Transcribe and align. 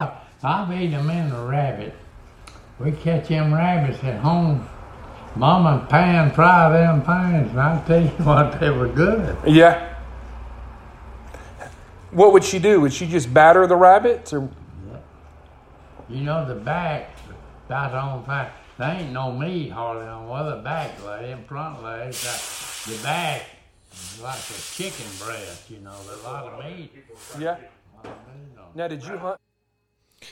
I've 0.00 0.72
eaten 0.72 0.92
them 0.92 1.10
in 1.10 1.32
a 1.32 1.44
rabbit. 1.44 1.92
We 2.78 2.92
catch 2.92 3.28
them 3.28 3.52
rabbits 3.52 4.02
at 4.04 4.20
home. 4.20 4.68
Mama 5.34 5.84
pan 5.90 6.30
fry 6.30 6.70
them 6.70 7.02
pans, 7.02 7.50
and 7.50 7.60
I 7.60 7.84
tell 7.84 8.02
you 8.02 8.08
what, 8.24 8.60
they 8.60 8.70
were 8.70 8.88
good. 8.88 9.36
Yeah. 9.44 9.96
What 12.12 12.32
would 12.32 12.44
she 12.44 12.60
do? 12.60 12.80
Would 12.80 12.92
she 12.92 13.06
just 13.06 13.34
batter 13.34 13.66
the 13.66 13.74
rabbits, 13.74 14.32
or 14.32 14.48
You 16.08 16.22
know 16.22 16.46
the 16.46 16.54
back, 16.54 17.10
that's 17.66 17.92
on 17.92 18.24
fire. 18.24 18.52
There 18.78 18.90
ain't 18.92 19.12
no 19.12 19.32
meat 19.32 19.70
hardly 19.70 20.06
on 20.06 20.28
where 20.28 20.44
the 20.44 20.62
back 20.62 21.04
lay, 21.04 21.32
in 21.32 21.42
front 21.44 21.82
legs. 21.82 22.22
The 22.86 23.02
back 23.02 23.42
is 23.92 24.20
like 24.22 24.38
a 24.38 24.74
chicken 24.74 25.06
breast, 25.18 25.68
you 25.68 25.80
know, 25.80 25.96
there's 26.06 26.20
a 26.20 26.24
lot 26.24 26.46
of 26.46 26.64
meat. 26.64 26.92
yeah? 27.40 27.56
Now, 28.76 28.86
did 28.86 29.04
you 29.04 29.18
hunt? 29.18 29.40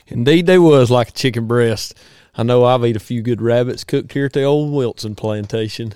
Indeed, 0.06 0.46
they 0.46 0.58
was 0.58 0.90
like 0.90 1.08
a 1.08 1.12
chicken 1.12 1.46
breast. 1.46 1.94
I 2.34 2.42
know 2.42 2.64
I've 2.64 2.84
eat 2.84 2.96
a 2.96 3.00
few 3.00 3.22
good 3.22 3.40
rabbits 3.40 3.84
cooked 3.84 4.12
here 4.12 4.26
at 4.26 4.32
the 4.32 4.42
old 4.42 4.72
Wilson 4.72 5.14
plantation. 5.14 5.94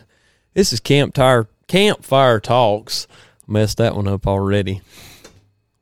This 0.54 0.72
is 0.72 0.80
Camp 0.80 1.14
Tire 1.14 1.48
Campfire 1.68 2.40
Talks. 2.40 3.06
Messed 3.46 3.78
that 3.78 3.94
one 3.94 4.08
up 4.08 4.26
already. 4.26 4.80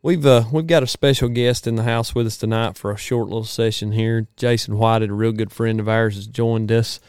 We've 0.03 0.25
uh, 0.25 0.45
we've 0.53 0.67
got 0.67 0.83
a 0.83 0.87
special 0.87 1.29
guest 1.29 1.67
in 1.67 1.77
the 1.77 1.83
house 1.83 2.15
with 2.15 2.27
us 2.27 2.37
tonight 2.37 2.77
for 2.77 2.91
a 2.91 2.97
short 2.97 3.29
little 3.29 3.45
session 3.45 3.93
here. 3.93 4.27
Jason 4.37 4.79
Whited, 4.79 5.11
a 5.11 5.15
real 5.15 5.33
good 5.33 5.53
friend 5.53 5.81
of 5.81 5.89
ours, 5.89 6.15
has 6.15 6.27
joined 6.27 6.71
us 6.71 7.01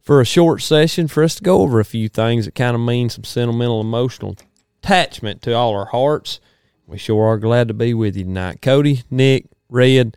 for 0.00 0.20
a 0.20 0.26
short 0.26 0.62
session 0.62 1.06
for 1.06 1.22
us 1.22 1.34
to 1.36 1.42
go 1.42 1.60
over 1.60 1.80
a 1.80 1.84
few 1.84 2.08
things 2.08 2.44
that 2.44 2.54
kind 2.54 2.74
of 2.74 2.80
mean 2.80 3.08
some 3.08 3.24
sentimental, 3.24 3.80
emotional 3.80 4.36
attachment 4.82 5.42
to 5.42 5.52
all 5.52 5.74
our 5.74 5.86
hearts. 5.86 6.40
We 6.86 6.98
sure 6.98 7.26
are 7.26 7.38
glad 7.38 7.68
to 7.68 7.74
be 7.74 7.94
with 7.94 8.16
you 8.16 8.24
tonight. 8.24 8.62
Cody, 8.62 9.04
Nick, 9.10 9.46
Red, 9.68 10.16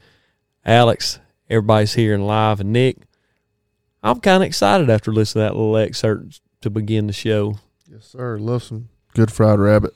Alex, 0.65 1.19
everybody's 1.49 1.93
here 1.93 2.13
and 2.13 2.25
live. 2.25 2.59
And 2.59 2.73
Nick, 2.73 2.97
I'm 4.01 4.19
kind 4.19 4.43
of 4.43 4.47
excited 4.47 4.89
after 4.89 5.11
listening 5.11 5.43
to 5.43 5.49
that 5.49 5.55
little 5.55 5.77
excerpt 5.77 6.41
to 6.61 6.69
begin 6.69 7.07
the 7.07 7.13
show. 7.13 7.55
Yes, 7.91 8.07
sir. 8.07 8.37
Love 8.37 8.63
some 8.63 8.89
good 9.13 9.31
fried 9.31 9.59
rabbit. 9.59 9.93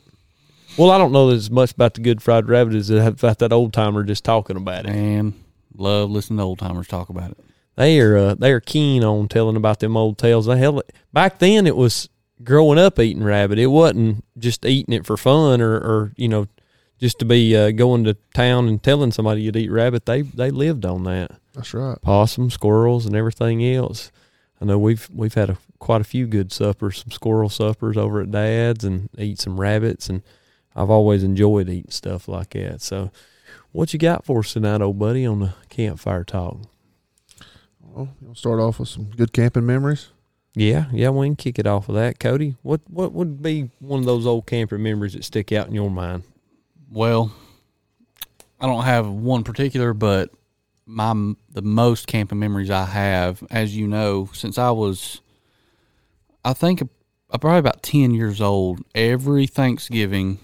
Well, 0.76 0.90
I 0.90 0.98
don't 0.98 1.12
know 1.12 1.30
as 1.30 1.50
much 1.50 1.72
about 1.72 1.94
the 1.94 2.00
good 2.00 2.22
fried 2.22 2.48
rabbit 2.48 2.74
as 2.74 2.90
about 2.90 3.38
that 3.38 3.52
old 3.52 3.72
timer 3.72 4.04
just 4.04 4.24
talking 4.24 4.56
about 4.56 4.86
it. 4.86 4.92
And 4.92 5.34
love 5.74 6.10
listening 6.10 6.38
to 6.38 6.44
old 6.44 6.58
timers 6.58 6.86
talk 6.86 7.08
about 7.08 7.32
it. 7.32 7.38
They 7.76 8.00
are 8.00 8.16
uh, 8.16 8.34
they 8.34 8.52
are 8.52 8.60
keen 8.60 9.04
on 9.04 9.28
telling 9.28 9.56
about 9.56 9.80
them 9.80 9.96
old 9.96 10.18
tales. 10.18 10.46
They 10.46 10.58
hell 10.58 10.82
back 11.12 11.38
then 11.38 11.66
it 11.66 11.76
was 11.76 12.08
growing 12.42 12.78
up 12.78 12.98
eating 12.98 13.22
rabbit. 13.22 13.58
It 13.58 13.68
wasn't 13.68 14.24
just 14.36 14.64
eating 14.64 14.94
it 14.94 15.06
for 15.06 15.16
fun 15.16 15.60
or, 15.60 15.74
or 15.74 16.12
you 16.16 16.28
know 16.28 16.48
just 16.98 17.18
to 17.20 17.24
be 17.24 17.56
uh, 17.56 17.70
going 17.70 18.04
to 18.04 18.14
town 18.34 18.68
and 18.68 18.82
telling 18.82 19.12
somebody 19.12 19.42
you'd 19.42 19.56
eat 19.56 19.70
rabbit. 19.70 20.06
They 20.06 20.22
they 20.22 20.50
lived 20.50 20.84
on 20.84 21.04
that. 21.04 21.32
That's 21.54 21.74
right. 21.74 22.00
Possum, 22.02 22.50
squirrels, 22.50 23.06
and 23.06 23.16
everything 23.16 23.64
else. 23.64 24.10
I 24.60 24.64
know 24.64 24.78
we've 24.78 25.08
we've 25.12 25.34
had 25.34 25.50
a, 25.50 25.58
quite 25.78 26.00
a 26.00 26.04
few 26.04 26.26
good 26.26 26.52
suppers, 26.52 26.98
some 26.98 27.10
squirrel 27.10 27.48
suppers 27.48 27.96
over 27.96 28.20
at 28.20 28.30
Dad's, 28.30 28.84
and 28.84 29.08
eat 29.16 29.40
some 29.40 29.60
rabbits. 29.60 30.08
And 30.08 30.22
I've 30.74 30.90
always 30.90 31.22
enjoyed 31.22 31.68
eating 31.68 31.90
stuff 31.90 32.28
like 32.28 32.50
that. 32.50 32.82
So, 32.82 33.10
what 33.72 33.92
you 33.92 33.98
got 33.98 34.24
for 34.24 34.40
us 34.40 34.52
tonight, 34.52 34.80
old 34.80 34.98
buddy, 34.98 35.24
on 35.24 35.40
the 35.40 35.54
campfire 35.68 36.24
talk? 36.24 36.58
Well, 37.80 38.08
you'll 38.20 38.34
start 38.34 38.60
off 38.60 38.78
with 38.78 38.88
some 38.88 39.04
good 39.04 39.32
camping 39.32 39.66
memories. 39.66 40.08
Yeah, 40.54 40.86
yeah, 40.92 41.10
we 41.10 41.26
can 41.28 41.36
kick 41.36 41.58
it 41.58 41.66
off 41.66 41.86
with 41.86 41.96
that. 41.96 42.18
Cody, 42.18 42.56
what 42.62 42.80
what 42.88 43.12
would 43.12 43.42
be 43.42 43.70
one 43.78 44.00
of 44.00 44.06
those 44.06 44.26
old 44.26 44.46
camping 44.46 44.82
memories 44.82 45.12
that 45.12 45.24
stick 45.24 45.52
out 45.52 45.68
in 45.68 45.74
your 45.74 45.90
mind? 45.90 46.24
Well, 46.90 47.30
I 48.58 48.66
don't 48.66 48.84
have 48.84 49.06
one 49.06 49.44
particular, 49.44 49.92
but 49.92 50.30
my 50.86 51.34
the 51.52 51.60
most 51.60 52.06
camping 52.06 52.38
memories 52.38 52.70
I 52.70 52.86
have, 52.86 53.44
as 53.50 53.76
you 53.76 53.86
know, 53.86 54.30
since 54.32 54.56
I 54.56 54.70
was, 54.70 55.20
I 56.44 56.54
think, 56.54 56.82
probably 57.28 57.58
about 57.58 57.82
ten 57.82 58.14
years 58.14 58.40
old. 58.40 58.80
Every 58.94 59.46
Thanksgiving, 59.46 60.38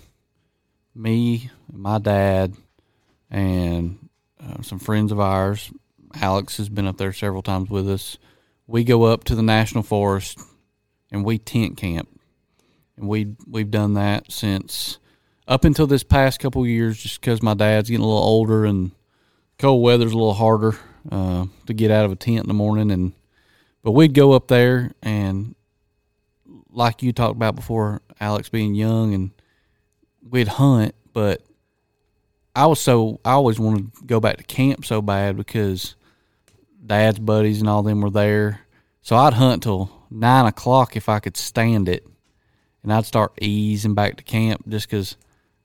me, 0.95 1.51
my 1.73 1.99
dad, 1.99 2.55
and 3.31 4.11
uh, 4.39 4.61
some 4.61 4.79
friends 4.79 5.13
of 5.13 5.19
ours, 5.19 5.73
Alex 6.15 6.59
has 6.59 6.69
been 6.69 6.87
up 6.87 6.99
there 6.99 7.15
several 7.15 7.43
times 7.43 7.71
with 7.71 7.89
us. 7.89 8.19
We 8.67 8.85
go 8.85 9.05
up 9.05 9.25
to 9.25 9.35
the 9.35 9.43
national 9.43 9.83
forest 9.83 10.39
and 11.11 11.25
we 11.25 11.39
tent 11.39 11.79
camp, 11.79 12.21
and 12.99 13.09
we 13.09 13.35
we've 13.49 13.71
done 13.71 13.95
that 13.95 14.31
since 14.31 14.99
up 15.47 15.65
until 15.65 15.87
this 15.87 16.03
past 16.03 16.41
couple 16.41 16.67
years, 16.67 17.03
just 17.03 17.21
because 17.21 17.43
my 17.43 17.55
dad's 17.55 17.91
getting 17.91 18.05
a 18.05 18.09
little 18.09 18.23
older 18.23 18.65
and 18.65 18.93
cold 19.59 19.83
weather's 19.83 20.13
a 20.13 20.17
little 20.17 20.35
harder 20.35 20.77
uh, 21.11 21.47
to 21.67 21.75
get 21.75 21.91
out 21.91 22.05
of 22.05 22.13
a 22.13 22.17
tent 22.17 22.41
in 22.41 22.49
the 22.49 22.55
morning. 22.55 22.91
And 22.91 23.13
but 23.83 23.93
we'd 23.93 24.15
go 24.15 24.33
up 24.33 24.49
there 24.49 24.93
and, 25.03 25.55
like 26.71 27.03
you 27.03 27.13
talked 27.13 27.37
about 27.37 27.57
before, 27.57 28.01
Alex 28.21 28.49
being 28.49 28.75
young, 28.75 29.15
and 29.15 29.31
we'd 30.29 30.49
hunt. 30.49 30.95
But 31.13 31.43
I 32.57 32.67
was 32.67 32.81
so 32.81 33.21
I 33.25 33.33
always 33.33 33.59
wanted 33.59 33.95
to 33.95 34.05
go 34.05 34.21
back 34.21 34.39
to 34.39 34.45
camp 34.45 34.85
so 34.85 35.03
bad 35.03 35.37
because 35.37 35.95
dad's 36.85 37.19
buddies 37.19 37.61
and 37.61 37.69
all 37.69 37.83
them 37.83 38.01
were 38.01 38.11
there. 38.11 38.61
So 39.03 39.17
I'd 39.17 39.35
hunt 39.35 39.63
till 39.63 39.91
nine 40.11 40.47
o'clock 40.47 40.97
if 40.97 41.09
I 41.11 41.19
could 41.19 41.37
stand 41.37 41.89
it, 41.89 42.07
and 42.83 42.93
I'd 42.93 43.05
start 43.05 43.33
easing 43.41 43.95
back 43.95 44.17
to 44.17 44.23
camp 44.23 44.67
just 44.69 44.89
because 44.89 45.17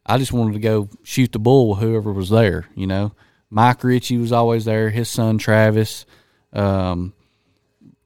I 0.10 0.18
just 0.18 0.34
wanted 0.34 0.54
to 0.54 0.60
go 0.60 0.90
shoot 1.04 1.32
the 1.32 1.40
bull 1.40 1.70
with 1.70 1.80
whoever 1.80 2.12
was 2.12 2.30
there. 2.30 2.66
You 2.74 2.88
know, 2.88 3.12
Mike 3.52 3.84
Ritchie 3.84 4.18
was 4.18 4.32
always 4.32 4.66
there. 4.66 4.90
His 4.90 5.08
son 5.08 5.38
Travis, 5.38 6.08
um, 6.52 7.14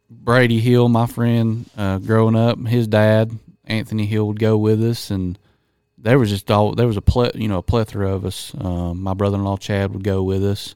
Brady 0.10 0.60
Hill, 0.60 0.90
my 0.90 1.06
friend, 1.06 1.66
uh, 1.78 2.00
growing 2.00 2.36
up, 2.36 2.60
his 2.68 2.88
dad 2.88 3.32
Anthony 3.66 4.06
Hill 4.06 4.28
would 4.28 4.40
go 4.40 4.58
with 4.58 4.84
us, 4.84 5.12
and 5.12 5.40
there 5.98 6.20
was 6.20 6.30
just 6.30 6.52
all 6.52 6.74
there 6.74 6.88
was 6.88 6.98
a 6.98 7.02
ple- 7.02 7.32
you 7.36 7.48
know 7.48 7.60
a 7.60 7.64
plethora 7.64 8.14
of 8.14 8.26
us. 8.26 8.54
Um, 8.60 9.02
my 9.02 9.14
brother-in-law 9.14 9.58
Chad 9.58 9.94
would 9.94 10.04
go 10.04 10.24
with 10.24 10.44
us, 10.44 10.76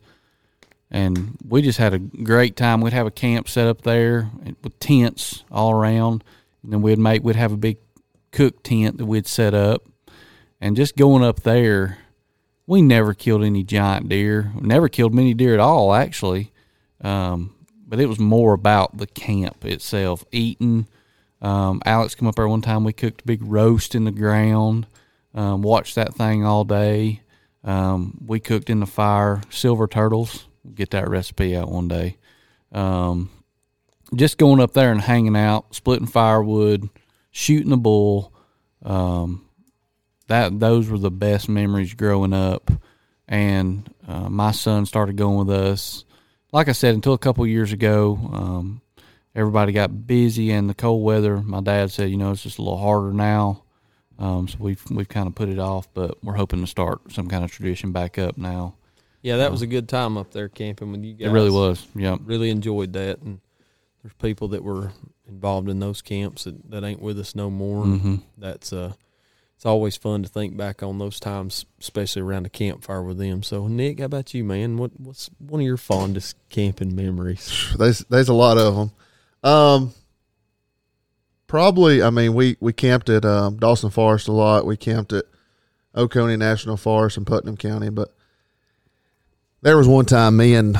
and 0.89 1.37
we 1.45 1.61
just 1.61 1.77
had 1.77 1.93
a 1.93 1.99
great 1.99 2.55
time. 2.55 2.79
We'd 2.79 2.93
have 2.93 3.07
a 3.07 3.11
camp 3.11 3.49
set 3.49 3.67
up 3.67 3.81
there 3.81 4.31
with 4.63 4.79
tents 4.79 5.43
all 5.51 5.71
around, 5.71 6.23
and 6.63 6.71
then 6.71 6.81
we'd 6.81 6.99
make 6.99 7.21
we'd 7.21 7.35
have 7.35 7.51
a 7.51 7.57
big 7.57 7.79
cook 8.31 8.63
tent 8.63 8.97
that 8.97 9.05
we'd 9.05 9.27
set 9.27 9.53
up, 9.53 9.83
and 10.59 10.75
just 10.75 10.95
going 10.95 11.23
up 11.23 11.41
there, 11.43 11.99
we 12.65 12.81
never 12.81 13.13
killed 13.13 13.43
any 13.43 13.63
giant 13.63 14.09
deer. 14.09 14.51
Never 14.59 14.89
killed 14.89 15.13
many 15.13 15.33
deer 15.33 15.53
at 15.53 15.59
all, 15.59 15.93
actually. 15.93 16.51
Um, 17.01 17.55
but 17.87 17.99
it 17.99 18.07
was 18.07 18.19
more 18.19 18.53
about 18.53 18.97
the 18.97 19.07
camp 19.07 19.63
itself, 19.63 20.25
eating. 20.31 20.87
Um, 21.41 21.81
Alex 21.85 22.15
come 22.15 22.27
up 22.27 22.35
there 22.35 22.47
one 22.47 22.61
time. 22.61 22.83
We 22.83 22.93
cooked 22.93 23.21
a 23.21 23.25
big 23.25 23.41
roast 23.41 23.95
in 23.95 24.03
the 24.03 24.11
ground. 24.11 24.87
Um, 25.33 25.61
watched 25.61 25.95
that 25.95 26.15
thing 26.15 26.43
all 26.43 26.65
day. 26.65 27.21
Um, 27.63 28.17
we 28.25 28.39
cooked 28.39 28.69
in 28.69 28.79
the 28.79 28.85
fire 28.85 29.41
silver 29.49 29.87
turtles. 29.87 30.45
Get 30.73 30.89
that 30.91 31.09
recipe 31.09 31.55
out 31.55 31.71
one 31.71 31.87
day. 31.87 32.17
Um, 32.71 33.29
just 34.15 34.37
going 34.37 34.59
up 34.59 34.73
there 34.73 34.91
and 34.91 35.01
hanging 35.01 35.37
out, 35.37 35.75
splitting 35.75 36.07
firewood, 36.07 36.89
shooting 37.31 37.71
a 37.71 37.77
bull. 37.77 38.33
Um, 38.83 39.46
that 40.27 40.59
those 40.59 40.89
were 40.89 40.97
the 40.97 41.11
best 41.11 41.49
memories 41.49 41.93
growing 41.93 42.33
up. 42.33 42.71
And 43.27 43.93
uh, 44.07 44.29
my 44.29 44.51
son 44.51 44.85
started 44.85 45.17
going 45.17 45.45
with 45.47 45.49
us. 45.55 46.05
Like 46.53 46.69
I 46.69 46.71
said, 46.71 46.95
until 46.95 47.13
a 47.13 47.17
couple 47.17 47.45
years 47.45 47.73
ago, 47.73 48.17
um, 48.31 48.81
everybody 49.35 49.73
got 49.73 50.07
busy 50.07 50.51
and 50.51 50.69
the 50.69 50.73
cold 50.73 51.03
weather. 51.03 51.37
My 51.37 51.59
dad 51.61 51.91
said, 51.91 52.09
you 52.09 52.17
know, 52.17 52.31
it's 52.31 52.43
just 52.43 52.57
a 52.57 52.61
little 52.61 52.77
harder 52.77 53.11
now. 53.11 53.63
Um, 54.19 54.47
so 54.47 54.57
we've 54.59 54.81
we've 54.89 55.09
kind 55.09 55.27
of 55.27 55.35
put 55.35 55.49
it 55.49 55.59
off, 55.59 55.87
but 55.93 56.23
we're 56.23 56.33
hoping 56.35 56.61
to 56.61 56.67
start 56.67 57.11
some 57.11 57.27
kind 57.27 57.43
of 57.43 57.51
tradition 57.51 57.91
back 57.91 58.17
up 58.17 58.37
now. 58.37 58.75
Yeah, 59.21 59.37
that 59.37 59.51
was 59.51 59.61
a 59.61 59.67
good 59.67 59.89
time 59.89 60.17
up 60.17 60.31
there 60.31 60.47
camping 60.47 60.91
with 60.91 61.03
you 61.03 61.13
guys. 61.13 61.27
It 61.27 61.31
really 61.31 61.51
was. 61.51 61.85
Yeah. 61.95 62.17
Really 62.23 62.49
enjoyed 62.49 62.93
that. 62.93 63.21
And 63.21 63.41
there's 64.01 64.13
people 64.13 64.47
that 64.49 64.63
were 64.63 64.91
involved 65.27 65.69
in 65.69 65.79
those 65.79 66.01
camps 66.01 66.45
that, 66.45 66.71
that 66.71 66.83
ain't 66.83 67.01
with 67.01 67.19
us 67.19 67.35
no 67.35 67.49
more. 67.49 67.83
Mhm. 67.83 68.21
That's 68.37 68.71
uh 68.71 68.93
it's 69.57 69.65
always 69.65 69.97
fun 69.97 70.21
to 70.21 70.29
think 70.29 70.55
back 70.55 70.83
on 70.83 70.99
those 70.99 71.19
times, 71.19 71.65
especially 71.81 72.21
around 72.21 72.43
the 72.43 72.49
campfire 72.51 73.01
with 73.01 73.17
them. 73.17 73.41
So 73.41 73.67
Nick, 73.67 73.97
how 73.97 74.05
about 74.05 74.31
you, 74.35 74.43
man? 74.43 74.77
What 74.77 74.91
what's 74.99 75.31
one 75.39 75.61
of 75.61 75.65
your 75.65 75.77
fondest 75.77 76.37
camping 76.49 76.95
memories? 76.95 77.73
There's 77.77 77.99
there's 78.09 78.29
a 78.29 78.35
lot 78.35 78.59
of 78.59 78.75
them. 78.75 78.91
Um, 79.43 79.93
probably. 81.47 82.03
I 82.03 82.11
mean, 82.11 82.35
we 82.35 82.55
we 82.59 82.71
camped 82.71 83.09
at 83.09 83.25
um, 83.25 83.57
Dawson 83.57 83.89
Forest 83.89 84.27
a 84.27 84.31
lot. 84.31 84.67
We 84.67 84.77
camped 84.77 85.11
at 85.11 85.25
Oconee 85.95 86.37
National 86.37 86.77
Forest 86.77 87.17
in 87.17 87.25
Putnam 87.25 87.57
County. 87.57 87.89
But 87.89 88.13
there 89.63 89.75
was 89.75 89.87
one 89.87 90.05
time 90.05 90.37
me 90.37 90.53
and 90.53 90.77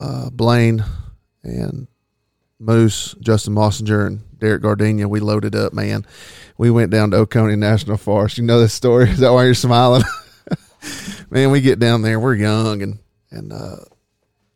uh, 0.00 0.28
Blaine 0.30 0.84
and 1.44 1.86
Moose, 2.58 3.14
Justin 3.20 3.54
Mossinger, 3.54 4.08
and 4.08 4.31
Derek 4.42 4.62
Gardenia, 4.62 5.08
we 5.08 5.20
loaded 5.20 5.54
up. 5.54 5.72
Man, 5.72 6.04
we 6.58 6.68
went 6.68 6.90
down 6.90 7.12
to 7.12 7.18
Oconee 7.18 7.54
National 7.54 7.96
Forest. 7.96 8.38
You 8.38 8.44
know 8.44 8.58
this 8.58 8.74
story? 8.74 9.04
Is 9.10 9.20
that 9.20 9.32
why 9.32 9.44
you're 9.44 9.54
smiling? 9.54 10.02
man, 11.30 11.52
we 11.52 11.60
get 11.60 11.78
down 11.78 12.02
there. 12.02 12.18
We're 12.18 12.34
young 12.34 12.82
and 12.82 12.98
and 13.30 13.52
uh, 13.52 13.76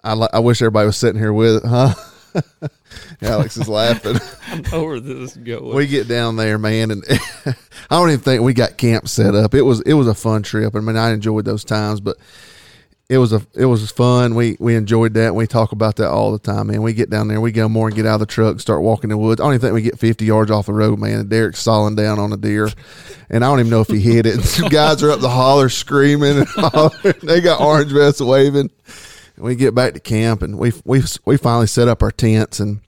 I 0.02 0.14
I 0.32 0.40
wish 0.40 0.60
everybody 0.60 0.86
was 0.86 0.96
sitting 0.96 1.20
here 1.20 1.32
with 1.32 1.64
it, 1.64 1.68
huh? 1.68 1.94
Alex 3.22 3.56
is 3.56 3.68
laughing. 3.68 4.16
I 4.48 4.60
know 4.70 4.84
where 4.84 5.00
this 5.00 5.30
is 5.30 5.36
going. 5.36 5.76
we 5.76 5.86
get 5.86 6.08
down 6.08 6.34
there, 6.34 6.58
man, 6.58 6.90
and 6.90 7.04
I 7.08 7.54
don't 7.90 8.10
even 8.10 8.20
think 8.20 8.42
we 8.42 8.54
got 8.54 8.76
camp 8.76 9.08
set 9.08 9.36
up. 9.36 9.54
It 9.54 9.62
was 9.62 9.82
it 9.82 9.94
was 9.94 10.08
a 10.08 10.14
fun 10.14 10.42
trip. 10.42 10.74
I 10.74 10.80
mean, 10.80 10.96
I 10.96 11.12
enjoyed 11.12 11.44
those 11.44 11.64
times, 11.64 12.00
but 12.00 12.16
it 13.08 13.18
was 13.18 13.32
a 13.32 13.40
it 13.54 13.66
was 13.66 13.88
fun. 13.90 14.34
We 14.34 14.56
we 14.58 14.74
enjoyed 14.74 15.14
that. 15.14 15.34
We 15.34 15.46
talk 15.46 15.72
about 15.72 15.96
that 15.96 16.10
all 16.10 16.32
the 16.32 16.38
time, 16.40 16.68
man. 16.68 16.82
We 16.82 16.92
get 16.92 17.08
down 17.08 17.28
there, 17.28 17.40
we 17.40 17.52
go 17.52 17.68
more 17.68 17.86
and 17.86 17.94
get 17.96 18.04
out 18.06 18.14
of 18.14 18.20
the 18.20 18.26
truck, 18.26 18.58
start 18.58 18.82
walking 18.82 19.10
the 19.10 19.16
woods. 19.16 19.40
I 19.40 19.44
don't 19.44 19.52
even 19.54 19.60
think 19.60 19.74
we 19.74 19.82
get 19.82 19.98
fifty 19.98 20.24
yards 20.24 20.50
off 20.50 20.66
the 20.66 20.72
road, 20.72 20.98
man. 20.98 21.20
And 21.20 21.30
Derek's 21.30 21.60
sawing 21.60 21.94
down 21.94 22.18
on 22.18 22.32
a 22.32 22.36
deer, 22.36 22.68
and 23.30 23.44
I 23.44 23.48
don't 23.48 23.60
even 23.60 23.70
know 23.70 23.80
if 23.80 23.88
he 23.88 24.00
hit 24.00 24.26
it. 24.26 24.40
Some 24.42 24.68
guys 24.68 25.02
are 25.04 25.10
up 25.10 25.20
the 25.20 25.28
holler 25.28 25.68
screaming 25.68 26.38
and 26.38 26.48
hollering. 26.48 27.14
They 27.22 27.40
got 27.40 27.60
orange 27.60 27.92
vests 27.92 28.20
waving. 28.20 28.70
And 29.36 29.44
we 29.44 29.54
get 29.54 29.74
back 29.74 29.94
to 29.94 30.00
camp, 30.00 30.42
and 30.42 30.58
we 30.58 30.72
we 30.84 31.02
we 31.24 31.36
finally 31.36 31.66
set 31.68 31.86
up 31.88 32.02
our 32.02 32.10
tents, 32.10 32.58
and 32.58 32.80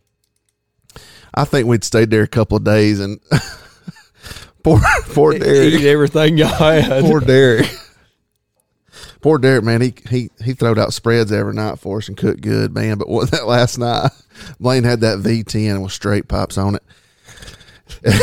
I 1.34 1.44
think 1.44 1.68
we'd 1.68 1.84
stayed 1.84 2.10
there 2.10 2.22
a 2.22 2.28
couple 2.28 2.56
of 2.56 2.64
days, 2.64 2.98
and 2.98 3.20
poor 4.64 4.80
poor 5.10 5.38
Derek, 5.38 5.82
everything 5.82 6.38
y'all 6.38 6.48
had. 6.48 7.04
poor 7.04 7.20
Derek. 7.20 7.66
Poor 9.20 9.38
Derek, 9.38 9.64
man, 9.64 9.80
he 9.80 9.94
he 10.08 10.30
he 10.42 10.52
throwed 10.54 10.78
out 10.78 10.92
spreads 10.92 11.32
every 11.32 11.54
night 11.54 11.78
for 11.78 11.98
us 11.98 12.08
and 12.08 12.16
cooked 12.16 12.40
good, 12.40 12.72
man. 12.72 12.98
But 12.98 13.08
what 13.08 13.30
that 13.30 13.46
last 13.46 13.78
night, 13.78 14.10
Blaine 14.60 14.84
had 14.84 15.00
that 15.00 15.18
V10 15.18 15.82
with 15.82 15.92
straight 15.92 16.28
pipes 16.28 16.58
on 16.58 16.76
it. 16.76 16.82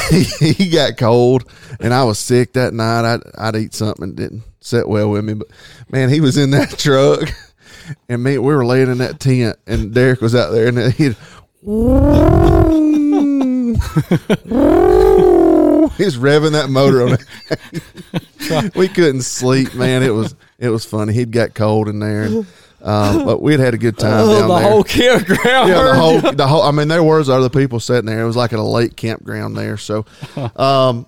he, 0.10 0.24
he 0.54 0.70
got 0.70 0.98
cold, 0.98 1.50
and 1.80 1.94
I 1.94 2.04
was 2.04 2.20
sick 2.20 2.54
that 2.54 2.74
night. 2.74 3.06
I'd 3.06 3.22
I'd 3.38 3.56
eat 3.56 3.74
something 3.74 4.16
didn't 4.16 4.44
sit 4.62 4.88
well 4.88 5.10
with 5.10 5.26
me, 5.26 5.34
but 5.34 5.48
man, 5.90 6.10
he 6.10 6.22
was 6.22 6.38
in 6.38 6.52
that 6.52 6.70
truck, 6.78 7.30
and 8.08 8.24
me 8.24 8.38
we 8.38 8.56
were 8.56 8.66
laying 8.66 8.90
in 8.90 9.00
that 9.00 9.20
tent, 9.20 9.58
and 9.68 9.94
Derek 9.94 10.22
was 10.22 10.36
out 10.36 10.52
there, 10.52 10.68
and 10.68 10.94
he'd. 10.94 11.16
He's 15.98 16.18
revving 16.18 16.52
that 16.52 16.68
motor 16.70 17.04
on 17.04 17.14
it. 17.14 18.76
we 18.76 18.88
couldn't 18.88 19.22
sleep, 19.22 19.74
man. 19.74 20.04
It 20.04 20.14
was 20.14 20.36
it 20.60 20.70
was 20.70 20.86
funny. 20.86 21.14
He'd 21.14 21.32
got 21.32 21.54
cold 21.54 21.88
in 21.90 22.00
there, 22.00 22.24
and, 22.24 22.46
um, 22.82 23.26
but 23.26 23.42
we'd 23.42 23.60
had 23.60 23.74
a 23.74 23.78
good 23.78 23.98
time 23.98 24.14
Oh, 24.14 24.40
down 24.40 24.48
the 24.50 24.56
there. 24.60 24.70
whole 24.72 24.84
campground. 24.84 25.70
yeah, 25.70 25.84
the 25.84 25.96
whole 25.96 26.22
the 26.34 26.48
whole. 26.48 26.62
I 26.64 26.72
mean, 26.72 26.88
there 26.88 27.04
was 27.04 27.30
other 27.30 27.50
people 27.50 27.80
sitting 27.80 28.06
there. 28.06 28.22
It 28.22 28.26
was 28.28 28.36
like 28.38 28.54
at 28.54 28.60
a 28.60 28.64
lake 28.64 28.96
campground 28.96 29.56
there. 29.58 29.78
So, 29.78 30.06
um, 30.56 31.06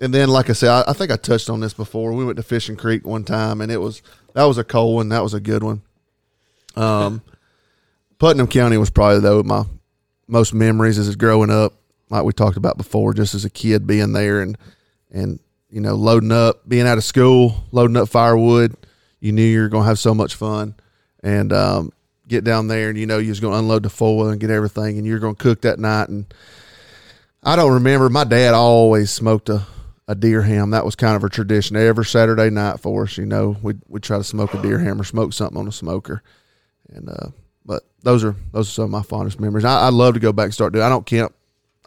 and 0.00 0.12
then 0.14 0.28
like 0.28 0.50
I 0.50 0.54
said, 0.54 0.70
I, 0.70 0.90
I 0.90 0.92
think 0.92 1.10
I 1.10 1.16
touched 1.16 1.50
on 1.50 1.60
this 1.60 1.74
before. 1.74 2.12
We 2.12 2.24
went 2.24 2.36
to 2.36 2.42
Fishing 2.42 2.76
Creek 2.76 3.06
one 3.06 3.24
time, 3.24 3.60
and 3.60 3.70
it 3.72 3.78
was 3.78 4.02
that 4.34 4.44
was 4.44 4.58
a 4.58 4.64
cold 4.64 4.94
one. 4.96 5.08
That 5.10 5.22
was 5.22 5.34
a 5.34 5.40
good 5.40 5.62
one. 5.62 5.82
Um, 6.74 7.22
Putnam 8.18 8.46
County 8.46 8.76
was 8.78 8.90
probably 8.90 9.20
though 9.20 9.42
my 9.42 9.64
most 10.28 10.54
memories 10.54 10.98
as 10.98 11.14
growing 11.16 11.50
up, 11.50 11.74
like 12.10 12.24
we 12.24 12.32
talked 12.32 12.56
about 12.56 12.76
before, 12.76 13.14
just 13.14 13.34
as 13.34 13.44
a 13.44 13.50
kid 13.50 13.86
being 13.86 14.12
there 14.12 14.40
and 14.40 14.56
and 15.10 15.38
you 15.70 15.80
know 15.80 15.94
loading 15.94 16.32
up, 16.32 16.68
being 16.68 16.86
out 16.86 16.98
of 16.98 17.04
school, 17.04 17.64
loading 17.72 17.96
up 17.96 18.08
firewood. 18.08 18.74
You 19.20 19.32
knew 19.32 19.42
you 19.42 19.60
were 19.60 19.68
going 19.68 19.84
to 19.84 19.88
have 19.88 19.98
so 19.98 20.14
much 20.14 20.34
fun, 20.34 20.74
and 21.22 21.52
um, 21.52 21.92
get 22.28 22.44
down 22.44 22.68
there 22.68 22.88
and 22.90 22.98
you 22.98 23.06
know 23.06 23.18
you 23.18 23.30
was 23.30 23.40
going 23.40 23.52
to 23.52 23.58
unload 23.58 23.82
the 23.82 23.90
foil 23.90 24.28
and 24.28 24.40
get 24.40 24.50
everything, 24.50 24.98
and 24.98 25.06
you're 25.06 25.18
going 25.18 25.34
to 25.34 25.42
cook 25.42 25.62
that 25.62 25.78
night. 25.78 26.08
And 26.08 26.26
I 27.42 27.56
don't 27.56 27.72
remember. 27.72 28.08
My 28.08 28.24
dad 28.24 28.54
always 28.54 29.10
smoked 29.10 29.48
a 29.48 29.66
a 30.08 30.14
deer 30.14 30.42
ham. 30.42 30.70
That 30.70 30.84
was 30.84 30.94
kind 30.94 31.16
of 31.16 31.24
a 31.24 31.28
tradition 31.28 31.76
every 31.76 32.04
Saturday 32.04 32.50
night 32.50 32.80
for 32.80 33.04
us. 33.04 33.18
You 33.18 33.26
know, 33.26 33.56
we'd 33.62 33.80
we'd 33.88 34.02
try 34.02 34.18
to 34.18 34.24
smoke 34.24 34.54
a 34.54 34.62
deer 34.62 34.78
ham 34.78 35.00
or 35.00 35.04
smoke 35.04 35.32
something 35.32 35.58
on 35.58 35.68
a 35.68 35.72
smoker, 35.72 36.22
and 36.88 37.08
uh, 37.08 37.28
but 37.64 37.84
those 38.02 38.24
are 38.24 38.36
those 38.52 38.68
are 38.68 38.72
some 38.72 38.84
of 38.84 38.90
my 38.90 39.02
fondest 39.02 39.40
memories. 39.40 39.64
I, 39.64 39.86
I'd 39.86 39.94
love 39.94 40.14
to 40.14 40.20
go 40.20 40.32
back 40.32 40.44
and 40.44 40.54
start 40.54 40.72
doing. 40.72 40.84
I 40.84 40.88
don't 40.88 41.06
camp. 41.06 41.34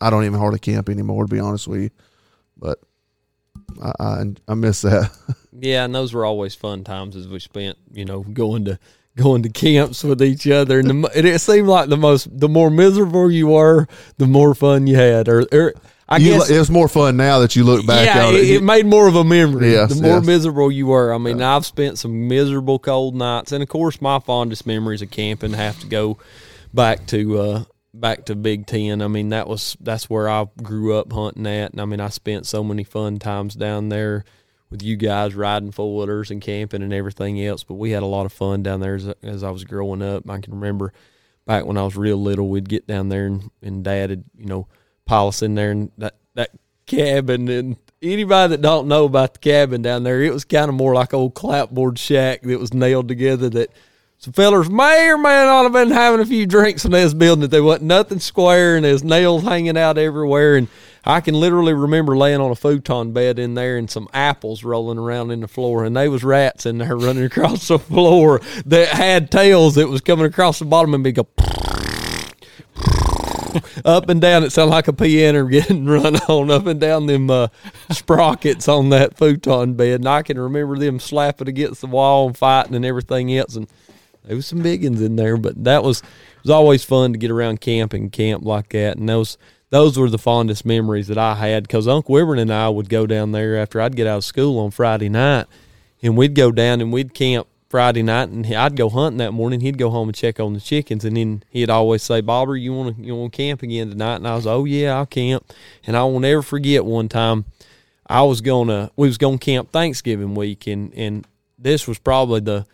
I 0.01 0.09
don't 0.09 0.25
even 0.25 0.39
hardly 0.39 0.59
camp 0.59 0.89
anymore, 0.89 1.25
to 1.25 1.33
be 1.33 1.39
honest 1.39 1.67
with 1.67 1.81
you. 1.81 1.89
But 2.57 2.79
I 3.81 3.91
I, 3.99 4.23
I 4.47 4.53
miss 4.53 4.81
that. 4.81 5.11
Yeah, 5.51 5.85
and 5.85 5.93
those 5.93 6.13
were 6.13 6.25
always 6.25 6.55
fun 6.55 6.83
times 6.83 7.15
as 7.15 7.27
we 7.27 7.39
spent, 7.39 7.77
you 7.91 8.05
know, 8.05 8.21
going 8.21 8.65
to 8.65 8.79
going 9.17 9.43
to 9.43 9.49
camps 9.49 10.03
with 10.03 10.21
each 10.21 10.47
other, 10.47 10.79
and, 10.79 10.89
the, 10.89 11.11
and 11.13 11.27
it 11.27 11.39
seemed 11.41 11.67
like 11.67 11.89
the 11.89 11.97
most 11.97 12.39
the 12.39 12.47
more 12.47 12.69
miserable 12.69 13.29
you 13.29 13.47
were, 13.47 13.87
the 14.17 14.27
more 14.27 14.55
fun 14.55 14.87
you 14.87 14.95
had. 14.95 15.27
Or, 15.27 15.45
or 15.51 15.73
I 16.07 16.17
You 16.17 16.33
guess 16.33 16.49
it's 16.49 16.69
more 16.69 16.87
fun 16.87 17.17
now 17.17 17.39
that 17.39 17.55
you 17.55 17.63
look 17.63 17.85
back 17.85 18.05
yeah, 18.05 18.25
on 18.25 18.33
it, 18.33 18.39
it. 18.39 18.55
it 18.57 18.63
made 18.63 18.85
more 18.85 19.07
of 19.07 19.15
a 19.15 19.23
memory. 19.23 19.73
Yes, 19.73 19.93
the 19.93 20.01
more 20.01 20.17
yes. 20.17 20.25
miserable 20.25 20.71
you 20.71 20.87
were. 20.87 21.13
I 21.13 21.17
mean, 21.17 21.41
I've 21.41 21.65
spent 21.65 21.99
some 21.99 22.27
miserable 22.27 22.79
cold 22.79 23.15
nights, 23.15 23.51
and 23.51 23.61
of 23.61 23.69
course, 23.69 24.01
my 24.01 24.19
fondest 24.19 24.65
memories 24.65 25.01
of 25.01 25.11
camping 25.11 25.53
have 25.53 25.79
to 25.81 25.87
go 25.87 26.17
back 26.73 27.05
to 27.07 27.39
uh, 27.39 27.63
back 27.99 28.25
to 28.25 28.35
Big 28.35 28.65
Ten. 28.65 29.01
I 29.01 29.07
mean, 29.07 29.29
that 29.29 29.47
was 29.47 29.77
that's 29.79 30.09
where 30.09 30.29
I 30.29 30.47
grew 30.61 30.95
up 30.95 31.11
hunting 31.11 31.47
at, 31.47 31.71
and 31.71 31.81
I 31.81 31.85
mean, 31.85 31.99
I 31.99 32.09
spent 32.09 32.45
so 32.45 32.63
many 32.63 32.83
fun 32.83 33.19
times 33.19 33.55
down 33.55 33.89
there 33.89 34.23
with 34.69 34.83
you 34.83 34.95
guys 34.95 35.35
riding 35.35 35.71
four 35.71 35.95
wheelers 35.95 36.31
and 36.31 36.41
camping 36.41 36.83
and 36.83 36.93
everything 36.93 37.43
else. 37.43 37.63
But 37.63 37.75
we 37.75 37.91
had 37.91 38.03
a 38.03 38.07
lot 38.07 38.25
of 38.25 38.33
fun 38.33 38.63
down 38.63 38.79
there 38.79 38.95
as, 38.95 39.07
as 39.23 39.43
I 39.43 39.49
was 39.49 39.63
growing 39.63 40.01
up. 40.01 40.29
I 40.29 40.39
can 40.39 40.53
remember 40.53 40.93
back 41.45 41.65
when 41.65 41.77
I 41.77 41.83
was 41.83 41.97
real 41.97 42.17
little, 42.17 42.49
we'd 42.49 42.69
get 42.69 42.85
down 42.85 43.09
there 43.09 43.25
and, 43.25 43.49
and 43.61 43.83
Dad 43.83 44.11
would 44.11 44.25
you 44.37 44.45
know 44.45 44.67
pile 45.05 45.27
us 45.27 45.41
in 45.41 45.55
there 45.55 45.71
and 45.71 45.91
that 45.97 46.15
that 46.35 46.51
cabin 46.85 47.47
and 47.49 47.77
anybody 48.01 48.51
that 48.51 48.61
don't 48.61 48.87
know 48.87 49.05
about 49.05 49.33
the 49.33 49.39
cabin 49.39 49.81
down 49.81 50.03
there, 50.03 50.21
it 50.21 50.33
was 50.33 50.45
kind 50.45 50.69
of 50.69 50.75
more 50.75 50.93
like 50.93 51.13
old 51.13 51.33
clapboard 51.33 51.97
shack 51.99 52.41
that 52.43 52.59
was 52.59 52.73
nailed 52.73 53.07
together 53.07 53.49
that 53.49 53.71
some 54.19 54.33
fellers 54.33 54.69
may 54.69 55.07
or 55.07 55.17
may 55.17 55.45
not 55.45 55.63
have 55.63 55.71
been 55.71 55.91
having 55.91 56.19
a 56.19 56.25
few 56.25 56.45
drinks 56.45 56.83
in 56.83 56.91
this 56.91 57.13
building 57.13 57.39
that 57.39 57.51
they 57.51 57.61
wasn't 57.61 57.85
nothing 57.85 58.19
square 58.19 58.75
and 58.75 58.83
there's 58.83 59.01
nails 59.01 59.43
hanging 59.43 59.77
out 59.77 59.97
everywhere. 59.97 60.57
And 60.57 60.67
I 61.05 61.21
can 61.21 61.35
literally 61.35 61.71
remember 61.71 62.17
laying 62.17 62.41
on 62.41 62.51
a 62.51 62.55
futon 62.55 63.13
bed 63.13 63.39
in 63.39 63.53
there 63.53 63.77
and 63.77 63.89
some 63.89 64.09
apples 64.11 64.61
rolling 64.61 64.97
around 64.97 65.31
in 65.31 65.39
the 65.39 65.47
floor. 65.47 65.85
And 65.85 65.95
they 65.95 66.09
was 66.09 66.25
rats 66.25 66.65
in 66.65 66.79
there 66.79 66.97
running 66.97 67.23
across 67.23 67.69
the 67.69 67.79
floor 67.79 68.41
that 68.65 68.89
had 68.89 69.31
tails 69.31 69.75
that 69.75 69.87
was 69.87 70.01
coming 70.01 70.25
across 70.25 70.59
the 70.59 70.65
bottom 70.65 70.93
and 70.93 71.01
be 71.01 71.13
go 71.13 71.21
up 73.85 74.09
and 74.09 74.19
down. 74.19 74.43
It 74.43 74.51
sounded 74.51 74.71
like 74.71 74.89
a 74.89 74.93
piano 74.93 75.47
getting 75.47 75.85
run 75.85 76.17
on 76.17 76.51
up 76.51 76.65
and 76.65 76.81
down 76.81 77.05
them 77.05 77.29
uh, 77.29 77.47
sprockets 77.89 78.67
on 78.67 78.89
that 78.89 79.17
futon 79.17 79.75
bed. 79.75 80.01
And 80.01 80.09
I 80.09 80.23
can 80.23 80.37
remember 80.37 80.77
them 80.77 80.99
slapping 80.99 81.47
against 81.47 81.79
the 81.79 81.87
wall 81.87 82.27
and 82.27 82.37
fighting 82.37 82.75
and 82.75 82.83
everything 82.83 83.33
else. 83.33 83.55
And 83.55 83.69
there 84.25 84.35
was 84.35 84.45
some 84.45 84.61
big 84.61 84.83
ones 84.83 85.01
in 85.01 85.15
there, 85.15 85.37
but 85.37 85.63
that 85.63 85.83
was 85.83 86.01
it 86.01 86.43
was 86.43 86.51
always 86.51 86.83
fun 86.83 87.13
to 87.13 87.19
get 87.19 87.31
around 87.31 87.61
camp 87.61 87.93
and 87.93 88.11
camp 88.11 88.43
like 88.45 88.69
that. 88.69 88.97
And 88.97 89.07
those 89.07 89.37
those 89.69 89.97
were 89.97 90.09
the 90.09 90.17
fondest 90.17 90.65
memories 90.65 91.07
that 91.07 91.17
I 91.17 91.35
had 91.35 91.63
because 91.63 91.87
Uncle 91.87 92.13
Wyvern 92.13 92.39
and 92.39 92.51
I 92.51 92.69
would 92.69 92.89
go 92.89 93.05
down 93.05 93.31
there 93.31 93.57
after 93.57 93.79
I'd 93.79 93.95
get 93.95 94.07
out 94.07 94.17
of 94.17 94.23
school 94.23 94.59
on 94.59 94.71
Friday 94.71 95.09
night, 95.09 95.47
and 96.01 96.17
we'd 96.17 96.35
go 96.35 96.51
down 96.51 96.81
and 96.81 96.91
we'd 96.91 97.13
camp 97.13 97.47
Friday 97.69 98.01
night, 98.01 98.29
and 98.29 98.45
I'd 98.47 98.75
go 98.75 98.89
hunting 98.89 99.19
that 99.19 99.31
morning. 99.31 99.61
He'd 99.61 99.77
go 99.77 99.91
home 99.91 100.09
and 100.09 100.15
check 100.15 100.39
on 100.39 100.53
the 100.53 100.59
chickens, 100.59 101.05
and 101.05 101.15
then 101.15 101.43
he'd 101.51 101.69
always 101.69 102.01
say, 102.01 102.19
"Bobber, 102.19 102.57
you 102.57 102.73
want 102.73 102.97
to 102.97 103.03
you 103.03 103.15
want 103.15 103.31
to 103.31 103.37
camp 103.37 103.61
again 103.61 103.89
tonight?" 103.89 104.15
And 104.15 104.27
I 104.27 104.35
was, 104.35 104.47
"Oh 104.47 104.65
yeah, 104.65 104.97
I'll 104.97 105.05
camp." 105.05 105.53
And 105.85 105.95
I 105.95 106.03
won't 106.03 106.25
ever 106.25 106.41
forget 106.41 106.83
one 106.83 107.09
time 107.09 107.45
I 108.07 108.23
was 108.23 108.41
gonna 108.41 108.89
we 108.95 109.07
was 109.07 109.19
gonna 109.19 109.37
camp 109.37 109.71
Thanksgiving 109.71 110.33
week, 110.33 110.65
and 110.65 110.91
and 110.95 111.27
this 111.59 111.87
was 111.87 111.99
probably 111.99 112.39
the 112.39 112.65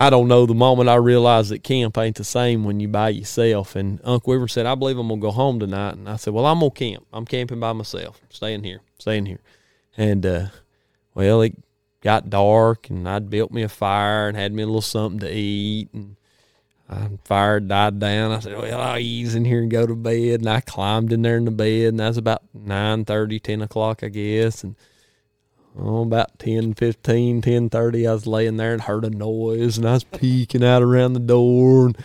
I 0.00 0.10
don't 0.10 0.28
know 0.28 0.46
the 0.46 0.54
moment 0.54 0.88
I 0.88 0.94
realized 0.94 1.50
that 1.50 1.64
camp 1.64 1.98
ain't 1.98 2.16
the 2.16 2.24
same 2.24 2.62
when 2.62 2.78
you 2.78 2.86
by 2.86 3.08
yourself. 3.08 3.74
And 3.74 4.00
Uncle 4.04 4.32
Wyvern 4.32 4.46
said, 4.46 4.64
"I 4.64 4.76
believe 4.76 4.96
I'm 4.96 5.08
gonna 5.08 5.20
go 5.20 5.32
home 5.32 5.58
tonight." 5.58 5.96
And 5.96 6.08
I 6.08 6.14
said, 6.14 6.32
"Well, 6.32 6.46
I'm 6.46 6.60
gonna 6.60 6.70
camp. 6.70 7.04
I'm 7.12 7.24
camping 7.24 7.58
by 7.58 7.72
myself, 7.72 8.20
staying 8.30 8.62
here, 8.62 8.80
staying 9.00 9.26
here." 9.26 9.40
And 9.96 10.24
uh, 10.24 10.46
well, 11.14 11.42
it 11.42 11.56
got 12.00 12.30
dark, 12.30 12.88
and 12.90 13.08
I'd 13.08 13.28
built 13.28 13.50
me 13.50 13.62
a 13.62 13.68
fire 13.68 14.28
and 14.28 14.36
had 14.36 14.52
me 14.52 14.62
a 14.62 14.66
little 14.66 14.80
something 14.80 15.18
to 15.18 15.34
eat, 15.34 15.88
and 15.92 16.14
I 16.88 17.08
fire 17.24 17.58
died 17.58 17.98
down. 17.98 18.30
I 18.30 18.38
said, 18.38 18.56
"Well, 18.56 18.80
I'll 18.80 19.00
ease 19.00 19.34
in 19.34 19.46
here 19.46 19.60
and 19.60 19.70
go 19.70 19.84
to 19.84 19.96
bed." 19.96 20.40
And 20.40 20.48
I 20.48 20.60
climbed 20.60 21.12
in 21.12 21.22
there 21.22 21.38
in 21.38 21.44
the 21.44 21.50
bed, 21.50 21.88
and 21.88 21.98
that 21.98 22.08
was 22.08 22.18
about 22.18 22.42
9:30, 22.54 23.40
10 23.40 23.62
o'clock, 23.62 24.04
I 24.04 24.08
guess, 24.10 24.62
and 24.62 24.76
oh, 25.76 26.02
about 26.02 26.38
10, 26.38 26.74
15, 26.74 27.42
10, 27.42 27.68
30, 27.68 28.06
I 28.06 28.12
was 28.12 28.26
laying 28.26 28.56
there 28.56 28.72
and 28.72 28.82
heard 28.82 29.04
a 29.04 29.10
noise 29.10 29.78
and 29.78 29.88
I 29.88 29.94
was 29.94 30.04
peeking 30.04 30.64
out 30.64 30.82
around 30.82 31.14
the 31.14 31.20
door 31.20 31.86
and 31.86 31.98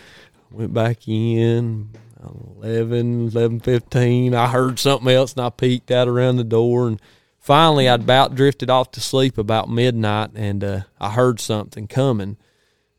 went 0.51 0.73
back 0.73 1.07
in. 1.07 1.89
11, 2.61 3.29
11, 3.29 3.59
15. 3.59 4.33
I 4.33 4.47
heard 4.47 4.79
something 4.79 5.09
else 5.09 5.33
and 5.33 5.45
I 5.45 5.49
peeked 5.49 5.91
out 5.91 6.07
around 6.07 6.37
the 6.37 6.43
door 6.43 6.87
and 6.87 7.01
finally 7.39 7.89
I'd 7.89 8.01
about 8.01 8.35
drifted 8.35 8.69
off 8.69 8.91
to 8.91 9.01
sleep 9.01 9.37
about 9.37 9.69
midnight 9.69 10.31
and 10.35 10.63
uh, 10.63 10.81
I 10.99 11.11
heard 11.11 11.39
something 11.39 11.87
coming 11.87 12.37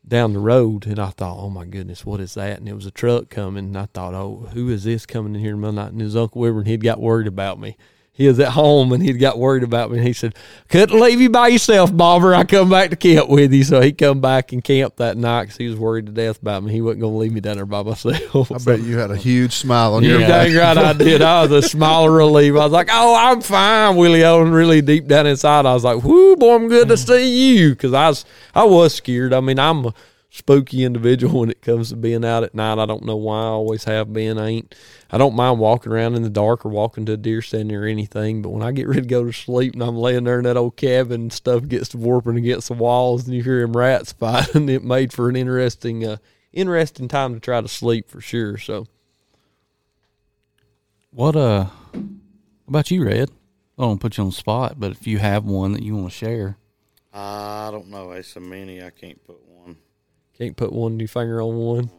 down 0.07 0.33
the 0.33 0.39
road 0.39 0.85
and 0.85 0.99
I 0.99 1.09
thought, 1.09 1.37
oh 1.39 1.49
my 1.49 1.65
goodness, 1.65 2.05
what 2.05 2.19
is 2.19 2.35
that? 2.35 2.59
And 2.59 2.69
it 2.69 2.73
was 2.73 2.85
a 2.85 2.91
truck 2.91 3.29
coming 3.29 3.65
and 3.65 3.77
I 3.77 3.87
thought, 3.87 4.13
oh, 4.13 4.49
who 4.53 4.69
is 4.69 4.83
this 4.83 5.05
coming 5.05 5.33
in 5.33 5.41
here 5.41 5.55
in 5.55 5.61
the 5.61 5.67
middle 5.67 5.69
of 5.69 5.75
the 5.75 5.81
night? 5.81 5.91
And 5.93 6.01
his 6.01 6.15
Uncle 6.15 6.41
Wyvern, 6.41 6.65
he'd 6.65 6.83
got 6.83 7.01
worried 7.01 7.27
about 7.27 7.59
me. 7.59 7.77
He 8.15 8.29
was 8.29 8.39
at 8.39 8.53
home 8.53 8.93
and 8.93 9.03
he'd 9.03 9.19
got 9.19 9.37
worried 9.37 9.63
about 9.63 9.91
me. 9.91 9.97
And 9.97 10.07
he 10.07 10.13
said, 10.13 10.35
"Couldn't 10.69 10.99
leave 10.99 11.19
you 11.19 11.29
by 11.29 11.49
yourself, 11.49 11.95
Bobber. 11.95 12.33
I 12.33 12.45
come 12.45 12.69
back 12.69 12.89
to 12.91 12.95
camp 12.95 13.29
with 13.29 13.53
you." 13.53 13.63
So 13.65 13.81
he 13.81 13.91
come 13.91 14.21
back 14.21 14.53
and 14.53 14.63
camped 14.63 14.97
that 14.97 15.17
night 15.17 15.43
because 15.43 15.57
he 15.57 15.67
was 15.67 15.77
worried 15.77 16.05
to 16.05 16.13
death 16.13 16.41
about 16.41 16.63
me. 16.63 16.71
He 16.71 16.81
wasn't 16.81 17.01
going 17.01 17.13
to 17.13 17.17
leave 17.17 17.33
me 17.33 17.41
down 17.41 17.57
there 17.57 17.65
by 17.65 17.83
myself. 17.83 18.51
I 18.51 18.57
bet 18.59 18.79
you 18.81 18.97
had 18.97 19.11
a 19.11 19.17
huge 19.17 19.53
smile 19.53 19.95
on 19.95 20.03
your 20.03 20.19
dang 20.19 20.47
face. 20.47 20.57
right 20.57 20.77
I 20.77 20.93
did. 20.93 21.21
I 21.21 21.41
was 21.41 21.51
a 21.51 21.61
smile 21.67 22.05
of 22.05 22.13
relief. 22.13 22.53
I 22.53 22.63
was 22.63 22.71
like, 22.71 22.89
"Oh, 22.89 23.15
I'm 23.15 23.41
fine, 23.41 23.97
Willie 23.97 24.23
O." 24.23 24.41
And 24.41 24.53
really 24.53 24.81
deep 24.81 25.07
down 25.07 25.27
inside, 25.27 25.65
I 25.65 25.73
was 25.73 25.83
like, 25.83 26.01
"Whoo, 26.03 26.37
boy, 26.37 26.55
I'm 26.55 26.69
good 26.69 26.87
to 26.87 26.97
see 26.97 27.57
you." 27.57 27.71
Because 27.71 27.93
I 27.93 28.07
was, 28.07 28.25
I 28.55 28.63
was 28.63 28.93
scared. 28.95 29.33
I 29.33 29.41
mean, 29.41 29.59
I'm 29.59 29.87
spooky 30.35 30.83
individual 30.83 31.39
when 31.39 31.49
it 31.49 31.61
comes 31.61 31.89
to 31.89 31.95
being 31.95 32.25
out 32.25 32.43
at 32.43 32.53
night. 32.53 32.77
I 32.77 32.85
don't 32.85 33.05
know 33.05 33.15
why. 33.15 33.39
I 33.39 33.47
always 33.47 33.85
have 33.85 34.11
been. 34.11 34.37
I 34.37 34.47
ain't. 34.49 34.75
I 35.09 35.17
don't 35.17 35.35
mind 35.35 35.59
walking 35.59 35.93
around 35.93 36.15
in 36.15 36.23
the 36.23 36.29
dark 36.29 36.65
or 36.65 36.69
walking 36.69 37.05
to 37.05 37.13
a 37.13 37.17
deer 37.17 37.41
stand 37.41 37.71
or 37.71 37.85
anything. 37.85 38.41
But 38.41 38.49
when 38.49 38.61
I 38.61 38.73
get 38.73 38.87
ready 38.87 39.01
to 39.01 39.07
go 39.07 39.23
to 39.23 39.31
sleep 39.31 39.73
and 39.73 39.81
I'm 39.81 39.95
laying 39.95 40.25
there 40.25 40.39
in 40.39 40.43
that 40.43 40.57
old 40.57 40.75
cabin 40.75 41.21
and 41.21 41.33
stuff 41.33 41.67
gets 41.67 41.89
to 41.89 41.97
warping 41.97 42.35
against 42.35 42.67
the 42.67 42.73
walls 42.73 43.25
and 43.25 43.35
you 43.35 43.43
hear 43.43 43.61
them 43.61 43.77
rats 43.77 44.11
fighting, 44.19 44.67
it 44.67 44.83
made 44.83 45.13
for 45.13 45.29
an 45.29 45.37
interesting, 45.37 46.05
uh, 46.05 46.17
interesting 46.51 47.07
time 47.07 47.33
to 47.33 47.39
try 47.39 47.61
to 47.61 47.67
sleep 47.67 48.09
for 48.09 48.19
sure. 48.19 48.57
So. 48.57 48.87
What 51.11 51.37
uh, 51.37 51.67
what 51.93 52.03
about 52.67 52.91
you, 52.91 53.05
Red? 53.05 53.31
I 53.77 53.83
don't 53.83 54.01
put 54.01 54.17
you 54.17 54.23
on 54.23 54.31
the 54.31 54.35
spot, 54.35 54.77
but 54.77 54.91
if 54.91 55.07
you 55.07 55.17
have 55.19 55.45
one 55.45 55.71
that 55.71 55.81
you 55.81 55.95
want 55.95 56.11
to 56.11 56.17
share, 56.17 56.57
I 57.13 57.69
don't 57.71 57.87
know. 57.87 58.11
It's 58.11 58.27
so 58.27 58.41
many. 58.41 58.83
I 58.83 58.89
can't 58.89 59.23
put 59.25 59.41
one. 59.47 59.54
Can't 60.37 60.55
put 60.57 60.71
one 60.73 60.97
new 60.97 61.07
finger 61.07 61.41
on 61.41 61.55
one. 61.57 61.89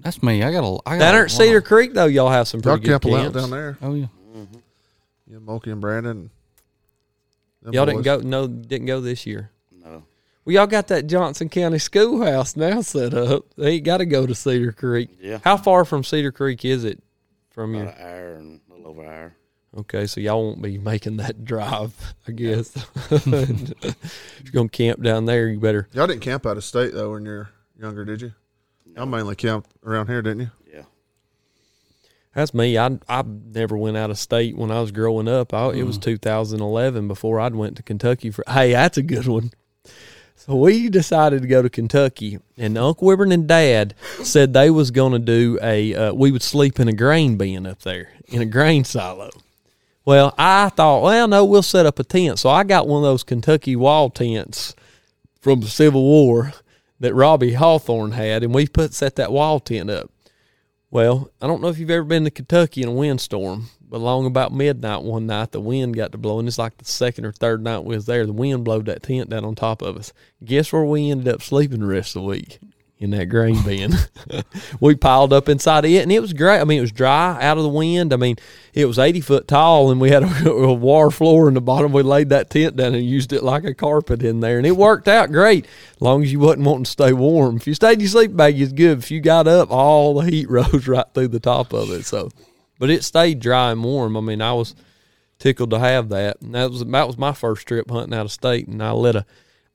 that's 0.00 0.22
me. 0.22 0.42
I 0.42 0.50
got 0.52 0.64
a. 0.64 0.78
I 0.88 0.98
got 0.98 1.04
Down 1.04 1.08
a 1.08 1.12
there 1.12 1.24
at 1.26 1.30
Cedar 1.30 1.54
lot. 1.60 1.64
Creek, 1.64 1.94
though, 1.94 2.06
y'all 2.06 2.28
have 2.30 2.48
some 2.48 2.60
Y'all 2.60 2.74
pretty 2.74 2.86
good 2.86 2.90
camp 3.02 3.04
a 3.04 3.08
lot 3.08 3.20
camps. 3.22 3.36
down 3.38 3.50
there. 3.50 3.78
Oh 3.82 3.94
yeah. 3.94 4.06
You 5.28 5.36
and 5.36 5.46
Mulkey 5.46 5.70
and 5.72 5.80
Brandon. 5.80 6.30
them 7.62 7.72
Y'all 7.72 7.86
didn't 7.86 7.98
boys. 7.98 8.04
go. 8.04 8.18
No, 8.20 8.46
didn't 8.48 8.86
go 8.86 9.00
this 9.00 9.26
year. 9.26 9.50
No. 9.70 10.02
Well, 10.44 10.54
y'all 10.54 10.66
got 10.66 10.88
that 10.88 11.06
Johnson 11.06 11.48
County 11.48 11.78
schoolhouse 11.78 12.56
now 12.56 12.80
set 12.80 13.14
up. 13.14 13.44
They 13.56 13.74
ain't 13.74 13.84
got 13.84 13.98
to 13.98 14.06
go 14.06 14.26
to 14.26 14.34
Cedar 14.34 14.72
Creek. 14.72 15.10
Yeah. 15.20 15.38
How 15.44 15.56
far 15.56 15.84
from 15.84 16.02
Cedar 16.02 16.32
Creek 16.32 16.64
is 16.64 16.84
it 16.84 17.00
from 17.50 17.76
About 17.76 17.96
you? 17.96 18.02
an 18.04 18.08
hour 18.12 18.34
and 18.34 18.60
a 18.68 18.74
little 18.74 18.88
over 18.90 19.02
an 19.04 19.08
hour. 19.08 19.36
Okay, 19.76 20.06
so 20.06 20.20
y'all 20.20 20.42
won't 20.42 20.62
be 20.62 20.78
making 20.92 21.18
that 21.18 21.44
drive, 21.44 22.14
I 22.26 22.32
guess. 22.32 22.74
if 23.10 24.42
you're 24.44 24.52
gonna 24.52 24.68
camp 24.68 25.02
down 25.02 25.26
there, 25.26 25.48
you 25.48 25.60
better. 25.60 25.88
Y'all 25.92 26.06
didn't 26.06 26.22
camp 26.22 26.46
out 26.46 26.56
of 26.56 26.64
state 26.64 26.92
though 26.92 27.12
when 27.12 27.24
you're 27.24 27.50
younger, 27.78 28.04
did 28.04 28.20
you? 28.22 28.32
Y'all 28.96 29.06
mainly 29.06 29.36
camped 29.36 29.70
around 29.84 30.08
here, 30.08 30.22
didn't 30.22 30.40
you? 30.40 30.50
Yeah. 30.72 30.82
That's 32.34 32.52
me. 32.52 32.76
I 32.76 32.98
I 33.08 33.22
never 33.22 33.76
went 33.76 33.96
out 33.96 34.10
of 34.10 34.18
state 34.18 34.56
when 34.56 34.70
I 34.72 34.80
was 34.80 34.90
growing 34.90 35.28
up. 35.28 35.54
I, 35.54 35.68
It 35.70 35.84
was 35.84 35.98
2011 35.98 37.06
before 37.06 37.38
I'd 37.38 37.54
went 37.54 37.76
to 37.76 37.82
Kentucky 37.82 38.30
for. 38.30 38.44
Hey, 38.48 38.72
that's 38.72 38.98
a 38.98 39.02
good 39.02 39.26
one. 39.26 39.52
So 40.34 40.56
we 40.56 40.88
decided 40.88 41.42
to 41.42 41.48
go 41.48 41.60
to 41.60 41.68
Kentucky, 41.68 42.38
and 42.56 42.78
Uncle 42.78 43.06
Wibbern 43.06 43.32
and 43.32 43.46
Dad 43.46 43.94
said 44.22 44.54
they 44.54 44.70
was 44.70 44.90
going 44.90 45.12
to 45.12 45.18
do 45.18 45.58
a. 45.62 45.94
Uh, 45.94 46.14
we 46.14 46.32
would 46.32 46.42
sleep 46.42 46.80
in 46.80 46.88
a 46.88 46.94
grain 46.94 47.36
bin 47.36 47.66
up 47.66 47.82
there 47.82 48.08
in 48.26 48.40
a 48.40 48.46
grain 48.46 48.82
silo. 48.84 49.30
Well, 50.10 50.34
I 50.36 50.70
thought, 50.70 51.04
well, 51.04 51.28
no, 51.28 51.44
we'll 51.44 51.62
set 51.62 51.86
up 51.86 52.00
a 52.00 52.02
tent. 52.02 52.40
So 52.40 52.50
I 52.50 52.64
got 52.64 52.88
one 52.88 53.04
of 53.04 53.08
those 53.08 53.22
Kentucky 53.22 53.76
wall 53.76 54.10
tents 54.10 54.74
from 55.40 55.60
the 55.60 55.68
Civil 55.68 56.02
War 56.02 56.52
that 56.98 57.14
Robbie 57.14 57.52
Hawthorne 57.52 58.10
had, 58.10 58.42
and 58.42 58.52
we 58.52 58.66
put 58.66 58.92
set 58.92 59.14
that 59.14 59.30
wall 59.30 59.60
tent 59.60 59.88
up. 59.88 60.10
Well, 60.90 61.30
I 61.40 61.46
don't 61.46 61.62
know 61.62 61.68
if 61.68 61.78
you've 61.78 61.90
ever 61.90 62.02
been 62.02 62.24
to 62.24 62.32
Kentucky 62.32 62.82
in 62.82 62.88
a 62.88 62.92
windstorm, 62.92 63.68
but 63.88 63.98
along 63.98 64.26
about 64.26 64.52
midnight 64.52 65.04
one 65.04 65.28
night, 65.28 65.52
the 65.52 65.60
wind 65.60 65.94
got 65.94 66.10
to 66.10 66.18
blowing. 66.18 66.48
It's 66.48 66.58
like 66.58 66.76
the 66.78 66.84
second 66.84 67.24
or 67.24 67.30
third 67.30 67.62
night 67.62 67.84
we 67.84 67.94
was 67.94 68.06
there. 68.06 68.26
The 68.26 68.32
wind 68.32 68.64
blowed 68.64 68.86
that 68.86 69.04
tent 69.04 69.30
down 69.30 69.44
on 69.44 69.54
top 69.54 69.80
of 69.80 69.96
us. 69.96 70.12
Guess 70.44 70.72
where 70.72 70.82
we 70.82 71.08
ended 71.08 71.32
up 71.32 71.40
sleeping 71.40 71.82
the 71.82 71.86
rest 71.86 72.16
of 72.16 72.22
the 72.22 72.26
week? 72.26 72.58
In 73.00 73.10
that 73.12 73.30
grain 73.30 73.62
bin. 73.62 73.94
we 74.80 74.94
piled 74.94 75.32
up 75.32 75.48
inside 75.48 75.86
of 75.86 75.90
it, 75.90 76.02
and 76.02 76.12
it 76.12 76.20
was 76.20 76.34
great. 76.34 76.60
I 76.60 76.64
mean, 76.64 76.76
it 76.76 76.82
was 76.82 76.92
dry, 76.92 77.42
out 77.42 77.56
of 77.56 77.62
the 77.62 77.70
wind. 77.70 78.12
I 78.12 78.16
mean, 78.16 78.36
it 78.74 78.84
was 78.84 78.98
80 78.98 79.22
foot 79.22 79.48
tall, 79.48 79.90
and 79.90 79.98
we 80.02 80.10
had 80.10 80.22
a, 80.22 80.50
a 80.50 80.74
war 80.74 81.10
floor 81.10 81.48
in 81.48 81.54
the 81.54 81.62
bottom. 81.62 81.92
We 81.92 82.02
laid 82.02 82.28
that 82.28 82.50
tent 82.50 82.76
down 82.76 82.94
and 82.94 83.02
used 83.02 83.32
it 83.32 83.42
like 83.42 83.64
a 83.64 83.72
carpet 83.72 84.22
in 84.22 84.40
there, 84.40 84.58
and 84.58 84.66
it 84.66 84.76
worked 84.76 85.08
out 85.08 85.32
great 85.32 85.64
as 85.64 86.00
long 86.02 86.22
as 86.22 86.30
you 86.30 86.40
wasn't 86.40 86.66
wanting 86.66 86.84
to 86.84 86.90
stay 86.90 87.14
warm. 87.14 87.56
If 87.56 87.66
you 87.66 87.72
stayed 87.72 87.94
in 87.94 88.00
your 88.00 88.10
sleep 88.10 88.36
bag, 88.36 88.60
it's 88.60 88.72
good. 88.72 88.98
If 88.98 89.10
you 89.10 89.22
got 89.22 89.48
up, 89.48 89.70
all 89.70 90.20
the 90.20 90.30
heat 90.30 90.50
rose 90.50 90.86
right 90.86 91.06
through 91.14 91.28
the 91.28 91.40
top 91.40 91.72
of 91.72 91.90
it. 91.92 92.04
So, 92.04 92.28
but 92.78 92.90
it 92.90 93.02
stayed 93.02 93.40
dry 93.40 93.72
and 93.72 93.82
warm. 93.82 94.14
I 94.14 94.20
mean, 94.20 94.42
I 94.42 94.52
was 94.52 94.74
tickled 95.40 95.70
to 95.70 95.78
have 95.78 96.10
that. 96.10 96.40
And 96.42 96.54
that 96.54 96.70
was 96.70 96.84
that 96.84 97.06
was 97.06 97.18
my 97.18 97.32
first 97.32 97.66
trip 97.66 97.90
hunting 97.90 98.14
out 98.14 98.26
of 98.26 98.32
state, 98.32 98.68
and 98.68 98.80
I 98.80 98.92
let 98.92 99.16
a 99.16 99.26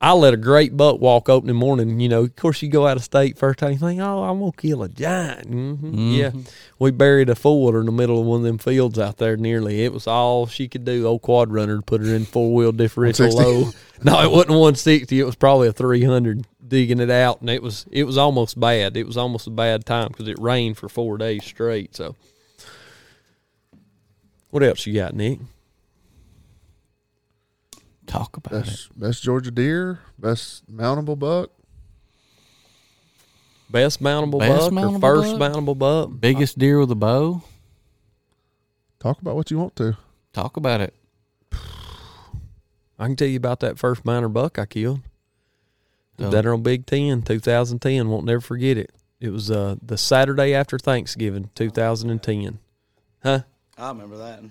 I 0.06 0.12
let 0.12 0.36
a 0.36 0.38
great 0.38 0.78
buck 0.78 1.02
walk 1.02 1.30
opening 1.30 1.56
morning. 1.56 2.00
You 2.00 2.10
know, 2.10 2.26
of 2.26 2.36
course, 2.36 2.62
you 2.62 2.70
go 2.70 2.86
out 2.86 2.96
of 2.96 3.04
state 3.04 3.40
first 3.40 3.58
time, 3.58 3.72
you 3.72 3.80
think, 3.80 4.00
oh, 4.00 4.22
I'm 4.22 4.38
gonna 4.38 4.52
kill 4.52 4.84
a 4.84 4.88
giant. 4.88 5.48
hmm 5.48 6.12
Yeah, 6.12 6.30
we 6.78 6.92
buried 6.92 7.28
a 7.28 7.34
four 7.34 7.66
wheeler 7.66 7.80
in 7.80 7.88
the 7.88 7.92
middle 7.92 8.20
of 8.20 8.28
one 8.28 8.42
of 8.42 8.44
them 8.44 8.60
fields 8.60 9.00
out 9.00 9.18
there. 9.18 9.36
Nearly, 9.36 9.84
it 9.84 9.92
was 9.92 10.06
all 10.06 10.46
she 10.46 10.68
could 10.68 10.86
do. 10.86 11.08
Old 11.08 11.24
quad 11.24 11.52
runner 11.52 11.78
to 11.78 11.82
put 11.82 12.02
her 12.02 12.14
in 12.14 12.26
four 12.26 12.54
wheel 12.54 12.72
differential 12.72 13.36
160? 13.36 13.66
low. 13.66 13.72
No, 14.04 14.22
it 14.22 14.30
wasn't 14.30 14.50
160. 14.52 15.20
It 15.20 15.24
was 15.24 15.36
probably 15.36 15.70
a 15.70 15.74
300 15.74 16.46
digging 16.68 17.00
it 17.00 17.10
out, 17.10 17.42
and 17.42 17.50
it 17.50 17.64
was 17.64 17.88
it 17.90 18.04
was 18.04 18.16
almost 18.16 18.60
bad. 18.60 18.96
It 18.96 19.08
was 19.08 19.18
almost 19.18 19.48
a 19.48 19.52
bad 19.52 19.88
time 19.88 20.10
because 20.10 20.28
it 20.28 20.38
rained 20.38 20.78
for 20.78 20.88
four 20.88 21.18
days 21.18 21.44
straight. 21.44 21.96
So, 21.96 22.16
what 24.52 24.62
else 24.62 24.86
you 24.86 24.94
got, 24.94 25.16
Nick? 25.16 25.40
Talk 28.18 28.38
about 28.38 28.54
it. 28.54 28.66
Best 28.66 29.00
best 29.00 29.24
Georgia 29.24 29.52
deer, 29.52 30.00
best 30.18 30.70
mountable 30.72 31.18
buck. 31.18 31.52
Best 33.70 34.02
mountable 34.02 34.40
Best 34.40 34.72
buck 34.72 34.74
mountable 34.74 34.96
or 34.98 35.02
first 35.02 35.40
buck? 35.40 35.52
mountable 35.52 35.78
buck? 35.78 36.10
Biggest 36.20 36.58
deer 36.58 36.80
with 36.80 36.92
a 36.92 36.96
bow. 36.96 37.42
Talk 39.00 39.22
about 39.22 39.36
what 39.36 39.52
you 39.52 39.58
want 39.58 39.76
to. 39.78 39.98
Talk 40.34 40.56
about 40.58 40.82
it. 40.82 40.94
I 41.52 43.06
can 43.06 43.16
tell 43.16 43.28
you 43.28 43.38
about 43.38 43.60
that 43.62 43.78
first 43.78 44.06
minor 44.06 44.30
buck 44.30 44.58
I 44.60 44.66
killed. 44.66 45.02
Oh. 46.20 46.30
That 46.30 46.46
on 46.46 46.64
Big 46.64 46.86
Ten, 46.86 47.22
2010. 47.22 48.08
Won't 48.08 48.26
never 48.26 48.40
forget 48.40 48.78
it. 48.78 48.92
It 49.20 49.30
was 49.30 49.52
uh, 49.52 49.76
the 49.82 49.98
Saturday 49.98 50.54
after 50.54 50.78
Thanksgiving, 50.78 51.50
2010. 51.56 52.60
Huh? 53.24 53.40
I 53.78 53.90
remember 53.90 54.18
that. 54.18 54.42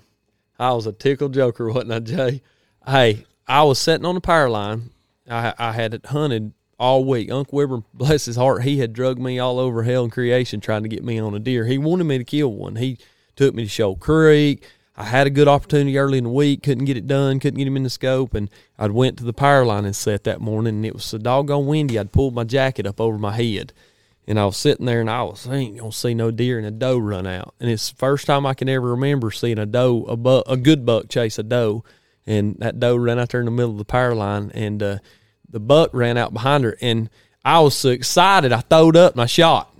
I 0.59 0.73
was 0.73 0.85
a 0.85 0.91
tickle 0.91 1.29
joker, 1.29 1.69
wasn't 1.71 1.93
I, 1.93 1.99
Jay? 1.99 2.41
Hey, 2.85 3.25
I 3.47 3.63
was 3.63 3.79
sitting 3.79 4.05
on 4.05 4.15
the 4.15 4.21
power 4.21 4.49
line. 4.49 4.91
I, 5.29 5.53
I 5.57 5.71
had 5.71 5.93
it 5.93 6.07
hunted 6.07 6.53
all 6.79 7.05
week. 7.05 7.31
Uncle 7.31 7.57
Weber, 7.57 7.83
bless 7.93 8.25
his 8.25 8.35
heart, 8.35 8.63
he 8.63 8.79
had 8.79 8.93
drugged 8.93 9.19
me 9.19 9.39
all 9.39 9.59
over 9.59 9.83
hell 9.83 10.03
and 10.03 10.11
creation 10.11 10.59
trying 10.59 10.83
to 10.83 10.89
get 10.89 11.03
me 11.03 11.19
on 11.19 11.33
a 11.33 11.39
deer. 11.39 11.65
He 11.65 11.77
wanted 11.77 12.05
me 12.05 12.17
to 12.17 12.23
kill 12.23 12.51
one. 12.51 12.75
He 12.75 12.97
took 13.35 13.53
me 13.53 13.63
to 13.63 13.69
Shoal 13.69 13.95
Creek. 13.95 14.65
I 14.97 15.03
had 15.03 15.27
a 15.27 15.31
good 15.31 15.49
opportunity 15.49 15.97
early 15.97 16.19
in 16.19 16.23
the 16.23 16.29
week, 16.29 16.63
couldn't 16.63 16.85
get 16.85 16.95
it 16.95 17.05
done, 17.05 17.39
couldn't 17.41 17.57
get 17.57 17.67
him 17.67 17.75
in 17.75 17.83
the 17.83 17.89
scope, 17.89 18.33
and 18.33 18.49
I'd 18.79 18.91
went 18.91 19.17
to 19.17 19.25
the 19.25 19.33
power 19.33 19.65
line 19.65 19.83
and 19.83 19.95
set 19.95 20.23
that 20.23 20.39
morning, 20.39 20.75
and 20.75 20.85
it 20.85 20.93
was 20.93 21.03
so 21.03 21.17
doggone 21.17 21.65
windy. 21.65 21.99
I'd 21.99 22.13
pulled 22.13 22.33
my 22.33 22.45
jacket 22.45 22.87
up 22.87 23.01
over 23.01 23.17
my 23.17 23.33
head, 23.33 23.73
and 24.25 24.39
I 24.39 24.45
was 24.45 24.55
sitting 24.55 24.85
there, 24.85 25.01
and 25.01 25.09
I 25.09 25.23
was 25.23 25.47
I 25.47 25.55
ain't 25.55 25.77
gonna 25.77 25.91
see 25.91 26.13
no 26.13 26.31
deer, 26.31 26.57
and 26.57 26.65
a 26.65 26.71
doe 26.71 26.97
run 26.97 27.27
out, 27.27 27.53
and 27.59 27.69
it's 27.69 27.89
the 27.89 27.97
first 27.97 28.25
time 28.25 28.45
I 28.45 28.53
can 28.53 28.69
ever 28.69 28.91
remember 28.91 29.31
seeing 29.31 29.59
a 29.59 29.65
doe, 29.65 30.05
a 30.05 30.15
buck, 30.15 30.45
a 30.47 30.55
good 30.55 30.85
buck 30.85 31.09
chase 31.09 31.37
a 31.37 31.43
doe, 31.43 31.83
and 32.25 32.55
that 32.59 32.79
doe 32.79 32.95
ran 32.95 33.19
out 33.19 33.29
there 33.29 33.41
in 33.41 33.45
the 33.45 33.51
middle 33.51 33.71
of 33.71 33.77
the 33.77 33.85
power 33.85 34.15
line, 34.15 34.51
and 34.53 34.81
uh, 34.81 34.97
the 35.49 35.59
buck 35.59 35.91
ran 35.93 36.17
out 36.17 36.33
behind 36.33 36.63
her, 36.63 36.77
and 36.81 37.09
I 37.43 37.59
was 37.59 37.75
so 37.75 37.89
excited, 37.89 38.51
I 38.51 38.61
throwed 38.61 38.97
up 38.97 39.13
and 39.13 39.21
I 39.21 39.27
shot. 39.27 39.71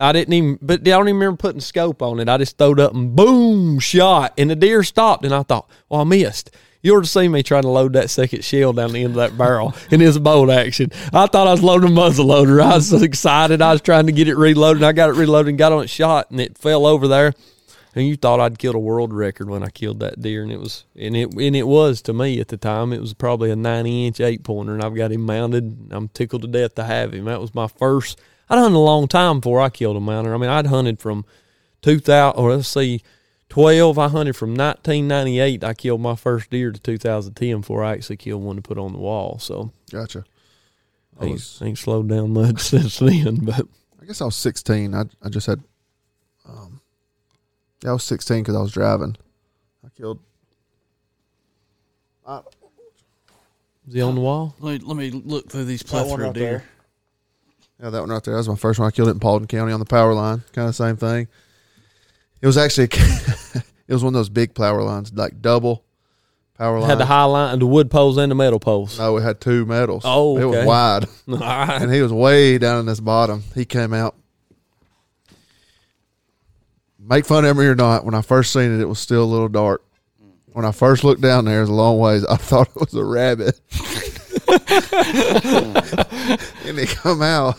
I 0.00 0.12
didn't 0.12 0.34
even, 0.34 0.58
but 0.62 0.80
I 0.80 0.84
don't 0.84 1.08
even 1.08 1.18
remember 1.20 1.36
putting 1.36 1.60
scope 1.60 2.02
on 2.02 2.20
it. 2.20 2.28
I 2.28 2.38
just 2.38 2.56
throwed 2.56 2.78
up 2.78 2.94
and 2.94 3.16
boom, 3.16 3.78
shot, 3.80 4.32
and 4.38 4.50
the 4.50 4.56
deer 4.56 4.82
stopped, 4.84 5.24
and 5.24 5.34
I 5.34 5.42
thought, 5.42 5.68
well, 5.88 6.00
I 6.00 6.04
missed. 6.04 6.50
You 6.80 6.96
ought 6.96 7.00
to 7.00 7.06
see 7.06 7.26
me 7.26 7.42
trying 7.42 7.62
to 7.62 7.68
load 7.68 7.94
that 7.94 8.08
second 8.08 8.44
shell 8.44 8.72
down 8.72 8.92
the 8.92 9.02
end 9.02 9.10
of 9.10 9.16
that 9.16 9.36
barrel 9.36 9.74
in 9.90 9.98
his 9.98 10.16
bolt 10.18 10.50
action. 10.50 10.90
I 11.12 11.26
thought 11.26 11.48
I 11.48 11.52
was 11.52 11.62
loading 11.62 11.90
a 11.90 11.92
muzzle 11.92 12.26
loader. 12.26 12.60
I 12.60 12.76
was 12.76 12.90
so 12.90 13.02
excited. 13.02 13.60
I 13.60 13.72
was 13.72 13.80
trying 13.80 14.06
to 14.06 14.12
get 14.12 14.28
it 14.28 14.36
reloaded. 14.36 14.82
And 14.82 14.86
I 14.86 14.92
got 14.92 15.10
it 15.10 15.16
reloaded 15.16 15.48
and 15.48 15.58
got 15.58 15.72
on 15.72 15.82
it 15.82 15.90
shot, 15.90 16.30
and 16.30 16.40
it 16.40 16.56
fell 16.56 16.86
over 16.86 17.08
there. 17.08 17.34
And 17.94 18.06
you 18.06 18.16
thought 18.16 18.40
I'd 18.40 18.58
killed 18.58 18.74
a 18.76 18.80
world 18.80 19.12
record 19.12 19.48
when 19.48 19.62
I 19.62 19.70
killed 19.70 20.00
that 20.00 20.20
deer, 20.20 20.42
and 20.42 20.52
it 20.52 20.60
was, 20.60 20.84
and 20.94 21.16
it, 21.16 21.32
and 21.34 21.56
it 21.56 21.66
was 21.66 22.02
to 22.02 22.12
me 22.12 22.38
at 22.40 22.48
the 22.48 22.56
time. 22.56 22.92
It 22.92 23.00
was 23.00 23.14
probably 23.14 23.50
a 23.50 23.56
ninety 23.56 24.06
inch 24.06 24.20
eight 24.20 24.44
pointer, 24.44 24.74
and 24.74 24.82
I've 24.82 24.94
got 24.94 25.10
him 25.10 25.22
mounted. 25.22 25.88
I'm 25.90 26.08
tickled 26.08 26.42
to 26.42 26.48
death 26.48 26.74
to 26.76 26.84
have 26.84 27.12
him. 27.14 27.24
That 27.24 27.40
was 27.40 27.54
my 27.54 27.66
first. 27.66 28.20
I'd 28.50 28.58
hunted 28.58 28.76
a 28.76 28.78
long 28.78 29.08
time 29.08 29.40
before 29.40 29.60
I 29.60 29.68
killed 29.68 29.96
a 29.96 30.00
mounter. 30.00 30.34
I 30.34 30.38
mean, 30.38 30.50
I'd 30.50 30.66
hunted 30.66 31.00
from 31.00 31.24
two 31.82 31.98
thousand, 31.98 32.38
or 32.40 32.54
let's 32.54 32.68
see, 32.68 33.02
twelve. 33.48 33.98
I 33.98 34.08
hunted 34.08 34.36
from 34.36 34.54
nineteen 34.54 35.08
ninety 35.08 35.40
eight. 35.40 35.64
I 35.64 35.74
killed 35.74 36.00
my 36.00 36.14
first 36.14 36.50
deer 36.50 36.70
to 36.70 36.80
two 36.80 36.98
thousand 36.98 37.34
ten 37.34 37.60
before 37.60 37.82
I 37.82 37.92
actually 37.94 38.18
killed 38.18 38.42
one 38.42 38.56
to 38.56 38.62
put 38.62 38.78
on 38.78 38.92
the 38.92 38.98
wall. 38.98 39.38
So 39.38 39.72
Gotcha. 39.90 40.24
I 41.18 41.24
ain't, 41.24 41.32
was, 41.32 41.60
ain't 41.62 41.78
slowed 41.78 42.08
down 42.08 42.32
much 42.32 42.60
since 42.62 42.98
then. 42.98 43.36
But 43.36 43.66
I 44.00 44.04
guess 44.04 44.20
I 44.20 44.26
was 44.26 44.36
16. 44.36 44.94
I 44.94 45.04
I 45.22 45.28
just 45.28 45.46
had, 45.46 45.62
um, 46.48 46.77
yeah, 47.82 47.90
I 47.90 47.92
was 47.92 48.04
16 48.04 48.42
because 48.42 48.56
I 48.56 48.60
was 48.60 48.72
driving. 48.72 49.16
I 49.84 49.88
killed 49.96 50.18
Is 53.86 53.94
he 53.94 54.02
on 54.02 54.14
the 54.14 54.20
wall? 54.20 54.54
Let 54.60 54.82
me, 54.82 54.86
let 54.86 54.96
me 54.96 55.10
look 55.10 55.48
through 55.50 55.64
these 55.64 55.82
That 55.82 55.92
one 55.92 56.04
plethora 56.04 56.22
right 56.24 56.28
of 56.28 56.34
deer. 56.34 56.44
there. 56.50 56.64
Yeah, 57.80 57.90
that 57.90 58.00
one 58.00 58.10
right 58.10 58.22
there. 58.22 58.34
That 58.34 58.38
was 58.38 58.48
my 58.48 58.56
first 58.56 58.78
one. 58.78 58.86
I 58.88 58.90
killed 58.90 59.08
it 59.08 59.12
in 59.12 59.20
Paulding 59.20 59.46
County 59.48 59.72
on 59.72 59.80
the 59.80 59.86
power 59.86 60.12
line. 60.12 60.42
Kind 60.52 60.68
of 60.68 60.74
same 60.74 60.96
thing. 60.96 61.28
It 62.42 62.46
was 62.46 62.58
actually 62.58 62.84
it 63.88 63.92
was 63.92 64.04
one 64.04 64.14
of 64.14 64.18
those 64.18 64.28
big 64.28 64.54
power 64.54 64.82
lines, 64.82 65.12
like 65.14 65.40
double 65.40 65.84
power 66.58 66.78
line. 66.80 66.90
Had 66.90 66.98
the 66.98 67.06
high 67.06 67.24
line, 67.24 67.58
the 67.58 67.66
wood 67.66 67.90
poles 67.90 68.18
and 68.18 68.30
the 68.30 68.34
metal 68.34 68.60
poles. 68.60 68.98
No, 68.98 69.16
it 69.16 69.22
had 69.22 69.40
two 69.40 69.64
metals. 69.64 70.02
Oh, 70.04 70.36
it 70.36 70.44
was 70.44 70.56
okay. 70.56 70.66
wide, 70.66 71.04
All 71.28 71.36
right. 71.38 71.80
and 71.80 71.92
he 71.92 72.02
was 72.02 72.12
way 72.12 72.58
down 72.58 72.80
in 72.80 72.86
this 72.86 73.00
bottom. 73.00 73.42
He 73.54 73.64
came 73.64 73.94
out. 73.94 74.14
Make 77.08 77.24
fun 77.24 77.46
of 77.46 77.56
me 77.56 77.64
or 77.64 77.74
not, 77.74 78.04
when 78.04 78.14
I 78.14 78.20
first 78.20 78.52
seen 78.52 78.74
it, 78.74 78.80
it 78.80 78.88
was 78.88 78.98
still 78.98 79.24
a 79.24 79.24
little 79.24 79.48
dark. 79.48 79.82
When 80.52 80.64
I 80.64 80.72
first 80.72 81.04
looked 81.04 81.22
down 81.22 81.46
there, 81.46 81.58
it 81.58 81.62
was 81.62 81.70
a 81.70 81.74
long 81.74 81.98
ways. 81.98 82.24
I 82.26 82.36
thought 82.36 82.68
it 82.68 82.76
was 82.76 82.94
a 82.94 83.04
rabbit. 83.04 83.58
and 86.66 86.78
it 86.78 86.88
come 86.90 87.22
out, 87.22 87.56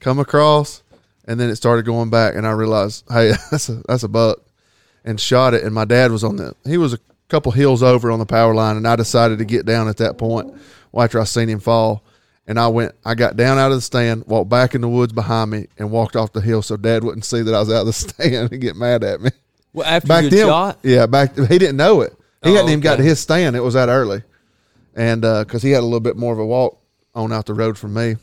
come 0.00 0.18
across, 0.18 0.82
and 1.24 1.38
then 1.38 1.50
it 1.50 1.56
started 1.56 1.84
going 1.84 2.10
back, 2.10 2.34
and 2.34 2.46
I 2.46 2.50
realized, 2.50 3.04
hey, 3.08 3.32
that's 3.50 3.68
a 3.68 3.82
that's 3.86 4.02
a 4.02 4.08
buck, 4.08 4.40
and 5.04 5.20
shot 5.20 5.54
it. 5.54 5.62
And 5.62 5.74
my 5.74 5.84
dad 5.84 6.10
was 6.10 6.24
on 6.24 6.36
the 6.36 6.54
he 6.64 6.76
was 6.76 6.92
a 6.92 6.98
couple 7.28 7.52
hills 7.52 7.82
over 7.82 8.10
on 8.10 8.18
the 8.18 8.26
power 8.26 8.54
line, 8.54 8.76
and 8.76 8.88
I 8.88 8.96
decided 8.96 9.38
to 9.38 9.44
get 9.44 9.66
down 9.66 9.88
at 9.88 9.98
that 9.98 10.18
point 10.18 10.52
after 10.94 11.20
I 11.20 11.24
seen 11.24 11.48
him 11.48 11.60
fall. 11.60 12.02
And 12.50 12.58
I 12.58 12.66
went, 12.66 12.96
I 13.04 13.14
got 13.14 13.36
down 13.36 13.58
out 13.58 13.70
of 13.70 13.76
the 13.78 13.80
stand, 13.80 14.24
walked 14.26 14.50
back 14.50 14.74
in 14.74 14.80
the 14.80 14.88
woods 14.88 15.12
behind 15.12 15.52
me, 15.52 15.68
and 15.78 15.92
walked 15.92 16.16
off 16.16 16.32
the 16.32 16.40
hill 16.40 16.62
so 16.62 16.76
Dad 16.76 17.04
wouldn't 17.04 17.24
see 17.24 17.42
that 17.42 17.54
I 17.54 17.60
was 17.60 17.70
out 17.72 17.82
of 17.82 17.86
the 17.86 17.92
stand 17.92 18.50
and 18.50 18.60
get 18.60 18.74
mad 18.74 19.04
at 19.04 19.20
me. 19.20 19.30
Well, 19.72 19.86
after 19.86 20.08
Back 20.08 20.24
you 20.24 20.30
then, 20.30 20.46
shot, 20.48 20.78
yeah, 20.82 21.06
back 21.06 21.36
he 21.36 21.58
didn't 21.58 21.76
know 21.76 22.00
it. 22.00 22.12
He 22.42 22.50
Oh, 22.50 22.54
hadn't 22.54 22.70
even 22.70 22.80
got 22.80 22.96
to 22.96 23.04
his 23.04 23.20
stand. 23.20 23.54
It 23.54 23.60
was 23.60 23.74
that 23.74 23.88
early, 23.88 24.24
and 24.96 25.24
uh, 25.24 25.44
because 25.44 25.62
he 25.62 25.70
had 25.70 25.78
a 25.82 25.86
little 25.86 26.00
bit 26.00 26.16
more 26.16 26.32
of 26.32 26.40
a 26.40 26.44
walk 26.44 26.76
on 27.14 27.32
out 27.32 27.46
the 27.46 27.54
road 27.54 27.78
from 27.78 27.94
me, 27.94 28.16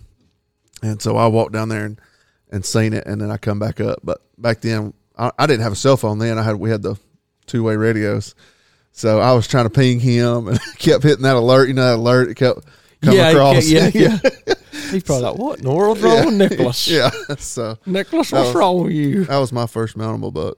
and 0.82 1.02
so 1.02 1.16
I 1.16 1.28
walked 1.28 1.54
down 1.54 1.70
there 1.70 1.86
and 1.86 2.02
and 2.52 2.66
seen 2.66 2.92
it, 2.92 3.06
and 3.08 3.22
then 3.22 3.32
I 3.32 3.38
come 3.38 3.60
back 3.60 3.80
up. 3.80 4.00
But 4.04 4.22
back 4.38 4.60
then, 4.60 4.94
I, 5.18 5.32
I 5.40 5.48
didn't 5.48 5.64
have 5.64 5.72
a 5.72 5.78
cell 5.78 5.96
phone 5.96 6.20
then. 6.20 6.38
I 6.38 6.44
had 6.44 6.58
we 6.58 6.70
had 6.70 6.82
the 6.82 6.98
two 7.46 7.64
way 7.64 7.78
radios, 7.78 8.36
so 8.92 9.22
I 9.22 9.32
was 9.32 9.48
trying 9.48 9.66
to 9.66 9.70
ping 9.70 10.02
him 10.02 10.48
and 10.50 10.60
kept 10.80 11.04
hitting 11.04 11.24
that 11.24 11.38
alert. 11.38 11.70
You 11.70 11.76
know, 11.76 11.92
that 11.92 11.96
alert 11.96 12.30
it 12.30 12.36
kept 12.36 12.66
coming 13.02 13.20
yeah, 13.20 13.30
across. 13.30 13.70
yeah, 13.70 13.90
yeah, 13.94 14.20
yeah. 14.24 14.54
He's 14.92 15.04
probably 15.04 15.24
like, 15.26 15.38
"What 15.38 15.60
in 15.60 15.66
the 15.66 15.74
world's 15.74 16.02
wrong 16.02 16.26
with 16.26 16.36
Nicholas? 16.36 16.88
yeah. 16.90 17.10
So 17.38 17.78
Nicholas, 17.86 18.32
what's 18.32 18.48
was- 18.48 18.56
wrong 18.56 18.84
with 18.84 18.94
you?" 18.94 19.26
that 19.26 19.38
was 19.38 19.52
my 19.52 19.68
first 19.68 19.98
mountable 19.98 20.34
buck. 20.34 20.58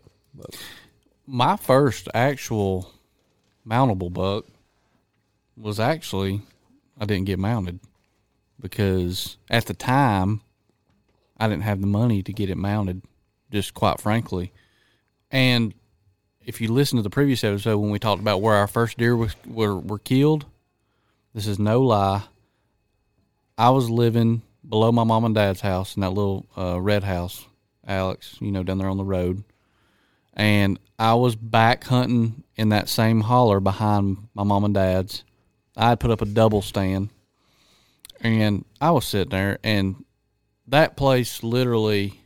My 1.26 1.58
first 1.58 2.08
actual 2.14 2.92
mountable 3.68 4.12
buck 4.12 4.46
was 5.58 5.80
actually 5.80 6.42
I 7.00 7.06
didn't 7.06 7.26
get 7.26 7.40
mounted 7.40 7.80
because 8.60 9.38
at 9.50 9.66
the 9.66 9.74
time 9.74 10.42
I 11.38 11.48
didn't 11.48 11.64
have 11.64 11.82
the 11.82 11.88
money 11.88 12.22
to 12.24 12.34
get 12.34 12.50
it 12.50 12.58
mounted, 12.58 13.02
just 13.52 13.74
quite 13.74 14.02
frankly. 14.02 14.52
And 15.32 15.74
if 16.42 16.60
you 16.60 16.72
listen 16.72 16.98
to 16.98 17.04
the 17.04 17.10
previous 17.10 17.44
episode 17.44 17.78
when 17.78 17.92
we 17.92 18.00
talked 18.00 18.22
about 18.22 18.42
where 18.42 18.56
our 18.56 18.68
first 18.68 18.98
deer 18.98 19.16
was, 19.16 19.36
were 19.46 19.78
were 19.78 20.00
killed, 20.00 20.46
this 21.34 21.48
is 21.48 21.60
no 21.60 21.82
lie. 21.82 22.24
I 23.58 23.70
was 23.72 23.90
living 23.90 24.42
below 24.68 24.92
my 24.92 25.04
mom 25.04 25.26
and 25.26 25.36
dad's 25.36 25.62
house 25.62 25.96
in 25.96 26.02
that 26.02 26.12
little 26.12 26.46
uh, 26.58 26.80
red 26.80 27.04
house, 27.04 27.46
Alex, 27.86 28.38
you 28.40 28.52
know, 28.52 28.64
down 28.64 28.78
there 28.78 28.90
on 28.90 28.98
the 28.98 29.04
road. 29.04 29.44
And 30.34 30.80
I 30.98 31.16
was 31.16 31.36
back 31.36 31.84
hunting 31.86 32.44
in 32.56 32.70
that 32.70 32.90
same 32.90 33.22
holler 33.22 33.60
behind 33.60 34.18
my 34.34 34.44
mom 34.44 34.64
and 34.64 34.74
dad's. 34.74 35.24
I 35.76 35.90
had 35.90 36.00
put 36.00 36.12
up 36.12 36.22
a 36.22 36.26
double 36.26 36.62
stand, 36.62 37.10
and 38.22 38.66
I 38.82 38.92
was 38.92 39.06
sitting 39.06 39.32
there, 39.32 39.60
and 39.64 40.04
that 40.68 40.98
place 40.98 41.42
literally, 41.42 42.22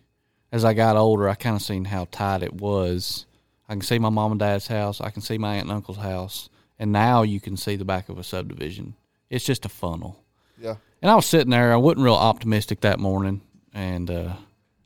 as 0.52 0.66
I 0.66 0.74
got 0.74 0.98
older, 0.98 1.30
I 1.30 1.36
kind 1.36 1.56
of 1.56 1.62
seen 1.62 1.86
how 1.86 2.08
tight 2.12 2.44
it 2.44 2.54
was. 2.54 3.26
I 3.70 3.74
can 3.74 3.82
see 3.82 4.00
my 4.00 4.10
mom 4.10 4.32
and 4.32 4.40
dad's 4.40 4.68
house. 4.68 5.02
I 5.02 5.10
can 5.10 5.22
see 5.22 5.38
my 5.38 5.56
aunt 5.56 5.64
and 5.64 5.72
uncle's 5.72 5.98
house, 5.98 6.50
and 6.78 6.92
now 6.92 7.22
you 7.22 7.40
can 7.40 7.58
see 7.58 7.76
the 7.76 7.86
back 7.86 8.10
of 8.10 8.18
a 8.18 8.24
subdivision. 8.24 8.96
It's 9.34 9.46
just 9.46 9.66
a 9.66 9.70
funnel. 9.70 10.24
Yeah. 10.62 10.76
And 11.02 11.10
I 11.10 11.16
was 11.16 11.26
sitting 11.26 11.50
there. 11.50 11.74
I 11.74 11.78
wasn't 11.78 12.04
real 12.04 12.14
optimistic 12.14 12.82
that 12.82 13.00
morning, 13.00 13.42
and 13.74 14.10
uh, 14.10 14.34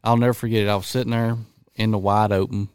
I'll 0.06 0.16
never 0.16 0.34
forget 0.34 0.64
it. 0.64 0.70
I 0.70 0.76
was 0.76 0.88
sitting 0.88 1.12
there 1.12 1.38
in 1.76 1.92
the 1.92 1.98
wide 1.98 2.32
open, 2.32 2.70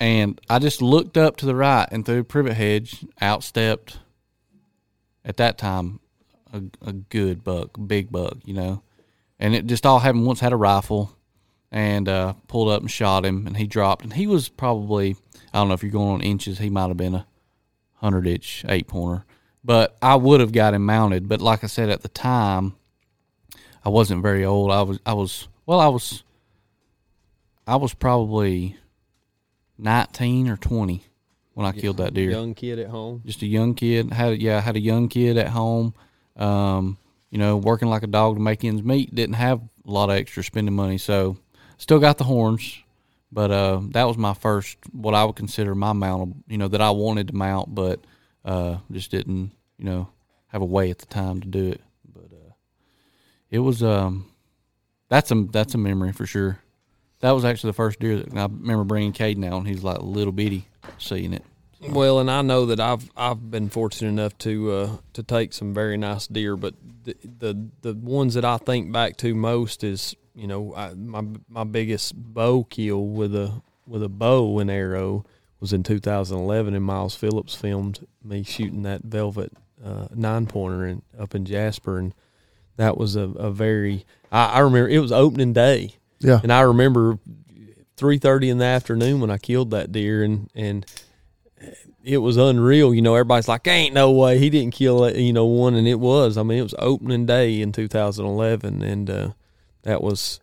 and 0.00 0.40
I 0.50 0.58
just 0.58 0.82
looked 0.82 1.16
up 1.16 1.36
to 1.36 1.46
the 1.46 1.54
right, 1.54 1.86
and 1.92 2.04
through 2.04 2.18
a 2.18 2.24
privet 2.24 2.54
hedge, 2.54 3.04
out 3.20 3.44
stepped. 3.44 3.98
At 5.24 5.38
that 5.38 5.56
time, 5.56 6.00
a, 6.52 6.62
a 6.84 6.92
good 6.92 7.42
buck, 7.42 7.78
big 7.86 8.10
buck, 8.10 8.38
you 8.44 8.54
know, 8.54 8.82
and 9.38 9.54
it 9.54 9.66
just 9.66 9.86
all 9.86 10.00
happened. 10.00 10.26
Once 10.26 10.40
had 10.40 10.52
a 10.52 10.56
rifle, 10.56 11.16
and 11.70 12.08
uh, 12.08 12.34
pulled 12.48 12.68
up 12.70 12.80
and 12.80 12.90
shot 12.90 13.24
him, 13.24 13.46
and 13.46 13.56
he 13.56 13.66
dropped, 13.68 14.02
and 14.02 14.12
he 14.14 14.26
was 14.26 14.48
probably 14.48 15.16
I 15.52 15.58
don't 15.58 15.68
know 15.68 15.74
if 15.74 15.82
you're 15.84 15.92
going 15.92 16.14
on 16.14 16.20
inches, 16.22 16.58
he 16.58 16.70
might 16.70 16.88
have 16.88 16.96
been 16.96 17.14
a 17.14 17.26
hundred 17.94 18.26
inch 18.26 18.64
eight 18.68 18.88
pointer, 18.88 19.24
but 19.66 19.96
I 20.00 20.14
would 20.14 20.40
have 20.40 20.52
got 20.52 20.74
him 20.74 20.86
mounted. 20.86 21.28
But 21.28 21.40
like 21.40 21.64
I 21.64 21.66
said 21.66 21.90
at 21.90 22.02
the 22.02 22.08
time, 22.08 22.76
I 23.84 23.88
wasn't 23.88 24.22
very 24.22 24.44
old. 24.44 24.70
I 24.70 24.82
was 24.82 25.00
I 25.04 25.12
was 25.12 25.48
well, 25.66 25.80
I 25.80 25.88
was 25.88 26.22
I 27.66 27.76
was 27.76 27.92
probably 27.92 28.76
nineteen 29.76 30.48
or 30.48 30.56
twenty 30.56 31.04
when 31.54 31.66
I 31.66 31.72
killed 31.72 31.96
that 31.96 32.14
deer 32.14 32.30
Young 32.30 32.54
kid 32.54 32.78
at 32.78 32.88
home. 32.88 33.22
just 33.26 33.42
a 33.42 33.46
young 33.46 33.74
kid. 33.74 34.12
Had 34.12 34.40
yeah, 34.40 34.58
I 34.58 34.60
had 34.60 34.76
a 34.76 34.80
young 34.80 35.08
kid 35.08 35.36
at 35.36 35.48
home. 35.48 35.94
Um, 36.36 36.96
you 37.30 37.38
know, 37.38 37.56
working 37.56 37.88
like 37.88 38.04
a 38.04 38.06
dog 38.06 38.36
to 38.36 38.40
make 38.40 38.64
ends 38.64 38.82
meet. 38.82 39.14
Didn't 39.14 39.34
have 39.34 39.60
a 39.86 39.90
lot 39.90 40.10
of 40.10 40.16
extra 40.16 40.44
spending 40.44 40.74
money, 40.74 40.98
so 40.98 41.38
still 41.76 41.98
got 41.98 42.18
the 42.18 42.24
horns. 42.24 42.78
But 43.32 43.50
uh, 43.50 43.80
that 43.90 44.04
was 44.04 44.16
my 44.16 44.34
first, 44.34 44.78
what 44.92 45.14
I 45.14 45.24
would 45.24 45.34
consider 45.34 45.74
my 45.74 45.92
mount. 45.92 46.36
You 46.46 46.58
know, 46.58 46.68
that 46.68 46.80
I 46.80 46.90
wanted 46.90 47.28
to 47.28 47.34
mount, 47.34 47.74
but 47.74 48.00
uh, 48.44 48.78
just 48.92 49.10
didn't, 49.10 49.50
you 49.78 49.84
know, 49.84 50.08
have 50.48 50.62
a 50.62 50.66
way 50.66 50.90
at 50.90 50.98
the 50.98 51.06
time 51.06 51.40
to 51.40 51.48
do 51.48 51.68
it. 51.68 51.80
But 52.12 52.32
uh, 52.32 52.52
it 53.50 53.58
was 53.60 53.82
um, 53.82 54.30
that's 55.08 55.30
a 55.30 55.46
that's 55.50 55.74
a 55.74 55.78
memory 55.78 56.12
for 56.12 56.26
sure. 56.26 56.60
That 57.20 57.32
was 57.32 57.44
actually 57.44 57.70
the 57.70 57.74
first 57.74 57.98
deer 57.98 58.18
that 58.18 58.36
I 58.36 58.42
remember 58.42 58.84
bringing 58.84 59.12
Caden 59.12 59.46
out, 59.46 59.58
and 59.58 59.68
he's 59.68 59.82
like 59.82 59.98
little 60.00 60.32
bitty, 60.32 60.68
seeing 60.98 61.32
it. 61.32 61.44
Well, 61.88 62.20
and 62.20 62.30
I 62.30 62.42
know 62.42 62.66
that 62.66 62.80
I've 62.80 63.10
I've 63.16 63.50
been 63.50 63.68
fortunate 63.68 64.08
enough 64.08 64.36
to 64.38 64.72
uh, 64.72 64.96
to 65.12 65.22
take 65.22 65.52
some 65.52 65.74
very 65.74 65.96
nice 65.96 66.26
deer, 66.26 66.56
but 66.56 66.74
the, 67.04 67.16
the 67.22 67.68
the 67.82 67.94
ones 67.94 68.34
that 68.34 68.44
I 68.44 68.58
think 68.58 68.92
back 68.92 69.16
to 69.18 69.34
most 69.34 69.84
is 69.84 70.14
you 70.34 70.46
know 70.46 70.74
I, 70.74 70.94
my 70.94 71.24
my 71.48 71.64
biggest 71.64 72.14
bow 72.16 72.64
kill 72.64 73.06
with 73.06 73.34
a 73.34 73.62
with 73.86 74.02
a 74.02 74.08
bow 74.08 74.58
and 74.58 74.70
arrow 74.70 75.24
was 75.60 75.72
in 75.72 75.82
2011, 75.82 76.74
and 76.74 76.84
Miles 76.84 77.14
Phillips 77.14 77.54
filmed 77.54 78.06
me 78.22 78.42
shooting 78.42 78.82
that 78.82 79.02
velvet 79.02 79.52
uh, 79.86 80.08
nine 80.14 80.46
pointer 80.46 80.86
in, 80.86 81.02
up 81.18 81.34
in 81.34 81.44
Jasper, 81.44 81.98
and 81.98 82.12
that 82.76 82.96
was 82.98 83.14
a, 83.16 83.22
a 83.22 83.50
very 83.50 84.04
I, 84.32 84.46
I 84.46 84.58
remember 84.60 84.88
it 84.88 84.98
was 84.98 85.12
opening 85.12 85.52
day, 85.52 85.94
Yeah. 86.18 86.40
and 86.42 86.52
I 86.52 86.60
remember 86.62 87.18
three 87.96 88.18
thirty 88.18 88.50
in 88.50 88.58
the 88.58 88.64
afternoon 88.64 89.20
when 89.20 89.30
I 89.30 89.38
killed 89.38 89.70
that 89.70 89.92
deer, 89.92 90.22
and 90.24 90.50
and 90.54 90.84
it 92.04 92.18
was 92.18 92.36
unreal. 92.36 92.94
You 92.94 93.02
know, 93.02 93.14
everybody's 93.14 93.48
like, 93.48 93.66
"Ain't 93.66 93.94
no 93.94 94.10
way 94.12 94.38
he 94.38 94.50
didn't 94.50 94.74
kill 94.74 95.04
it," 95.04 95.16
you 95.16 95.32
know 95.32 95.46
one, 95.46 95.74
and 95.74 95.88
it 95.88 95.98
was. 96.00 96.36
I 96.36 96.42
mean, 96.42 96.58
it 96.58 96.62
was 96.62 96.74
opening 96.78 97.26
day 97.26 97.60
in 97.60 97.72
2011, 97.72 98.82
and 98.82 99.10
uh, 99.10 99.30
that 99.82 100.02
was 100.02 100.40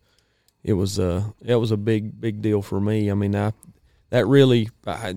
it 0.64 0.74
was 0.74 0.98
uh 1.00 1.24
it 1.46 1.56
was 1.56 1.72
a 1.72 1.78
big 1.78 2.20
big 2.20 2.42
deal 2.42 2.62
for 2.62 2.80
me. 2.82 3.12
I 3.12 3.14
mean, 3.14 3.36
I 3.36 3.52
that 4.10 4.26
really 4.28 4.70
I, 4.88 5.16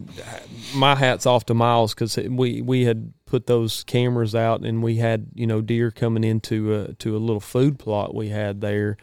my 0.75 0.95
hats 0.95 1.27
off 1.27 1.47
to 1.47 1.55
Miles 1.55 1.95
because 1.95 2.17
we 2.17 2.63
we 2.63 2.85
had 2.85 3.13
put 3.27 3.47
those 3.47 3.83
cameras 3.85 4.35
out 4.35 4.63
and 4.63 4.83
we 4.83 4.97
had 4.97 5.27
you 5.35 5.47
know 5.47 5.61
deer 5.61 5.91
coming 5.91 6.25
into 6.25 6.75
a 6.75 6.95
to 6.95 7.17
a 7.17 7.19
little 7.19 7.41
food 7.41 7.79
plot 7.79 8.15
we 8.15 8.29
had 8.29 8.61
there, 8.61 8.97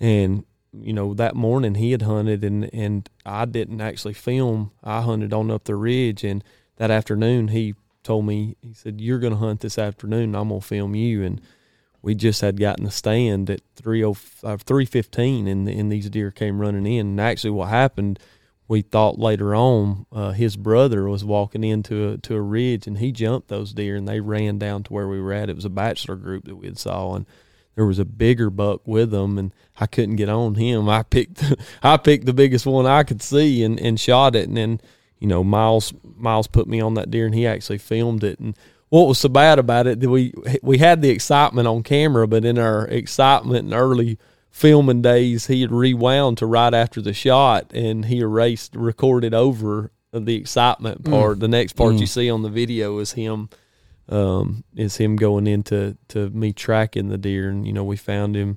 and 0.00 0.44
you 0.72 0.92
know 0.92 1.12
that 1.14 1.34
morning 1.34 1.74
he 1.74 1.90
had 1.90 2.02
hunted 2.02 2.44
and 2.44 2.72
and 2.72 3.08
I 3.26 3.44
didn't 3.44 3.80
actually 3.80 4.14
film. 4.14 4.70
I 4.82 5.02
hunted 5.02 5.32
on 5.32 5.50
up 5.50 5.64
the 5.64 5.76
ridge 5.76 6.24
and 6.24 6.42
that 6.76 6.90
afternoon 6.90 7.48
he 7.48 7.74
told 8.02 8.26
me 8.26 8.56
he 8.62 8.72
said 8.72 9.00
you're 9.00 9.18
going 9.18 9.32
to 9.32 9.38
hunt 9.38 9.60
this 9.60 9.78
afternoon. 9.78 10.34
I'm 10.34 10.48
going 10.48 10.60
to 10.60 10.66
film 10.66 10.94
you 10.94 11.22
and 11.22 11.40
we 12.02 12.14
just 12.14 12.42
had 12.42 12.60
gotten 12.60 12.84
the 12.84 12.90
stand 12.90 13.48
at 13.48 13.62
30 13.76 14.04
uh, 14.04 14.12
315 14.12 15.48
and 15.48 15.68
and 15.68 15.90
these 15.90 16.10
deer 16.10 16.30
came 16.30 16.60
running 16.60 16.86
in 16.86 17.06
and 17.06 17.20
actually 17.20 17.50
what 17.50 17.68
happened 17.68 18.18
we 18.66 18.82
thought 18.82 19.18
later 19.18 19.54
on 19.54 20.06
uh, 20.12 20.32
his 20.32 20.56
brother 20.56 21.08
was 21.08 21.24
walking 21.24 21.64
into 21.64 22.10
a 22.10 22.18
to 22.18 22.34
a 22.34 22.40
ridge 22.40 22.86
and 22.86 22.98
he 22.98 23.12
jumped 23.12 23.48
those 23.48 23.72
deer 23.72 23.96
and 23.96 24.08
they 24.08 24.20
ran 24.20 24.58
down 24.58 24.82
to 24.84 24.92
where 24.92 25.08
we 25.08 25.20
were 25.20 25.32
at. 25.32 25.50
It 25.50 25.56
was 25.56 25.64
a 25.64 25.70
bachelor 25.70 26.16
group 26.16 26.44
that 26.46 26.56
we 26.56 26.66
had 26.66 26.78
saw 26.78 27.14
and 27.14 27.26
there 27.74 27.84
was 27.84 27.98
a 27.98 28.04
bigger 28.04 28.50
buck 28.50 28.86
with 28.86 29.10
them 29.10 29.36
and 29.36 29.52
I 29.78 29.86
couldn't 29.86 30.16
get 30.16 30.28
on 30.28 30.54
him. 30.54 30.88
I 30.88 31.02
picked 31.02 31.44
I 31.82 31.96
picked 31.96 32.26
the 32.26 32.32
biggest 32.32 32.64
one 32.66 32.86
I 32.86 33.02
could 33.02 33.22
see 33.22 33.62
and 33.62 33.78
and 33.78 34.00
shot 34.00 34.34
it 34.34 34.48
and 34.48 34.56
then 34.56 34.80
you 35.18 35.26
know 35.26 35.44
Miles 35.44 35.92
Miles 36.16 36.46
put 36.46 36.66
me 36.66 36.80
on 36.80 36.94
that 36.94 37.10
deer 37.10 37.26
and 37.26 37.34
he 37.34 37.46
actually 37.46 37.78
filmed 37.78 38.24
it. 38.24 38.38
And 38.38 38.56
what 38.88 39.08
was 39.08 39.18
so 39.18 39.28
bad 39.28 39.58
about 39.58 39.86
it 39.86 40.00
that 40.00 40.08
we 40.08 40.32
we 40.62 40.78
had 40.78 41.02
the 41.02 41.10
excitement 41.10 41.68
on 41.68 41.82
camera, 41.82 42.26
but 42.26 42.44
in 42.46 42.58
our 42.58 42.86
excitement 42.86 43.64
and 43.64 43.74
early 43.74 44.18
filming 44.54 45.02
days, 45.02 45.48
he 45.48 45.62
had 45.62 45.72
rewound 45.72 46.38
to 46.38 46.46
right 46.46 46.72
after 46.72 47.02
the 47.02 47.12
shot, 47.12 47.72
and 47.74 48.04
he 48.04 48.20
erased, 48.20 48.76
recorded 48.76 49.34
over 49.34 49.90
the 50.12 50.36
excitement 50.36 51.04
part. 51.04 51.40
The 51.40 51.48
next 51.48 51.72
part 51.72 51.96
you 51.96 52.06
see 52.06 52.30
on 52.30 52.42
the 52.42 52.48
video 52.48 52.98
is 53.00 53.12
him, 53.12 53.50
um, 54.08 54.62
is 54.76 54.96
him 54.96 55.16
going 55.16 55.48
into 55.48 55.96
to 56.08 56.30
me 56.30 56.52
tracking 56.52 57.08
the 57.08 57.18
deer, 57.18 57.50
and 57.50 57.66
you 57.66 57.72
know 57.72 57.82
we 57.82 57.96
found 57.96 58.36
him. 58.36 58.56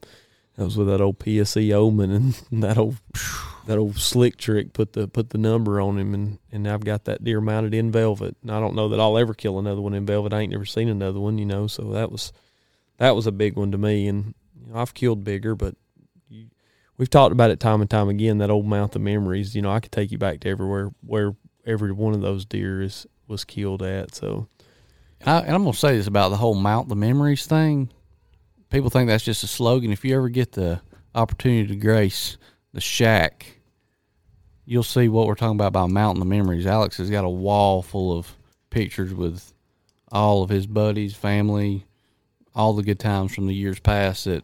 That 0.55 0.65
was 0.65 0.77
with 0.77 0.87
that 0.87 1.01
old 1.01 1.19
PSE 1.19 1.71
Omen 1.73 2.11
and 2.51 2.63
that 2.63 2.77
old 2.77 2.97
that 3.65 3.77
old 3.77 3.97
slick 3.97 4.37
trick 4.37 4.73
put 4.73 4.93
the 4.93 5.07
put 5.07 5.31
the 5.31 5.37
number 5.37 5.81
on 5.81 5.99
him 5.99 6.13
and 6.13 6.39
and 6.51 6.67
I've 6.67 6.83
got 6.83 7.05
that 7.05 7.23
deer 7.23 7.41
mounted 7.41 7.73
in 7.73 7.91
velvet. 7.91 8.35
And 8.41 8.51
I 8.51 8.59
don't 8.59 8.75
know 8.75 8.89
that 8.89 8.99
I'll 8.99 9.17
ever 9.17 9.35
kill 9.35 9.59
another 9.59 9.81
one 9.81 9.93
in 9.93 10.05
velvet. 10.05 10.33
I 10.33 10.41
ain't 10.41 10.51
never 10.51 10.65
seen 10.65 10.89
another 10.89 11.19
one, 11.19 11.37
you 11.37 11.45
know. 11.45 11.67
So 11.67 11.91
that 11.91 12.11
was 12.11 12.33
that 12.97 13.15
was 13.15 13.27
a 13.27 13.31
big 13.31 13.55
one 13.55 13.71
to 13.71 13.77
me. 13.77 14.07
And 14.07 14.33
you 14.59 14.73
know, 14.73 14.79
I've 14.79 14.95
killed 14.95 15.23
bigger, 15.23 15.53
but 15.53 15.75
we've 16.97 17.09
talked 17.09 17.31
about 17.31 17.51
it 17.51 17.59
time 17.59 17.81
and 17.81 17.89
time 17.89 18.09
again. 18.09 18.39
That 18.39 18.49
old 18.49 18.65
mount 18.65 18.95
of 18.95 19.01
memories. 19.01 19.55
You 19.55 19.61
know, 19.61 19.71
I 19.71 19.79
could 19.79 19.91
take 19.91 20.11
you 20.11 20.17
back 20.17 20.39
to 20.41 20.49
everywhere 20.49 20.91
where 21.05 21.35
every 21.65 21.91
one 21.91 22.13
of 22.13 22.21
those 22.21 22.45
deer 22.45 22.81
is 22.81 23.05
was 23.27 23.43
killed 23.43 23.83
at. 23.83 24.15
So 24.15 24.47
I, 25.25 25.39
and 25.39 25.55
I'm 25.55 25.63
gonna 25.63 25.73
say 25.73 25.97
this 25.97 26.07
about 26.07 26.29
the 26.29 26.37
whole 26.37 26.55
mount 26.55 26.89
the 26.89 26.95
memories 26.95 27.45
thing. 27.45 27.89
People 28.69 28.89
think 28.89 29.07
that's 29.07 29.23
just 29.23 29.43
a 29.43 29.47
slogan. 29.47 29.91
If 29.91 30.03
you 30.03 30.15
ever 30.15 30.29
get 30.29 30.53
the 30.53 30.81
opportunity 31.15 31.67
to 31.67 31.75
grace 31.75 32.37
the 32.73 32.81
shack, 32.81 33.61
you'll 34.65 34.83
see 34.83 35.07
what 35.07 35.27
we're 35.27 35.35
talking 35.35 35.55
about 35.55 35.73
by 35.73 35.87
mounting 35.87 36.19
the 36.19 36.25
memories. 36.25 36.67
Alex 36.67 36.97
has 36.97 37.09
got 37.09 37.23
a 37.23 37.29
wall 37.29 37.81
full 37.81 38.17
of 38.17 38.35
pictures 38.69 39.13
with 39.13 39.53
all 40.11 40.43
of 40.43 40.49
his 40.49 40.67
buddies, 40.67 41.15
family, 41.15 41.85
all 42.53 42.73
the 42.73 42.83
good 42.83 42.99
times 42.99 43.33
from 43.33 43.47
the 43.47 43.55
years 43.55 43.79
past. 43.79 44.25
That 44.25 44.43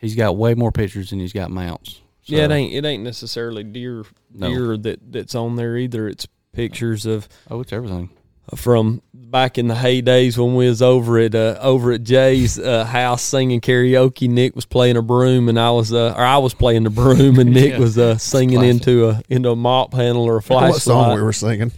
he's 0.00 0.14
got 0.14 0.36
way 0.36 0.54
more 0.54 0.72
pictures 0.72 1.10
than 1.10 1.20
he's 1.20 1.32
got 1.32 1.50
mounts. 1.50 2.00
yeah, 2.24 2.44
it 2.44 2.50
ain't 2.50 2.72
it 2.74 2.84
ain't 2.84 3.02
necessarily 3.02 3.62
deer 3.64 4.04
No. 4.34 4.48
deer 4.48 4.76
that 4.78 5.12
that's 5.12 5.34
on 5.34 5.56
there 5.56 5.76
either. 5.76 6.08
It's 6.08 6.26
pictures 6.52 7.06
of 7.06 7.28
Oh, 7.50 7.60
it's 7.60 7.72
everything. 7.72 8.10
from 8.54 9.02
back 9.12 9.58
in 9.58 9.66
the 9.68 9.74
heydays 9.74 10.38
when 10.38 10.54
we 10.54 10.68
was 10.68 10.80
over 10.80 11.18
at 11.18 11.34
uh, 11.34 11.58
over 11.60 11.92
at 11.92 12.02
Jay's 12.04 12.58
uh, 12.58 12.84
house 12.84 13.22
singing 13.22 13.60
karaoke. 13.60 14.28
Nick 14.28 14.54
was 14.54 14.64
playing 14.64 14.96
a 14.96 15.02
broom 15.02 15.48
and 15.48 15.58
I 15.58 15.70
was 15.72 15.92
uh, 15.92 16.14
or 16.16 16.22
I 16.24 16.38
was 16.38 16.54
playing 16.54 16.84
the 16.84 16.90
broom 16.90 17.38
and 17.38 17.50
Nick 17.54 17.72
Yeah. 17.72 17.78
was 17.78 17.98
uh, 17.98 18.16
singing 18.18 18.62
into 18.62 19.08
a 19.08 19.22
into 19.28 19.50
a 19.50 19.56
mop 19.56 19.94
handle 19.94 20.24
or 20.24 20.36
a 20.36 20.42
flashlight. 20.42 20.70
What 20.72 20.82
song 20.82 21.14
we 21.16 21.22
were 21.22 21.32
singing? 21.32 21.72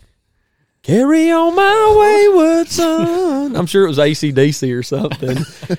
Carry 0.88 1.31
on 1.31 1.55
my 1.55 2.31
wayward 2.31 2.66
son. 2.68 3.55
I'm 3.55 3.66
sure 3.66 3.85
it 3.85 3.88
was 3.88 3.98
ACDC 3.98 4.74
or 4.74 4.83
something. 4.83 5.37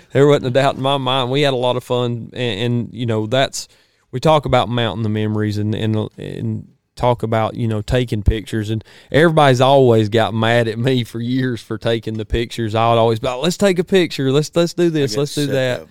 there 0.11 0.27
wasn't 0.27 0.45
a 0.45 0.51
doubt 0.51 0.75
in 0.75 0.83
my 0.83 0.97
mind. 0.97 1.31
We 1.31 1.41
had 1.41 1.55
a 1.55 1.57
lot 1.57 1.77
of 1.77 1.83
fun, 1.83 2.29
and, 2.31 2.73
and 2.73 2.93
you 2.93 3.07
know 3.07 3.25
that's 3.25 3.67
we 4.11 4.19
talk 4.19 4.45
about 4.45 4.69
mounting 4.69 5.01
the 5.01 5.09
memories 5.09 5.57
and 5.57 5.73
and 5.73 6.09
and 6.19 6.67
talk 6.95 7.23
about 7.23 7.55
you 7.55 7.67
know 7.67 7.81
taking 7.81 8.21
pictures 8.21 8.69
and 8.69 8.83
everybody's 9.11 9.61
always 9.61 10.09
got 10.09 10.35
mad 10.35 10.67
at 10.67 10.77
me 10.77 11.03
for 11.03 11.19
years 11.19 11.59
for 11.59 11.79
taking 11.79 12.13
the 12.13 12.25
pictures. 12.25 12.75
I 12.75 12.87
would 12.91 12.99
always 12.99 13.17
be 13.19 13.29
like, 13.29 13.41
let's 13.41 13.57
take 13.57 13.79
a 13.79 13.83
picture. 13.83 14.31
Let's 14.31 14.55
let's 14.55 14.75
do 14.75 14.91
this. 14.91 15.17
Let's 15.17 15.33
do 15.33 15.47
that. 15.47 15.87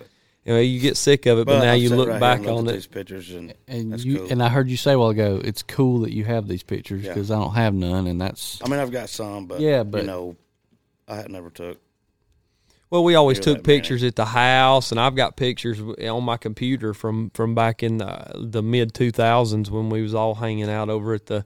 Of 0.51 0.57
it. 0.57 0.61
You 0.63 0.69
know, 0.69 0.75
you 0.75 0.81
get 0.81 0.97
sick 0.97 1.27
of 1.27 1.39
it, 1.39 1.45
but, 1.47 1.59
But 1.59 1.65
now 1.65 1.73
I've 1.73 1.83
you 1.83 1.91
look 1.91 2.09
right 2.09 2.21
back 2.21 2.39
and 2.39 2.47
looked 2.47 2.59
on 2.59 2.69
at 2.69 2.71
it. 2.71 2.75
These 2.75 2.87
pictures 2.87 3.31
and, 3.31 3.55
And 3.67 3.93
that's 3.93 4.05
you 4.05 4.19
cool. 4.19 4.29
and 4.31 4.43
I 4.43 4.49
heard 4.49 4.69
you 4.69 4.77
say 4.77 4.93
a 4.93 4.99
while 4.99 5.09
ago, 5.11 5.41
it's 5.45 5.63
cool 5.63 6.01
that 6.01 6.13
you 6.13 6.25
have 6.25 6.49
these 6.49 6.63
pictures 6.63 7.03
Yeah. 7.05 7.15
because 7.15 7.31
I 7.31 7.37
don't 7.39 7.55
have 7.55 7.75
none, 7.75 8.07
and 8.07 8.21
that's 8.21 8.61
I 8.65 8.69
mean, 8.69 8.81
I've 8.81 8.91
got 8.93 9.09
some, 9.09 9.47
but 9.47 9.61
Yeah, 9.61 9.83
but- 9.85 10.01
you 10.03 10.07
know, 10.07 10.37
I 11.07 11.17
had 11.17 11.31
never 11.31 11.51
took. 11.51 11.79
Well, 12.91 13.05
we 13.05 13.17
always 13.17 13.39
took 13.39 13.59
that 13.59 13.67
many. 13.67 13.79
pictures 13.81 14.03
at 14.03 14.17
the 14.17 14.25
house, 14.25 14.93
and 14.93 14.99
I've 14.99 15.15
got 15.15 15.37
pictures 15.37 15.79
on 15.81 16.25
my 16.25 16.39
computer 16.39 16.95
from 16.95 17.29
from 17.35 17.55
back 17.55 17.83
in 17.83 17.99
the, 17.99 18.31
the 18.35 18.63
mid 18.63 18.95
two 18.95 19.11
thousands 19.11 19.71
when 19.71 19.91
we 19.91 20.01
was 20.01 20.15
all 20.15 20.37
hanging 20.37 20.71
out 20.71 20.89
over 20.89 21.13
at 21.13 21.27
the 21.27 21.45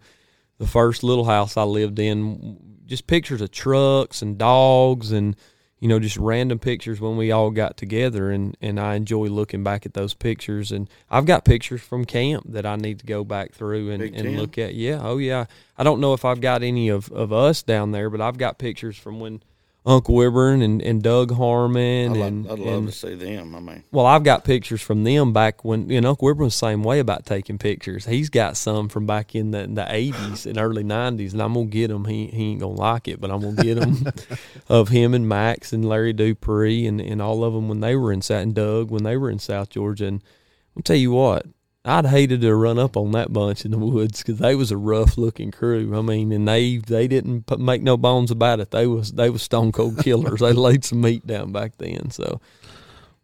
the 0.58 0.66
first 0.68 1.02
little 1.02 1.24
house 1.24 1.56
I 1.56 1.64
lived 1.64 1.98
in. 1.98 2.58
Just 2.86 3.08
pictures 3.08 3.40
of 3.40 3.50
trucks 3.50 4.22
and 4.22 4.38
dogs, 4.38 5.10
and 5.10 5.34
you 5.82 5.88
know, 5.88 5.98
just 5.98 6.16
random 6.16 6.60
pictures 6.60 7.00
when 7.00 7.16
we 7.16 7.32
all 7.32 7.50
got 7.50 7.76
together, 7.76 8.30
and 8.30 8.56
and 8.62 8.78
I 8.78 8.94
enjoy 8.94 9.26
looking 9.26 9.64
back 9.64 9.84
at 9.84 9.94
those 9.94 10.14
pictures. 10.14 10.70
And 10.70 10.88
I've 11.10 11.26
got 11.26 11.44
pictures 11.44 11.80
from 11.80 12.04
camp 12.04 12.44
that 12.50 12.64
I 12.64 12.76
need 12.76 13.00
to 13.00 13.04
go 13.06 13.24
back 13.24 13.52
through 13.52 13.90
and, 13.90 14.00
and 14.00 14.36
look 14.36 14.58
at. 14.58 14.76
Yeah, 14.76 15.00
oh 15.02 15.18
yeah. 15.18 15.46
I 15.76 15.82
don't 15.82 16.00
know 16.00 16.14
if 16.14 16.24
I've 16.24 16.40
got 16.40 16.62
any 16.62 16.88
of 16.88 17.10
of 17.10 17.32
us 17.32 17.64
down 17.64 17.90
there, 17.90 18.10
but 18.10 18.20
I've 18.20 18.38
got 18.38 18.58
pictures 18.58 18.96
from 18.96 19.18
when. 19.18 19.42
Uncle 19.84 20.14
Wibburn 20.14 20.62
and, 20.62 20.80
and 20.80 21.02
Doug 21.02 21.32
Harmon 21.32 22.12
I'd, 22.12 22.16
and, 22.16 22.46
love, 22.46 22.52
I'd 22.52 22.64
love 22.64 22.78
and 22.78 22.86
to 22.86 22.92
see 22.92 23.14
them. 23.16 23.54
I 23.54 23.60
mean, 23.60 23.84
well, 23.90 24.06
I've 24.06 24.22
got 24.22 24.44
pictures 24.44 24.80
from 24.80 25.02
them 25.02 25.32
back 25.32 25.64
when 25.64 25.88
you 25.90 26.00
know 26.00 26.10
Uncle 26.10 26.28
Wibburn 26.28 26.44
was 26.44 26.54
the 26.54 26.66
same 26.66 26.84
way 26.84 27.00
about 27.00 27.26
taking 27.26 27.58
pictures. 27.58 28.06
He's 28.06 28.30
got 28.30 28.56
some 28.56 28.88
from 28.88 29.06
back 29.06 29.34
in 29.34 29.50
the 29.50 29.66
the 29.66 29.86
eighties 29.88 30.46
and 30.46 30.56
early 30.56 30.84
nineties, 30.84 31.32
and 31.32 31.42
I'm 31.42 31.54
gonna 31.54 31.66
get 31.66 31.88
them. 31.88 32.04
He 32.04 32.28
he 32.28 32.52
ain't 32.52 32.60
gonna 32.60 32.74
like 32.74 33.08
it, 33.08 33.20
but 33.20 33.32
I'm 33.32 33.40
gonna 33.40 33.62
get 33.62 33.80
them 33.80 34.12
of 34.68 34.88
him 34.88 35.14
and 35.14 35.28
Max 35.28 35.72
and 35.72 35.88
Larry 35.88 36.12
Dupree 36.12 36.86
and, 36.86 37.00
and 37.00 37.20
all 37.20 37.42
of 37.42 37.52
them 37.52 37.68
when 37.68 37.80
they 37.80 37.96
were 37.96 38.12
in 38.12 38.22
South 38.22 38.42
and 38.42 38.54
Doug 38.54 38.90
when 38.90 39.02
they 39.02 39.16
were 39.16 39.30
in 39.30 39.40
South 39.40 39.68
Georgia. 39.70 40.06
And 40.06 40.22
I'll 40.76 40.82
tell 40.82 40.96
you 40.96 41.10
what, 41.10 41.46
I'd 41.84 42.06
hated 42.06 42.42
to 42.42 42.54
run 42.54 42.78
up 42.78 42.96
on 42.96 43.10
that 43.12 43.32
bunch 43.32 43.64
in 43.64 43.72
the 43.72 43.78
woods 43.78 44.22
because 44.22 44.38
they 44.38 44.54
was 44.54 44.70
a 44.70 44.76
rough 44.76 45.18
looking 45.18 45.50
crew. 45.50 45.96
I 45.96 46.02
mean, 46.02 46.30
and 46.30 46.46
they 46.46 46.76
they 46.76 47.08
didn't 47.08 47.46
put, 47.46 47.58
make 47.58 47.82
no 47.82 47.96
bones 47.96 48.30
about 48.30 48.60
it. 48.60 48.70
They 48.70 48.86
was 48.86 49.12
they 49.12 49.30
was 49.30 49.42
stone 49.42 49.72
cold 49.72 49.98
killers. 49.98 50.40
they 50.40 50.52
laid 50.52 50.84
some 50.84 51.00
meat 51.00 51.26
down 51.26 51.50
back 51.50 51.78
then. 51.78 52.10
So, 52.10 52.40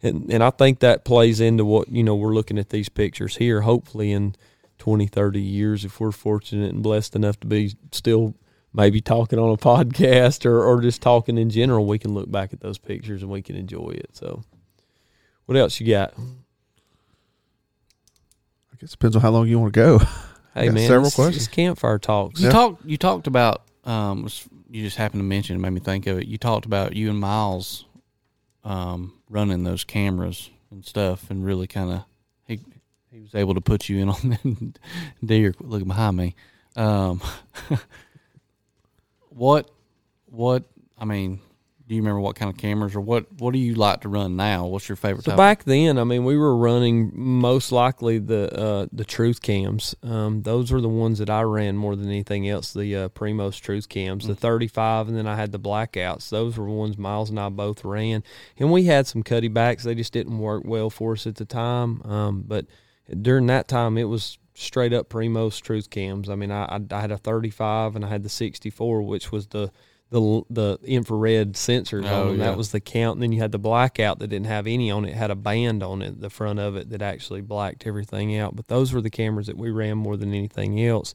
and 0.02 0.32
and 0.32 0.42
I 0.42 0.50
think 0.50 0.80
that 0.80 1.04
plays 1.04 1.40
into 1.40 1.64
what 1.64 1.88
you 1.88 2.02
know 2.02 2.16
we're 2.16 2.34
looking 2.34 2.58
at 2.58 2.70
these 2.70 2.88
pictures 2.88 3.36
here. 3.36 3.60
Hopefully, 3.60 4.10
in 4.10 4.34
20, 4.78 5.06
30 5.06 5.40
years, 5.40 5.84
if 5.84 6.00
we're 6.00 6.10
fortunate 6.10 6.72
and 6.72 6.82
blessed 6.82 7.14
enough 7.14 7.38
to 7.40 7.46
be 7.46 7.74
still 7.92 8.34
maybe 8.72 9.00
talking 9.00 9.38
on 9.38 9.50
a 9.50 9.56
podcast 9.56 10.44
or 10.44 10.64
or 10.64 10.80
just 10.80 11.00
talking 11.00 11.38
in 11.38 11.50
general, 11.50 11.86
we 11.86 12.00
can 12.00 12.12
look 12.12 12.28
back 12.28 12.52
at 12.52 12.58
those 12.58 12.78
pictures 12.78 13.22
and 13.22 13.30
we 13.30 13.40
can 13.40 13.54
enjoy 13.54 13.90
it. 13.90 14.16
So, 14.16 14.42
what 15.46 15.56
else 15.56 15.78
you 15.78 15.86
got? 15.86 16.12
I 18.78 18.80
guess 18.82 18.90
it 18.90 18.98
depends 18.98 19.16
on 19.16 19.22
how 19.22 19.30
long 19.30 19.48
you 19.48 19.58
want 19.58 19.74
to 19.74 19.80
go. 19.80 20.00
Hey 20.54 20.70
man, 20.70 20.88
several 20.88 21.06
it's, 21.06 21.14
questions. 21.14 21.46
it's 21.46 21.54
campfire 21.54 21.98
talks. 22.00 22.40
You 22.40 22.46
Yeah. 22.46 22.52
talked. 22.52 22.84
You 22.84 22.96
talked 22.96 23.28
about. 23.28 23.62
Um, 23.84 24.28
you 24.68 24.82
just 24.82 24.96
happened 24.96 25.20
to 25.20 25.24
mention. 25.24 25.54
It 25.54 25.60
made 25.60 25.70
me 25.70 25.78
think 25.78 26.08
of 26.08 26.18
it. 26.18 26.26
You 26.26 26.36
talked 26.36 26.66
about 26.66 26.96
you 26.96 27.10
and 27.10 27.20
Miles, 27.20 27.84
um, 28.64 29.12
running 29.30 29.62
those 29.62 29.84
cameras 29.84 30.50
and 30.72 30.84
stuff, 30.84 31.30
and 31.30 31.44
really 31.44 31.68
kind 31.68 31.92
of 31.92 32.04
he 32.44 32.58
he 33.12 33.20
was 33.20 33.36
able 33.36 33.54
to 33.54 33.60
put 33.60 33.88
you 33.88 33.98
in 33.98 34.08
on 34.08 34.38
them 34.42 34.74
deer. 35.24 35.54
Looking 35.60 35.86
behind 35.86 36.16
me. 36.16 36.34
Um, 36.74 37.20
what 39.28 39.70
what 40.26 40.64
I 40.98 41.04
mean. 41.04 41.40
Do 41.88 41.94
you 41.94 42.02
remember 42.02 42.20
what 42.20 42.36
kind 42.36 42.50
of 42.50 42.58
cameras 42.58 42.94
or 42.94 43.00
what 43.00 43.32
what 43.38 43.54
do 43.54 43.58
you 43.58 43.74
like 43.74 44.02
to 44.02 44.10
run 44.10 44.36
now? 44.36 44.66
What's 44.66 44.90
your 44.90 44.96
favorite? 44.96 45.24
So 45.24 45.30
type? 45.30 45.38
back 45.38 45.64
then, 45.64 45.98
I 45.98 46.04
mean, 46.04 46.24
we 46.26 46.36
were 46.36 46.54
running 46.54 47.12
most 47.14 47.72
likely 47.72 48.18
the 48.18 48.54
uh, 48.54 48.86
the 48.92 49.06
truth 49.06 49.40
cams. 49.40 49.94
Um, 50.02 50.42
those 50.42 50.70
were 50.70 50.82
the 50.82 50.88
ones 50.88 51.18
that 51.18 51.30
I 51.30 51.40
ran 51.42 51.78
more 51.78 51.96
than 51.96 52.06
anything 52.06 52.46
else. 52.46 52.74
The 52.74 52.94
uh, 52.94 53.08
Primos 53.08 53.58
truth 53.58 53.88
cams, 53.88 54.26
the 54.26 54.34
35, 54.34 55.08
and 55.08 55.16
then 55.16 55.26
I 55.26 55.34
had 55.34 55.50
the 55.50 55.58
blackouts. 55.58 56.28
Those 56.28 56.58
were 56.58 56.68
ones 56.68 56.98
Miles 56.98 57.30
and 57.30 57.40
I 57.40 57.48
both 57.48 57.82
ran, 57.86 58.22
and 58.58 58.70
we 58.70 58.84
had 58.84 59.06
some 59.06 59.22
Cuddebacks. 59.22 59.82
They 59.82 59.94
just 59.94 60.12
didn't 60.12 60.38
work 60.38 60.64
well 60.66 60.90
for 60.90 61.12
us 61.14 61.26
at 61.26 61.36
the 61.36 61.46
time. 61.46 62.02
Um, 62.02 62.44
but 62.46 62.66
during 63.22 63.46
that 63.46 63.66
time, 63.66 63.96
it 63.96 64.04
was 64.04 64.36
straight 64.52 64.92
up 64.92 65.08
Primos 65.08 65.58
truth 65.60 65.88
cams. 65.88 66.28
I 66.28 66.34
mean, 66.34 66.50
I, 66.50 66.64
I, 66.64 66.80
I 66.90 67.00
had 67.00 67.12
a 67.12 67.16
35 67.16 67.96
and 67.96 68.04
I 68.04 68.08
had 68.08 68.24
the 68.24 68.28
64, 68.28 69.02
which 69.02 69.32
was 69.32 69.46
the 69.46 69.70
the 70.10 70.42
the 70.50 70.78
infrared 70.84 71.52
sensors 71.54 72.04
Oh, 72.06 72.22
on 72.22 72.26
them. 72.28 72.38
yeah. 72.38 72.44
That 72.46 72.56
was 72.56 72.72
the 72.72 72.80
count. 72.80 73.16
And 73.16 73.22
then 73.22 73.32
you 73.32 73.40
had 73.40 73.52
the 73.52 73.58
blackout 73.58 74.18
that 74.20 74.28
didn't 74.28 74.46
have 74.46 74.66
any 74.66 74.90
on 74.90 75.04
it. 75.04 75.10
it. 75.10 75.14
Had 75.14 75.30
a 75.30 75.34
band 75.36 75.82
on 75.82 76.02
it, 76.02 76.20
the 76.20 76.30
front 76.30 76.58
of 76.58 76.76
it 76.76 76.90
that 76.90 77.02
actually 77.02 77.42
blacked 77.42 77.86
everything 77.86 78.36
out. 78.36 78.56
But 78.56 78.68
those 78.68 78.92
were 78.92 79.00
the 79.02 79.10
cameras 79.10 79.46
that 79.48 79.56
we 79.58 79.70
ran 79.70 79.98
more 79.98 80.16
than 80.16 80.32
anything 80.34 80.82
else. 80.82 81.14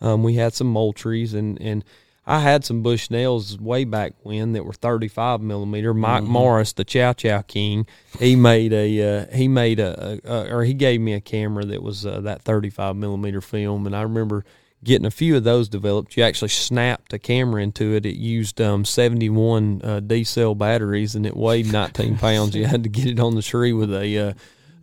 Um, 0.00 0.22
we 0.22 0.34
had 0.34 0.54
some 0.54 0.72
Moultries 0.72 1.34
and 1.34 1.60
and 1.60 1.84
I 2.26 2.40
had 2.40 2.64
some 2.64 2.84
Bushnells 2.84 3.60
way 3.60 3.84
back 3.84 4.12
when 4.22 4.52
that 4.52 4.64
were 4.64 4.74
35 4.74 5.40
millimeter. 5.40 5.92
Mike 5.92 6.22
Morris, 6.22 6.72
the 6.72 6.84
Chow 6.84 7.12
Chow 7.12 7.42
King, 7.42 7.86
he 8.18 8.36
made 8.36 8.72
a 8.72 9.02
uh, 9.02 9.26
he 9.34 9.48
made 9.48 9.80
a, 9.80 10.20
a, 10.24 10.32
a 10.32 10.54
or 10.56 10.64
he 10.64 10.72
gave 10.74 11.00
me 11.00 11.12
a 11.14 11.20
camera 11.20 11.64
that 11.64 11.82
was 11.82 12.06
uh, 12.06 12.20
that 12.20 12.42
35 12.42 12.94
millimeter 12.94 13.40
film, 13.40 13.84
and 13.86 13.96
I 13.96 14.02
remember 14.02 14.44
getting 14.82 15.06
a 15.06 15.10
few 15.10 15.36
of 15.36 15.44
those 15.44 15.68
developed. 15.68 16.16
You 16.16 16.22
actually 16.24 16.48
snapped 16.48 17.12
a 17.12 17.18
camera 17.18 17.62
into 17.62 17.94
it. 17.94 18.06
It 18.06 18.16
used 18.16 18.60
um, 18.60 18.84
71 18.84 19.82
uh, 19.82 20.00
D 20.00 20.24
cell 20.24 20.54
batteries, 20.54 21.14
and 21.14 21.26
it 21.26 21.36
weighed 21.36 21.72
19 21.72 22.16
pounds. 22.18 22.54
You 22.54 22.66
had 22.66 22.82
to 22.84 22.88
get 22.88 23.06
it 23.06 23.20
on 23.20 23.34
the 23.34 23.42
tree 23.42 23.72
with 23.72 23.92
a 23.92 24.18
uh, 24.18 24.32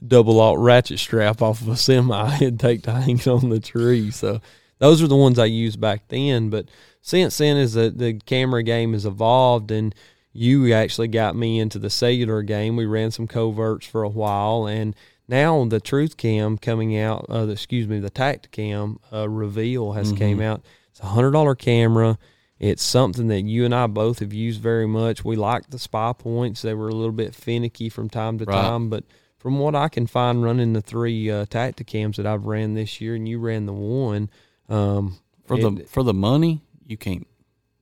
double 0.06 0.40
alt 0.40 0.60
ratchet 0.60 1.00
strap 1.00 1.42
off 1.42 1.62
of 1.62 1.70
a 1.70 1.78
semi 1.78 2.38
and 2.42 2.60
take 2.60 2.84
to 2.84 2.92
hang 2.92 3.20
it 3.20 3.28
on 3.28 3.50
the 3.50 3.60
tree. 3.60 4.12
So 4.12 4.42
those 4.80 5.02
are 5.02 5.08
the 5.08 5.16
ones 5.16 5.40
I 5.40 5.46
used 5.46 5.82
back 5.82 6.08
then. 6.10 6.50
But 6.50 6.70
since 7.02 7.38
then, 7.38 7.58
as 7.58 7.74
the, 7.74 7.90
the 7.90 8.20
camera 8.26 8.64
game 8.64 8.94
has 8.94 9.06
evolved 9.06 9.72
and 9.72 9.96
you 10.38 10.72
actually 10.72 11.08
got 11.08 11.36
me 11.36 11.60
into 11.60 11.80
the 11.80 11.90
cellular 11.90 12.44
game. 12.44 12.76
We 12.76 12.86
ran 12.86 13.10
some 13.10 13.26
coverts 13.28 13.88
for 13.88 14.04
a 14.04 14.10
while, 14.10 14.68
and 14.68 14.96
now 15.28 15.66
the 15.66 15.80
Truth 15.80 16.18
Cam 16.18 16.58
coming 16.58 16.98
out. 16.98 17.26
Uh, 17.30 17.46
the, 17.46 17.54
excuse 17.54 17.88
me, 17.88 18.00
the 18.00 18.12
Tacticam 18.12 18.98
uh, 19.12 19.28
reveal 19.30 19.94
has 19.94 20.12
came 20.14 20.42
out. 20.42 20.62
It's 20.92 21.00
a 21.00 21.08
hundred 21.08 21.32
dollar 21.32 21.56
camera. 21.56 22.18
It's 22.60 22.82
something 22.84 23.28
that 23.28 23.42
you 23.42 23.66
and 23.66 23.76
I 23.76 23.86
both 23.88 24.20
have 24.20 24.34
used 24.34 24.62
very 24.62 24.88
much. 24.88 25.24
We 25.24 25.36
like 25.36 25.70
the 25.70 25.78
spy 25.80 26.14
points; 26.14 26.62
they 26.62 26.74
were 26.74 26.90
a 26.90 26.96
little 26.96 27.12
bit 27.12 27.36
finicky 27.36 27.90
from 27.90 28.10
time 28.10 28.40
to 28.40 28.46
Right. 28.46 28.54
time, 28.56 28.90
but 28.90 29.04
from 29.38 29.60
what 29.60 29.76
I 29.76 29.90
can 29.90 30.08
find, 30.08 30.44
running 30.44 30.74
the 30.74 30.82
three 30.82 31.30
uh, 31.30 31.46
Tacticams 31.46 32.16
that 32.16 32.26
I've 32.26 32.46
ran 32.48 32.74
this 32.74 33.00
year, 33.00 33.14
and 33.16 33.30
you 33.30 33.40
ran 33.40 33.68
the 33.68 33.74
one. 33.74 34.30
Um, 34.70 35.18
For 35.46 35.58
the 35.58 35.84
for 35.86 36.02
the 36.04 36.14
money, 36.16 36.62
you 36.86 36.98
can't 36.98 37.28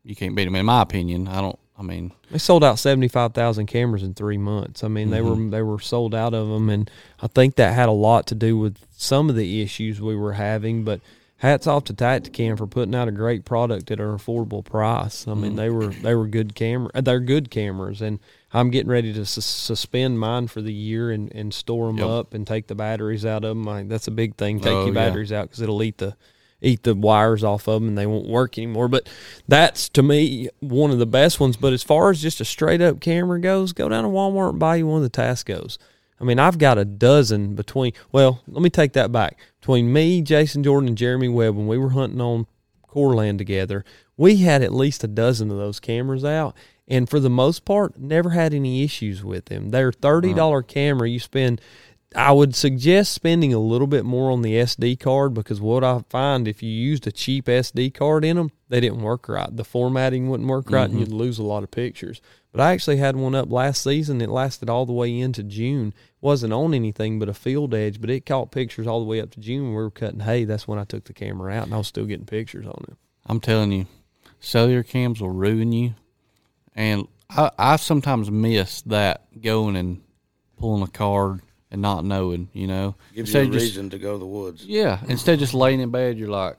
you 0.03 0.15
can't 0.15 0.35
beat 0.35 0.43
them. 0.45 0.55
In 0.55 0.65
my 0.65 0.81
opinion, 0.81 1.27
I 1.27 1.39
don't. 1.41 1.57
I 1.77 1.81
mean, 1.83 2.13
They 2.31 2.37
sold 2.37 2.63
out 2.63 2.79
seventy 2.79 3.07
five 3.09 3.33
thousand 3.33 3.65
cameras 3.67 4.01
in 4.03 4.13
three 4.13 4.37
months. 4.37 4.83
I 4.83 4.87
mean, 4.87 5.09
they 5.09 5.21
were 5.21 5.35
they 5.35 5.61
were 5.61 5.79
sold 5.79 6.15
out 6.15 6.33
of 6.33 6.47
them, 6.47 6.69
and 6.69 6.89
I 7.21 7.27
think 7.27 7.55
that 7.55 7.73
had 7.73 7.89
a 7.89 7.93
lot 7.93 8.27
to 8.27 8.35
do 8.35 8.57
with 8.57 8.77
some 8.91 9.29
of 9.29 9.35
the 9.35 9.61
issues 9.61 9.99
we 9.99 10.15
were 10.15 10.33
having. 10.33 10.83
But 10.85 11.01
hats 11.39 11.67
off 11.67 11.83
to 11.83 11.93
Tacticam 11.93 12.57
for 12.57 12.65
putting 12.65 12.95
out 12.95 13.09
a 13.09 13.11
great 13.11 13.43
product 13.43 13.91
at 13.91 13.99
an 13.99 14.05
affordable 14.07 14.63
price. 14.63 15.27
I 15.27 15.33
mean, 15.33 15.57
they 15.57 15.69
were 15.69 15.87
they 15.87 16.15
were 16.15 16.27
good 16.27 16.55
camera. 16.55 16.91
uh, 16.95 17.01
They're 17.01 17.19
good 17.19 17.51
cameras, 17.51 18.01
and 18.01 18.19
I'm 18.53 18.69
getting 18.69 18.89
ready 18.89 19.11
to 19.11 19.25
sus- 19.25 19.43
suspend 19.45 20.17
mine 20.17 20.47
for 20.47 20.61
the 20.61 20.71
year 20.73 21.11
and, 21.11 21.29
and 21.35 21.53
store 21.53 21.87
them 21.87 21.97
Yep. 21.97 22.07
up 22.07 22.33
and 22.33 22.47
take 22.47 22.67
the 22.67 22.75
batteries 22.75 23.25
out 23.25 23.43
of 23.43 23.49
them. 23.49 23.67
I, 23.67 23.83
that's 23.83 24.07
a 24.07 24.11
big 24.11 24.37
thing. 24.37 24.61
Take 24.61 24.71
Oh, 24.71 24.85
your 24.85 24.95
yeah. 24.95 25.07
batteries 25.09 25.33
out 25.33 25.49
because 25.49 25.59
it'll 25.61 25.83
eat 25.83 25.97
the 25.97 26.15
eat 26.65 26.83
the 26.83 26.95
wires 26.95 27.43
off 27.43 27.67
of 27.67 27.81
them 27.81 27.89
and 27.89 27.97
they 27.97 28.05
won't 28.05 28.27
work 28.27 28.57
anymore. 28.57 28.87
But 28.87 29.07
that's 29.47 29.87
to 29.89 30.03
me 30.03 30.49
one 30.59 30.91
of 30.91 30.99
the 30.99 31.05
best 31.05 31.39
ones. 31.39 31.57
But 31.57 31.73
as 31.73 31.83
far 31.83 32.09
as 32.09 32.21
just 32.21 32.41
a 32.41 32.45
straight 32.45 32.81
up 32.81 32.99
camera 32.99 33.39
goes, 33.39 33.73
go 33.73 33.87
down 33.87 34.03
to 34.03 34.09
Walmart 34.09 34.51
and 34.51 34.59
buy 34.59 34.77
you 34.77 34.87
one 34.87 35.03
of 35.03 35.11
the 35.11 35.21
Tascos. 35.21 35.77
I 36.19 36.23
mean, 36.23 36.39
I've 36.39 36.57
got 36.57 36.77
a 36.77 36.85
dozen 36.85 37.55
between. 37.55 37.93
Well, 38.11 38.41
let 38.47 38.61
me 38.61 38.69
take 38.69 38.93
that 38.93 39.11
back. 39.11 39.37
Between 39.59 39.91
me, 39.91 40.21
Jason 40.21 40.63
Jordan, 40.63 40.89
and 40.89 40.97
Jeremy 40.97 41.27
Webb, 41.27 41.55
when 41.55 41.67
we 41.67 41.77
were 41.77 41.89
hunting 41.89 42.21
on 42.21 42.47
Coreland 42.87 43.37
together, 43.37 43.83
we 44.15 44.37
had 44.37 44.61
at 44.61 44.73
least 44.73 45.03
a 45.03 45.07
dozen 45.07 45.51
of 45.51 45.57
those 45.57 45.79
cameras 45.79 46.23
out. 46.23 46.55
And 46.87 47.09
for 47.09 47.19
the 47.19 47.29
most 47.29 47.65
part, 47.65 47.99
never 47.99 48.29
had 48.29 48.53
any 48.53 48.83
issues 48.83 49.23
with 49.23 49.45
them. 49.45 49.71
They're 49.71 49.91
thirty 49.91 50.33
dollar 50.33 50.61
camera. 50.61 51.09
You 51.09 51.19
spend 51.19 51.59
I 52.15 52.31
would 52.31 52.55
suggest 52.55 53.11
spending 53.11 53.53
a 53.53 53.59
little 53.59 53.87
bit 53.87 54.05
more 54.05 54.31
on 54.31 54.41
the 54.41 54.53
SD 54.53 54.99
card 54.99 55.33
because 55.33 55.59
what 55.59 55.83
I 55.83 56.01
find 56.09 56.47
if 56.47 56.63
you 56.63 56.69
used 56.69 57.05
a 57.07 57.11
cheap 57.11 57.45
SD 57.45 57.93
card 57.93 58.23
in 58.23 58.37
them, 58.37 58.51
they 58.69 58.79
didn't 58.79 59.01
work 59.01 59.27
right. 59.27 59.53
The 59.53 59.65
formatting 59.65 60.29
wouldn't 60.29 60.47
work 60.47 60.71
right, 60.71 60.85
and 60.85 60.93
mm-hmm. 60.93 60.99
you'd 60.99 61.11
lose 61.11 61.39
a 61.39 61.43
lot 61.43 61.63
of 61.63 61.71
pictures. 61.71 62.21
But 62.53 62.61
I 62.61 62.71
actually 62.71 62.97
had 62.97 63.17
one 63.17 63.35
up 63.35 63.51
last 63.51 63.83
season. 63.83 64.21
It 64.21 64.29
lasted 64.29 64.69
all 64.69 64.85
the 64.85 64.93
way 64.93 65.19
into 65.19 65.43
June. 65.43 65.93
wasn't 66.21 66.53
on 66.53 66.73
anything 66.73 67.19
but 67.19 67.27
a 67.27 67.33
field 67.33 67.73
edge, 67.73 67.99
but 67.99 68.09
it 68.09 68.25
caught 68.25 68.51
pictures 68.51 68.87
all 68.87 69.01
the 69.01 69.05
way 69.05 69.19
up 69.19 69.31
to 69.31 69.41
June. 69.41 69.69
We 69.69 69.75
were 69.75 69.91
cutting 69.91 70.21
hay. 70.21 70.45
That's 70.45 70.67
when 70.67 70.79
I 70.79 70.85
took 70.85 71.03
the 71.03 71.13
camera 71.13 71.53
out, 71.53 71.65
and 71.65 71.73
I 71.73 71.77
was 71.77 71.87
still 71.87 72.05
getting 72.05 72.25
pictures 72.25 72.65
on 72.65 72.85
it. 72.87 72.95
I'm 73.25 73.41
telling 73.41 73.73
you, 73.73 73.87
cellular 74.39 74.83
cams 74.83 75.19
will 75.19 75.31
ruin 75.31 75.73
you. 75.73 75.95
And 76.75 77.09
I, 77.29 77.51
I 77.59 77.75
sometimes 77.75 78.31
miss 78.31 78.81
that 78.83 79.41
going 79.41 79.75
and 79.75 80.01
pulling 80.57 80.83
a 80.83 80.87
card 80.87 81.41
and 81.75 81.81
not 81.81 82.03
knowing, 82.03 82.49
you 82.53 82.65
know. 82.67 82.95
Gives 83.13 83.33
you 83.33 83.41
a 83.41 83.45
just- 83.45 83.53
reason 83.65 83.89
to 83.91 83.99
go 83.99 84.13
to 84.13 84.17
the 84.19 84.25
woods. 84.25 84.65
Yeah, 84.65 84.99
instead 85.07 85.33
of 85.33 85.39
just 85.39 85.53
laying 85.53 85.79
in 85.79 85.91
bed, 85.91 86.17
you're 86.17 86.29
like, 86.29 86.57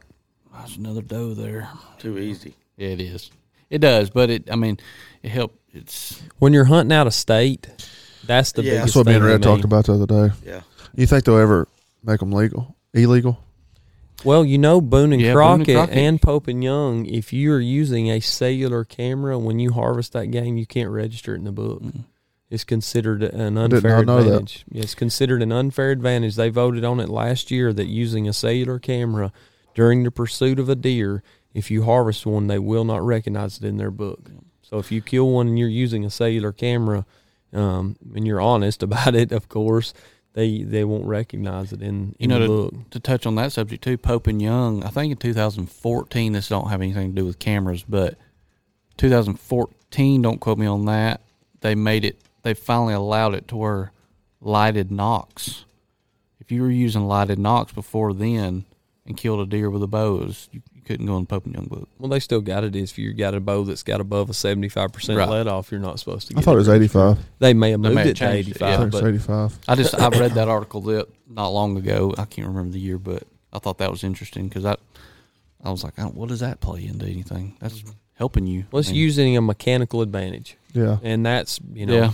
ah, 0.54 0.58
"There's 0.60 0.76
another 0.76 1.02
doe 1.02 1.34
there." 1.34 1.68
Too 1.98 2.18
easy. 2.18 2.54
Yeah, 2.76 2.88
it 2.90 3.00
is. 3.00 3.30
It 3.70 3.78
does, 3.80 4.10
but 4.10 4.30
it. 4.30 4.50
I 4.50 4.56
mean, 4.56 4.78
it 5.22 5.30
help. 5.30 5.58
It's 5.72 6.22
When 6.38 6.52
you're 6.52 6.64
hunting 6.66 6.92
out 6.96 7.06
of 7.06 7.14
state, 7.14 7.66
that's 8.26 8.52
the 8.52 8.62
Yeah. 8.62 8.70
biggest. 8.72 8.86
That's 8.86 8.96
what 8.96 9.06
me 9.06 9.14
and 9.14 9.22
thing 9.22 9.30
Red 9.32 9.42
talked 9.42 9.64
me. 9.64 9.68
about 9.68 9.86
the 9.86 9.94
other 9.94 10.06
day. 10.06 10.34
Yeah. 10.46 10.60
You 10.94 11.06
think 11.06 11.24
they'll 11.24 11.36
ever 11.36 11.66
make 12.04 12.20
them 12.20 12.32
legal, 12.32 12.76
illegal? 12.94 13.38
Well, 14.24 14.44
you 14.46 14.56
know, 14.56 14.80
Boone 14.80 15.12
and, 15.12 15.20
Yeah, 15.20 15.34
Boone 15.34 15.42
and 15.42 15.64
Crockett, 15.66 15.74
Crockett. 15.76 15.96
and 15.98 16.22
Pope 16.22 16.48
and 16.48 16.64
Young, 16.64 17.04
if 17.06 17.32
you're 17.34 17.60
using 17.60 18.10
a 18.10 18.20
cellular 18.20 18.82
camera 18.84 19.38
when 19.38 19.58
you 19.58 19.72
harvest 19.72 20.12
that 20.14 20.26
game, 20.30 20.56
you 20.56 20.64
can't 20.64 20.88
register 20.90 21.34
it 21.34 21.38
in 21.38 21.44
the 21.44 21.52
book. 21.52 21.82
Mm-hmm. 21.82 22.00
It's 22.48 22.64
considered 22.64 23.22
an 23.22 23.54
did 23.54 23.74
unfair 23.74 23.98
not 23.98 24.06
know 24.06 24.22
that. 24.22 24.28
advantage. 24.28 24.64
It's 24.72 24.94
considered 24.94 25.42
an 25.42 25.50
unfair 25.50 25.90
advantage. 25.90 26.36
They 26.36 26.48
voted 26.48 26.84
on 26.84 27.00
it 27.00 27.08
last 27.08 27.50
year 27.50 27.72
that 27.72 27.86
using 27.86 28.28
a 28.28 28.32
cellular 28.32 28.78
camera 28.78 29.32
during 29.74 30.04
the 30.04 30.10
pursuit 30.10 30.58
of 30.58 30.68
a 30.68 30.76
deer, 30.76 31.22
if 31.54 31.70
you 31.70 31.82
harvest 31.82 32.24
one, 32.24 32.46
they 32.46 32.58
will 32.58 32.84
not 32.84 33.04
recognize 33.04 33.58
it 33.58 33.64
in 33.64 33.78
their 33.78 33.90
book. 33.90 34.30
So 34.62 34.78
if 34.78 34.92
you 34.92 35.00
kill 35.00 35.30
one 35.30 35.48
and 35.48 35.58
you're 35.58 35.68
using 35.68 36.04
a 36.04 36.10
cellular 36.10 36.52
camera, 36.52 37.04
um, 37.52 37.96
and 38.14 38.26
you're 38.26 38.40
honest 38.40 38.82
about 38.82 39.14
it, 39.14 39.32
of 39.32 39.48
course, 39.48 39.92
they 40.34 40.62
they 40.62 40.84
won't 40.84 41.06
recognize 41.06 41.72
it 41.72 41.82
in, 41.82 42.14
you 42.18 42.24
in 42.24 42.30
know 42.30 42.38
the 42.38 42.46
to, 42.46 42.76
book. 42.76 42.90
to 42.90 43.00
touch 43.00 43.26
on 43.26 43.34
that 43.36 43.52
subject 43.52 43.82
too. 43.82 43.96
Pope 43.96 44.26
and 44.26 44.40
Young, 44.40 44.84
I 44.84 44.88
think 44.88 45.10
in 45.10 45.16
2014. 45.16 46.32
This 46.32 46.48
don't 46.48 46.68
have 46.68 46.82
anything 46.82 47.14
to 47.14 47.20
do 47.20 47.26
with 47.26 47.38
cameras, 47.38 47.84
but 47.88 48.16
2014. 48.98 50.22
Don't 50.22 50.38
quote 50.38 50.58
me 50.58 50.66
on 50.66 50.84
that. 50.86 51.22
They 51.60 51.74
made 51.74 52.04
it. 52.04 52.20
They 52.46 52.54
finally 52.54 52.94
allowed 52.94 53.34
it 53.34 53.48
to 53.48 53.56
where 53.56 53.90
lighted 54.40 54.92
nocks. 54.92 55.64
If 56.38 56.52
you 56.52 56.62
were 56.62 56.70
using 56.70 57.08
lighted 57.08 57.40
nocks 57.40 57.72
before 57.72 58.12
then 58.14 58.66
and 59.04 59.16
killed 59.16 59.40
a 59.40 59.46
deer 59.46 59.68
with 59.68 59.82
a 59.82 59.88
bow, 59.88 60.14
it 60.18 60.26
was, 60.26 60.48
you, 60.52 60.62
you 60.72 60.80
couldn't 60.82 61.06
go 61.06 61.16
in 61.16 61.24
the 61.24 61.26
Pope 61.26 61.46
and 61.46 61.54
Young 61.56 61.64
book. 61.66 61.88
Well, 61.98 62.08
they 62.08 62.20
still 62.20 62.40
got 62.40 62.62
it. 62.62 62.76
If 62.76 62.98
you 62.98 63.12
got 63.14 63.34
a 63.34 63.40
bow 63.40 63.64
that's 63.64 63.82
got 63.82 64.00
above 64.00 64.30
a 64.30 64.32
seventy-five 64.34 64.92
percent 64.92 65.18
Right. 65.18 65.28
let 65.28 65.48
off, 65.48 65.72
you're 65.72 65.80
not 65.80 65.98
supposed 65.98 66.28
to. 66.30 66.38
I 66.38 66.40
thought 66.40 66.54
it 66.54 66.58
was 66.58 66.68
85. 66.68 67.18
They 67.40 67.52
may 67.52 67.72
have 67.72 67.82
They 67.82 67.88
moved 67.88 67.94
may 67.96 68.00
have 68.02 68.10
it 68.10 68.14
to 68.14 68.18
changed 68.20 68.48
it, 68.48 68.50
eighty-five, 68.52 68.68
yeah. 68.68 68.74
I 68.74 68.78
think 68.78 68.94
it's 68.94 69.00
but 69.00 69.08
85. 69.08 69.58
I 69.66 69.74
just 69.74 69.94
I 70.00 70.08
read 70.10 70.30
that 70.34 70.46
article 70.48 70.82
that 70.82 71.08
not 71.28 71.48
long 71.48 71.76
ago. 71.76 72.14
I 72.16 72.26
can't 72.26 72.46
remember 72.46 72.70
the 72.70 72.78
year, 72.78 72.98
but 72.98 73.24
I 73.52 73.58
thought 73.58 73.78
that 73.78 73.90
was 73.90 74.04
interesting 74.04 74.46
because 74.46 74.64
I 74.64 74.76
I 75.64 75.70
was 75.72 75.82
like, 75.82 75.98
I 75.98 76.02
don't- 76.02 76.14
what 76.14 76.28
does 76.28 76.38
that 76.40 76.60
play 76.60 76.86
into 76.86 77.06
anything? 77.06 77.56
That's 77.58 77.82
helping 78.14 78.46
you. 78.46 78.66
let's 78.70 78.88
I 78.88 78.92
mean, 78.92 79.00
using 79.00 79.36
a 79.36 79.42
mechanical 79.42 80.00
advantage, 80.00 80.56
Yeah. 80.76 80.98
and 81.02 81.24
that's 81.26 81.58
you 81.72 81.86
know. 81.86 81.94
Yeah. 81.94 82.10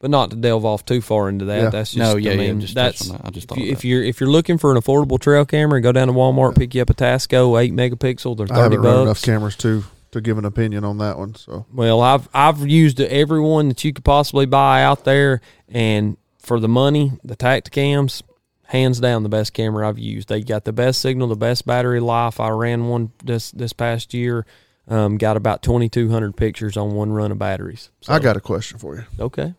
But 0.00 0.10
not 0.10 0.30
to 0.30 0.36
delve 0.36 0.64
off 0.64 0.84
too 0.84 1.00
far 1.00 1.28
into 1.28 1.44
that. 1.44 1.62
Yeah. 1.62 1.70
That's 1.70 1.92
just 1.92 1.98
No, 1.98 2.16
yeah, 2.16 2.32
I 2.32 2.34
yeah, 2.34 2.40
mean, 2.50 2.60
just 2.60 2.74
that's 2.74 3.08
on 3.08 3.18
that. 3.18 3.24
I 3.26 3.30
just 3.30 3.52
if, 3.52 3.56
you, 3.58 3.70
if 3.72 3.84
you're 3.84 4.02
if 4.02 4.18
you're 4.20 4.28
looking 4.30 4.58
for 4.58 4.72
an 4.74 4.78
affordable 4.80 5.20
trail 5.20 5.44
camera, 5.44 5.80
go 5.80 5.92
down 5.92 6.08
to 6.08 6.12
Walmart, 6.12 6.56
pick 6.58 6.74
you 6.74 6.82
up 6.82 6.90
a 6.90 6.94
Tasco 6.94 7.60
eight 7.62 7.72
megapixel. 7.72 8.36
They're 8.36 8.46
I 8.46 8.48
thirty 8.62 8.74
haven't 8.74 8.80
run 8.80 8.94
enough 9.02 9.06
bucks. 9.18 9.24
cameras 9.24 9.56
to 9.58 9.84
to 10.10 10.20
give 10.20 10.38
an 10.38 10.44
opinion 10.44 10.82
on 10.82 10.98
that 10.98 11.18
one. 11.18 11.36
So 11.36 11.66
Well, 11.72 12.00
I've 12.00 12.28
I've 12.34 12.66
used 12.66 13.00
every 13.00 13.40
one 13.40 13.68
that 13.68 13.84
you 13.84 13.92
could 13.92 14.04
possibly 14.04 14.44
buy 14.46 14.82
out 14.82 15.04
there, 15.04 15.40
and 15.68 16.16
for 16.40 16.58
the 16.58 16.68
money, 16.68 17.12
the 17.22 17.36
Tacticams, 17.36 18.22
hands 18.64 18.98
down 18.98 19.22
the 19.22 19.28
best 19.28 19.52
camera 19.52 19.88
I've 19.88 20.00
used. 20.00 20.28
They 20.28 20.40
got 20.42 20.64
the 20.64 20.72
best 20.72 21.00
signal, 21.00 21.28
the 21.28 21.36
best 21.36 21.64
battery 21.64 22.00
life. 22.00 22.40
I 22.40 22.48
ran 22.48 22.88
one 22.88 23.12
this 23.22 23.52
this 23.52 23.72
past 23.72 24.12
year, 24.14 24.46
um, 24.88 25.16
got 25.18 25.36
about 25.36 25.62
twenty 25.62 25.88
two 25.88 26.08
hundred 26.10 26.36
pictures 26.36 26.76
on 26.76 26.94
one 26.94 27.12
run 27.12 27.30
of 27.32 27.38
batteries. 27.38 27.90
So, 28.00 28.12
I 28.12 28.18
got 28.18 28.36
a 28.36 28.40
question 28.40 28.78
for 28.78 28.96
you. 28.96 29.04
okay. 29.18 29.54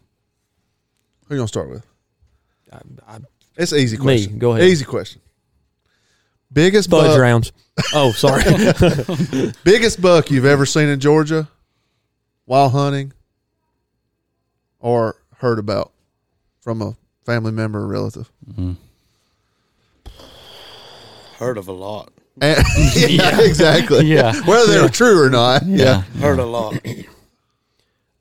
Who 1.27 1.35
you 1.35 1.39
gonna 1.39 1.47
start 1.47 1.69
with? 1.69 1.85
I, 2.71 2.79
I, 3.07 3.17
It's 3.55 3.71
an 3.71 3.79
easy 3.79 3.97
Me, 3.97 4.03
question. 4.03 4.37
go 4.39 4.51
ahead. 4.53 4.65
Easy 4.67 4.83
question. 4.85 5.21
Biggest 6.51 6.89
fudge 6.89 7.07
buck, 7.07 7.19
rounds. 7.19 7.51
Oh, 7.93 8.11
sorry. 8.11 8.43
biggest 9.63 10.01
buck 10.01 10.29
you've 10.29 10.45
ever 10.45 10.65
seen 10.65 10.87
in 10.89 10.99
Georgia 10.99 11.47
while 12.45 12.69
hunting, 12.69 13.13
or 14.79 15.15
heard 15.37 15.57
about 15.57 15.91
from 16.61 16.81
a 16.81 16.95
family 17.25 17.51
member 17.51 17.79
or 17.79 17.87
relative. 17.87 18.29
Heard 21.37 21.57
of 21.57 21.67
a 21.67 21.71
lot. 21.71 22.11
And- 22.41 22.63
yeah, 22.95 23.41
exactly. 23.41 24.05
Yeah. 24.05 24.33
whether 24.45 24.71
they 24.71 24.81
were 24.81 24.89
true 24.89 25.21
or 25.23 25.29
not. 25.29 25.65
Yeah. 25.65 26.01
Heard 26.19 26.39
a 26.39 26.45
lot. 26.45 26.75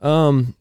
Um, 0.01 0.57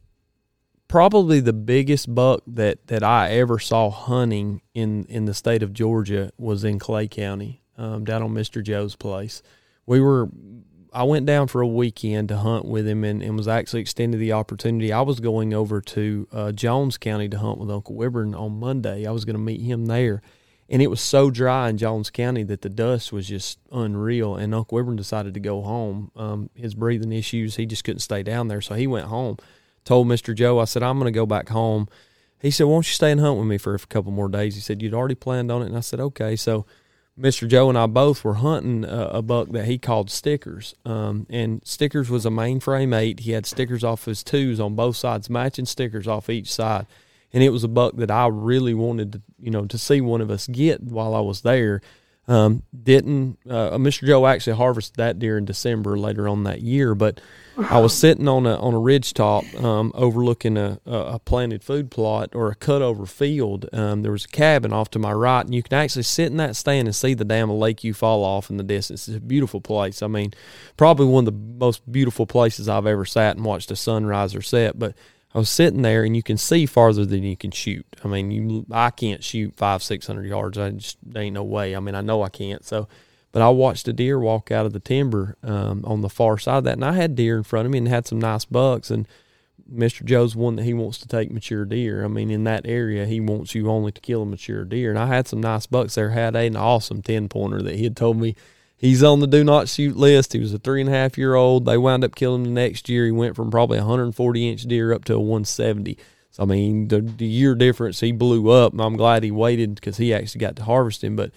probably 0.87 1.39
the 1.39 1.51
biggest 1.53 2.13
buck 2.13 2.43
that 2.45 2.85
that 2.87 3.01
I 3.03 3.31
ever 3.31 3.57
saw 3.57 3.89
hunting 3.89 4.61
in 4.73 5.05
in 5.05 5.25
the 5.25 5.33
state 5.33 5.63
of 5.63 5.73
Georgia 5.73 6.31
was 6.37 6.63
in 6.63 6.77
Clay 6.77 7.07
County, 7.07 7.63
um, 7.77 8.03
down 8.05 8.21
on 8.21 8.33
Mister 8.33 8.61
Joe's 8.61 8.95
place. 8.95 9.41
We 9.85 9.99
were. 9.99 10.29
I 10.93 11.03
went 11.03 11.25
down 11.25 11.47
for 11.47 11.61
a 11.61 11.67
weekend 11.67 12.27
to 12.29 12.37
hunt 12.37 12.65
with 12.65 12.85
him 12.85 13.05
and, 13.05 13.23
and 13.23 13.37
was 13.37 13.47
actually 13.47 13.79
extended 13.79 14.19
the 14.19 14.33
opportunity. 14.33 14.91
I 14.91 15.01
was 15.01 15.21
going 15.21 15.53
over 15.53 15.79
to 15.79 16.27
uh, 16.33 16.51
Jones 16.51 16.97
County 16.97 17.29
to 17.29 17.39
hunt 17.39 17.59
with 17.59 17.71
Uncle 17.71 17.95
Wyvern 17.95 18.35
on 18.35 18.59
Monday. 18.59 19.07
I 19.07 19.11
was 19.11 19.23
going 19.23 19.37
to 19.37 19.41
meet 19.41 19.61
him 19.61 19.85
there. 19.85 20.21
And 20.71 20.81
it 20.81 20.87
was 20.87 21.01
so 21.01 21.29
dry 21.29 21.67
in 21.67 21.77
Jones 21.77 22.09
County 22.09 22.43
that 22.43 22.61
the 22.61 22.69
dust 22.69 23.11
was 23.11 23.27
just 23.27 23.59
unreal. 23.73 24.37
And 24.37 24.55
Uncle 24.55 24.77
Wyvern 24.77 24.95
decided 24.95 25.33
to 25.33 25.41
go 25.41 25.61
home. 25.61 26.11
Um, 26.15 26.49
his 26.55 26.75
breathing 26.75 27.11
issues, 27.11 27.57
he 27.57 27.65
just 27.65 27.83
couldn't 27.83 27.99
stay 27.99 28.23
down 28.23 28.47
there. 28.47 28.61
So 28.61 28.75
he 28.75 28.87
went 28.87 29.07
home. 29.07 29.35
Told 29.83 30.07
Mr. 30.07 30.33
Joe, 30.33 30.59
I 30.59 30.65
said, 30.65 30.81
I'm 30.81 30.97
going 30.97 31.11
to 31.11 31.17
go 31.17 31.25
back 31.25 31.49
home. 31.49 31.89
He 32.39 32.51
said, 32.51 32.67
Won't 32.67 32.87
you 32.87 32.93
stay 32.93 33.11
and 33.11 33.19
hunt 33.19 33.37
with 33.37 33.47
me 33.47 33.57
for 33.57 33.75
a 33.75 33.79
couple 33.79 34.13
more 34.13 34.29
days? 34.29 34.55
He 34.55 34.61
said, 34.61 34.81
You'd 34.81 34.93
already 34.93 35.15
planned 35.15 35.51
on 35.51 35.61
it. 35.61 35.65
And 35.65 35.75
I 35.75 35.81
said, 35.81 35.99
Okay. 35.99 36.37
So 36.37 36.65
Mr. 37.19 37.49
Joe 37.49 37.67
and 37.67 37.77
I 37.77 37.87
both 37.87 38.23
were 38.23 38.35
hunting 38.35 38.85
a, 38.85 39.07
a 39.07 39.21
buck 39.21 39.49
that 39.49 39.65
he 39.65 39.77
called 39.77 40.09
Stickers. 40.09 40.73
Um, 40.85 41.27
and 41.29 41.61
Stickers 41.65 42.09
was 42.09 42.25
a 42.25 42.29
mainframe 42.29 42.97
eight. 42.97 43.21
He 43.21 43.31
had 43.31 43.45
stickers 43.45 43.83
off 43.83 44.05
his 44.05 44.23
twos 44.23 44.61
on 44.61 44.75
both 44.75 44.95
sides, 44.95 45.29
matching 45.29 45.65
stickers 45.65 46.07
off 46.07 46.29
each 46.29 46.51
side. 46.51 46.87
And 47.33 47.43
it 47.43 47.49
was 47.49 47.63
a 47.63 47.69
buck 47.69 47.95
that 47.97 48.11
I 48.11 48.27
really 48.27 48.73
wanted 48.73 49.13
to, 49.13 49.21
you 49.39 49.51
know, 49.51 49.65
to 49.65 49.77
see 49.77 50.01
one 50.01 50.21
of 50.21 50.29
us 50.29 50.47
get 50.47 50.83
while 50.83 51.15
I 51.15 51.21
was 51.21 51.41
there. 51.41 51.81
Um, 52.27 52.63
didn't 52.83 53.39
uh, 53.49 53.71
Mr. 53.71 54.05
Joe 54.05 54.27
actually 54.27 54.55
harvested 54.55 54.97
that 54.97 55.17
deer 55.17 55.37
in 55.37 55.45
December 55.45 55.97
later 55.97 56.27
on 56.27 56.43
that 56.43 56.61
year, 56.61 56.93
but 56.93 57.19
I 57.57 57.79
was 57.79 57.93
sitting 57.93 58.27
on 58.27 58.45
a 58.45 58.55
on 58.55 58.73
a 58.73 58.79
ridge 58.79 59.13
top 59.13 59.43
um, 59.55 59.91
overlooking 59.95 60.55
a, 60.55 60.79
a, 60.85 61.19
planted 61.19 61.63
food 61.63 61.91
plot 61.91 62.29
or 62.33 62.49
a 62.49 62.55
cutover 62.55 63.07
field. 63.07 63.67
Um, 63.73 64.03
there 64.03 64.11
was 64.11 64.25
a 64.25 64.29
cabin 64.29 64.71
off 64.71 64.91
to 64.91 64.99
my 64.99 65.11
right, 65.11 65.43
and 65.43 65.53
you 65.53 65.63
can 65.63 65.77
actually 65.77 66.03
sit 66.03 66.27
in 66.27 66.37
that 66.37 66.55
stand 66.55 66.87
and 66.87 66.95
see 66.95 67.13
the 67.13 67.25
dam 67.25 67.49
of 67.49 67.57
Lake 67.57 67.79
Eufaula 67.79 68.23
off 68.23 68.49
in 68.49 68.57
the 68.57 68.63
distance. 68.63 69.07
It's 69.07 69.17
a 69.17 69.21
beautiful 69.21 69.59
place. 69.59 70.01
I 70.01 70.07
mean, 70.07 70.31
probably 70.77 71.07
one 71.07 71.27
of 71.27 71.33
the 71.33 71.65
most 71.65 71.91
beautiful 71.91 72.25
places 72.25 72.69
I've 72.69 72.87
ever 72.87 73.05
sat 73.05 73.35
and 73.35 73.45
watched 73.45 73.71
a 73.71 73.75
sunrise 73.75 74.35
or 74.35 74.41
set. 74.41 74.79
But 74.79 74.95
I 75.33 75.37
was 75.37 75.49
sitting 75.49 75.81
there, 75.81 76.03
and 76.03 76.15
you 76.15 76.23
can 76.23 76.37
see 76.37 76.65
farther 76.65 77.05
than 77.05 77.23
you 77.23 77.37
can 77.37 77.51
shoot. 77.51 77.85
I 78.03 78.07
mean, 78.07 78.31
you 78.31 78.65
I 78.71 78.89
can't 78.89 79.23
shoot 79.23 79.55
five 79.55 79.81
six 79.81 80.07
hundred 80.07 80.27
yards. 80.27 80.57
I 80.57 80.71
just 80.71 80.97
there 81.03 81.23
ain't 81.23 81.35
no 81.35 81.43
way. 81.43 81.75
I 81.75 81.79
mean, 81.79 81.95
I 81.95 82.01
know 82.01 82.23
I 82.23 82.29
can't. 82.29 82.65
So. 82.65 82.87
But 83.33 83.41
I 83.41 83.47
watched 83.47 83.87
a 83.87 83.93
deer 83.93 84.19
walk 84.19 84.51
out 84.51 84.65
of 84.65 84.73
the 84.73 84.81
timber 84.81 85.37
um, 85.41 85.85
on 85.85 86.01
the 86.01 86.09
far 86.09 86.37
side 86.37 86.57
of 86.57 86.63
that, 86.65 86.73
and 86.73 86.83
I 86.83 86.91
had 86.91 87.15
deer 87.15 87.37
in 87.37 87.43
front 87.43 87.65
of 87.65 87.71
me 87.71 87.77
and 87.77 87.87
had 87.87 88.05
some 88.05 88.19
nice 88.19 88.43
bucks. 88.43 88.91
And 88.91 89.07
Mr. 89.73 90.03
Joe's 90.03 90.35
one 90.35 90.57
that 90.57 90.63
he 90.63 90.73
wants 90.73 90.97
to 90.99 91.07
take 91.07 91.31
mature 91.31 91.65
deer. 91.65 92.03
I 92.03 92.07
mean, 92.07 92.29
in 92.29 92.43
that 92.43 92.65
area, 92.65 93.05
he 93.05 93.19
wants 93.19 93.55
you 93.55 93.69
only 93.69 93.91
to 93.91 94.01
kill 94.01 94.23
a 94.23 94.25
mature 94.25 94.65
deer. 94.65 94.89
And 94.89 94.99
I 94.99 95.07
had 95.07 95.27
some 95.27 95.39
nice 95.39 95.65
bucks 95.65 95.95
there. 95.95 96.09
Had 96.09 96.35
an 96.35 96.55
awesome 96.55 97.01
ten 97.01 97.29
pointer 97.29 97.61
that 97.61 97.75
he 97.75 97.85
had 97.85 97.95
told 97.95 98.17
me 98.17 98.35
he's 98.81 99.03
on 99.03 99.19
the 99.19 99.27
do 99.27 99.43
not 99.43 99.69
shoot 99.69 99.95
list. 99.95 100.33
He 100.33 100.39
was 100.39 100.53
a 100.53 100.59
three 100.59 100.81
and 100.81 100.89
a 100.89 100.93
half 100.93 101.17
year 101.17 101.35
old. 101.35 101.65
They 101.65 101.77
wound 101.77 102.03
up 102.03 102.15
killing 102.15 102.43
him 102.43 102.55
the 102.55 102.61
next 102.61 102.89
year. 102.89 103.05
He 103.05 103.11
went 103.11 103.35
from 103.35 103.51
probably 103.51 103.77
a 103.77 103.81
140 103.81 104.49
inch 104.49 104.63
deer 104.63 104.91
up 104.91 105.05
to 105.05 105.13
a 105.13 105.19
170. 105.19 105.97
So 106.31 106.43
I 106.43 106.45
mean, 106.45 106.87
the, 106.87 107.01
the 107.01 107.25
year 107.25 107.55
difference, 107.55 107.99
he 107.99 108.11
blew 108.11 108.49
up. 108.49 108.73
I'm 108.77 108.97
glad 108.97 109.23
he 109.23 109.31
waited 109.31 109.75
because 109.75 109.97
he 109.97 110.13
actually 110.13 110.39
got 110.39 110.55
to 110.57 110.63
harvest 110.63 111.03
him. 111.03 111.15
But 111.15 111.31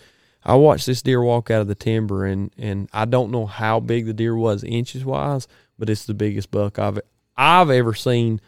I 0.44 0.54
watched 0.54 0.87
this 0.87 1.02
deer 1.02 1.22
walk 1.22 1.50
out 1.50 1.61
of 1.61 1.68
the 1.68 1.74
timber, 1.74 2.24
and 2.24 2.50
and 2.57 2.88
I 2.92 3.04
don't 3.04 3.30
know 3.30 3.46
how 3.46 3.80
big 3.80 4.07
the 4.07 4.14
deer 4.14 4.35
was 4.35 4.64
inches 4.64 5.04
wise, 5.04 5.46
but 5.78 5.90
it's 5.90 6.07
the 6.07 6.14
biggest 6.14 6.50
buck 6.50 6.78
I've 6.78 7.00
I've 7.37 7.70
ever 7.70 7.94
seen, 7.94 8.40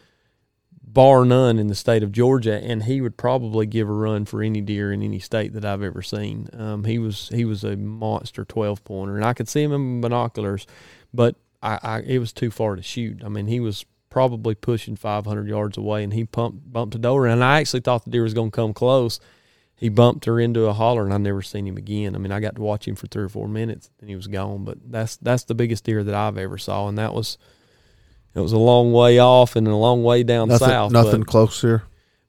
bar 0.87 1.25
none, 1.25 1.59
in 1.59 1.67
the 1.67 1.75
state 1.75 2.01
of 2.01 2.11
Georgia. 2.11 2.63
And 2.63 2.83
he 2.83 3.01
would 3.01 3.17
probably 3.17 3.65
give 3.65 3.89
a 3.89 3.93
run 3.93 4.25
for 4.25 4.41
any 4.41 4.61
deer 4.61 4.91
in 4.91 5.03
any 5.03 5.19
state 5.19 5.53
that 5.53 5.65
I've 5.65 5.83
ever 5.83 6.01
seen. 6.01 6.49
Um, 6.53 6.85
he 6.85 6.97
was 6.97 7.29
he 7.29 7.45
was 7.45 7.63
a 7.63 7.75
monster 7.75 8.45
twelve 8.45 8.83
pointer, 8.83 9.15
and 9.15 9.25
I 9.25 9.33
could 9.33 9.49
see 9.49 9.63
him 9.63 9.73
in 9.73 10.01
binoculars, 10.01 10.65
but 11.13 11.35
I, 11.61 11.79
I 11.81 11.99
it 11.99 12.19
was 12.19 12.33
too 12.33 12.51
far 12.51 12.75
to 12.75 12.81
shoot. 12.81 13.23
I 13.23 13.29
mean, 13.29 13.47
he 13.47 13.59
was 13.59 13.85
probably 14.09 14.55
pushing 14.55 14.95
500 14.95 15.47
yards 15.47 15.77
away, 15.77 16.03
and 16.03 16.13
he 16.13 16.23
pumped 16.23 16.71
bumped 16.71 16.95
a 16.95 16.99
door, 16.99 17.27
and 17.27 17.43
I 17.43 17.59
actually 17.59 17.81
thought 17.81 18.05
the 18.05 18.11
deer 18.11 18.23
was 18.23 18.33
going 18.33 18.51
to 18.51 18.55
come 18.55 18.73
close 18.73 19.19
he 19.77 19.89
bumped 19.89 20.25
her 20.25 20.39
into 20.39 20.65
a 20.65 20.73
holler 20.73 21.05
and 21.05 21.13
I 21.13 21.17
never 21.17 21.43
seen 21.43 21.67
him 21.67 21.77
again. 21.77 22.15
I 22.15 22.17
mean, 22.17 22.31
I 22.31 22.39
got 22.39 22.55
to 22.55 22.61
watch 22.61 22.87
him 22.87 22.95
for 22.95 23.05
three 23.05 23.23
or 23.23 23.29
four 23.29 23.47
minutes 23.47 23.91
and 24.01 24.09
he 24.09 24.15
was 24.15 24.25
gone. 24.25 24.65
But 24.65 24.79
that's 24.83 25.17
that's 25.17 25.43
the 25.43 25.53
biggest 25.53 25.83
deer 25.83 26.03
that 26.03 26.15
I've 26.15 26.37
ever 26.37 26.57
saw, 26.57 26.87
and 26.87 26.97
that 26.97 27.13
was 27.13 27.37
it 28.35 28.39
was 28.39 28.51
a 28.53 28.57
long 28.57 28.93
way 28.93 29.19
off 29.19 29.55
and 29.55 29.67
a 29.67 29.75
long 29.75 30.03
way 30.03 30.23
down 30.23 30.49
Nothing, 30.49 30.67
south. 30.67 30.91
nothing 30.91 31.23
close 31.23 31.61
here 31.61 31.83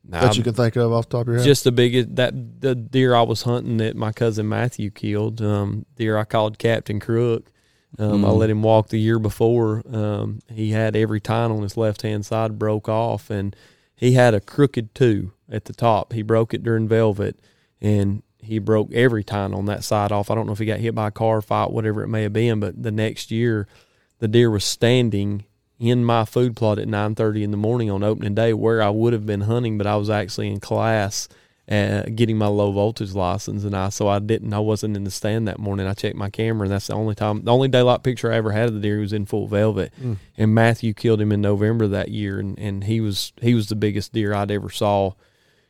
nah, 0.08 0.20
that 0.20 0.36
you 0.36 0.42
can 0.44 0.54
think 0.54 0.76
of 0.76 0.92
off 0.92 1.08
the 1.08 1.18
top 1.18 1.22
of 1.22 1.28
your 1.28 1.36
head. 1.38 1.44
just 1.44 1.64
the 1.64 1.72
biggest 1.72 2.16
that 2.16 2.60
the 2.60 2.74
deer 2.74 3.14
I 3.14 3.22
was 3.22 3.42
hunting 3.42 3.76
that 3.78 3.96
my 3.96 4.12
cousin 4.12 4.48
Matthew 4.48 4.90
killed. 4.90 5.40
Um, 5.42 5.84
deer 5.96 6.16
I 6.16 6.24
called 6.24 6.58
Captain 6.58 7.00
Crook. 7.00 7.50
Um, 7.98 8.24
I 8.24 8.28
Mm. 8.28 8.38
let 8.38 8.50
him 8.50 8.62
walk 8.62 8.88
the 8.88 9.00
year 9.00 9.18
before. 9.18 9.82
Um, 9.90 10.40
he 10.52 10.70
had 10.72 10.94
every 10.94 11.20
tine 11.20 11.50
on 11.50 11.62
his 11.62 11.76
left 11.76 12.02
hand 12.02 12.26
side 12.26 12.58
broke 12.58 12.86
off, 12.88 13.30
and 13.30 13.56
he 13.96 14.12
had 14.12 14.34
a 14.34 14.40
crooked 14.40 14.94
two 14.94 15.32
at 15.50 15.64
the 15.64 15.72
top. 15.72 16.12
He 16.12 16.20
broke 16.22 16.52
it 16.52 16.62
during 16.62 16.86
velvet, 16.86 17.40
and 17.80 18.22
he 18.40 18.58
broke 18.58 18.92
every 18.92 19.24
tine 19.24 19.54
on 19.54 19.64
that 19.66 19.84
side 19.84 20.12
off. 20.12 20.30
I 20.30 20.34
don't 20.34 20.46
know 20.46 20.52
if 20.52 20.58
he 20.58 20.66
got 20.66 20.80
hit 20.80 20.94
by 20.94 21.08
a 21.08 21.10
car 21.10 21.40
fight, 21.40 21.70
whatever 21.70 22.02
it 22.02 22.08
may 22.08 22.22
have 22.24 22.32
been, 22.34 22.60
but 22.60 22.80
the 22.82 22.92
next 22.92 23.30
year, 23.30 23.66
the 24.18 24.28
deer 24.28 24.50
was 24.50 24.64
standing 24.64 25.44
in 25.78 26.04
my 26.04 26.24
food 26.24 26.56
plot 26.56 26.78
at 26.78 26.88
nine 26.88 27.14
thirty 27.14 27.42
in 27.44 27.50
the 27.50 27.56
morning 27.56 27.90
on 27.90 28.02
opening 28.02 28.34
day, 28.34 28.52
where 28.52 28.82
I 28.82 28.90
would 28.90 29.12
have 29.12 29.26
been 29.26 29.42
hunting, 29.42 29.78
but 29.78 29.86
I 29.86 29.96
was 29.96 30.10
actually 30.10 30.48
in 30.48 30.60
class. 30.60 31.28
Uh, 31.70 32.04
getting 32.14 32.38
my 32.38 32.46
low 32.46 32.72
voltage 32.72 33.12
license, 33.12 33.62
and 33.62 33.76
I 33.76 33.90
so 33.90 34.08
I 34.08 34.20
didn't, 34.20 34.54
I 34.54 34.58
wasn't 34.58 34.96
in 34.96 35.04
the 35.04 35.10
stand 35.10 35.46
that 35.48 35.58
morning. 35.58 35.86
I 35.86 35.92
checked 35.92 36.16
my 36.16 36.30
camera, 36.30 36.64
and 36.64 36.72
that's 36.72 36.86
the 36.86 36.94
only 36.94 37.14
time, 37.14 37.44
the 37.44 37.52
only 37.52 37.68
daylight 37.68 38.02
picture 38.02 38.32
I 38.32 38.36
ever 38.36 38.52
had 38.52 38.68
of 38.68 38.74
the 38.74 38.80
deer 38.80 38.94
he 38.94 39.02
was 39.02 39.12
in 39.12 39.26
full 39.26 39.46
velvet. 39.46 39.92
And 40.38 40.54
Matthew 40.54 40.94
killed 40.94 41.20
him 41.20 41.30
in 41.30 41.42
November 41.42 41.86
that 41.86 42.08
year, 42.08 42.38
and, 42.40 42.58
and 42.58 42.84
he 42.84 43.02
was 43.02 43.34
he 43.42 43.52
was 43.52 43.66
the 43.66 43.76
biggest 43.76 44.14
deer 44.14 44.32
I'd 44.32 44.50
ever 44.50 44.70
saw 44.70 45.12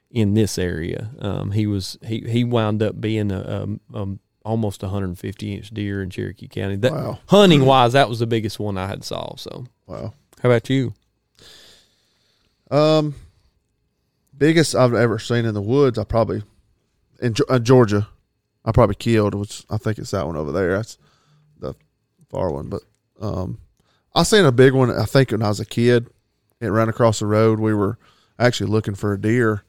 in 0.09 0.35
this 0.35 0.57
area. 0.57 1.11
Um, 1.19 1.51
he 1.51 1.67
was 1.67 1.99
he 2.07 2.21
he 2.21 2.45
wound 2.45 2.81
up 2.81 3.01
being 3.01 3.33
a, 3.33 3.41
a, 3.93 4.01
a 4.01 4.07
almost 4.49 4.83
150 4.83 5.55
inch 5.55 5.71
deer 5.71 6.03
in 6.03 6.11
Cherokee 6.11 6.49
County. 6.49 6.77
That 6.77 6.93
Wow. 6.93 7.19
hunting 7.27 7.67
wise, 7.67 7.93
that 7.93 8.09
was 8.09 8.19
the 8.19 8.27
biggest 8.27 8.59
one 8.59 8.79
I 8.79 8.87
had 8.87 9.05
saw. 9.05 9.37
So 9.37 9.67
wow. 9.87 10.15
how 10.43 10.49
about 10.49 10.71
you? 10.71 10.95
Um, 12.71 13.15
biggest 14.37 14.75
I've 14.75 14.95
ever 14.95 15.19
seen 15.19 15.45
in 15.45 15.55
the 15.55 15.63
woods. 15.63 15.99
I 15.99 16.05
probably 16.05 16.43
in 17.21 17.35
Ge- 17.35 17.43
uh, 17.49 17.59
Georgia. 17.59 18.09
I 18.65 18.73
probably 18.73 18.97
killed, 18.97 19.35
which 19.35 19.65
I 19.71 19.79
think 19.79 19.99
it's 19.99 20.11
that 20.11 20.27
one 20.27 20.37
over 20.37 20.53
there. 20.53 20.77
That's 20.77 20.99
the 21.59 21.75
far 22.29 22.51
one. 22.53 22.69
But 22.69 22.83
um, 23.21 23.59
I 24.15 24.23
seen 24.25 24.45
a 24.45 24.53
big 24.53 24.75
one. 24.75 24.91
I 24.91 25.05
think 25.05 25.31
when 25.31 25.43
I 25.43 25.49
was 25.49 25.61
a 25.61 25.65
kid, 25.67 26.09
it 26.61 26.67
ran 26.69 26.89
across 26.89 27.21
the 27.21 27.27
road. 27.27 27.61
We 27.61 27.73
were 27.73 27.99
actually 28.39 28.71
looking 28.71 28.95
for 28.95 29.13
a 29.13 29.21
deer 29.21 29.63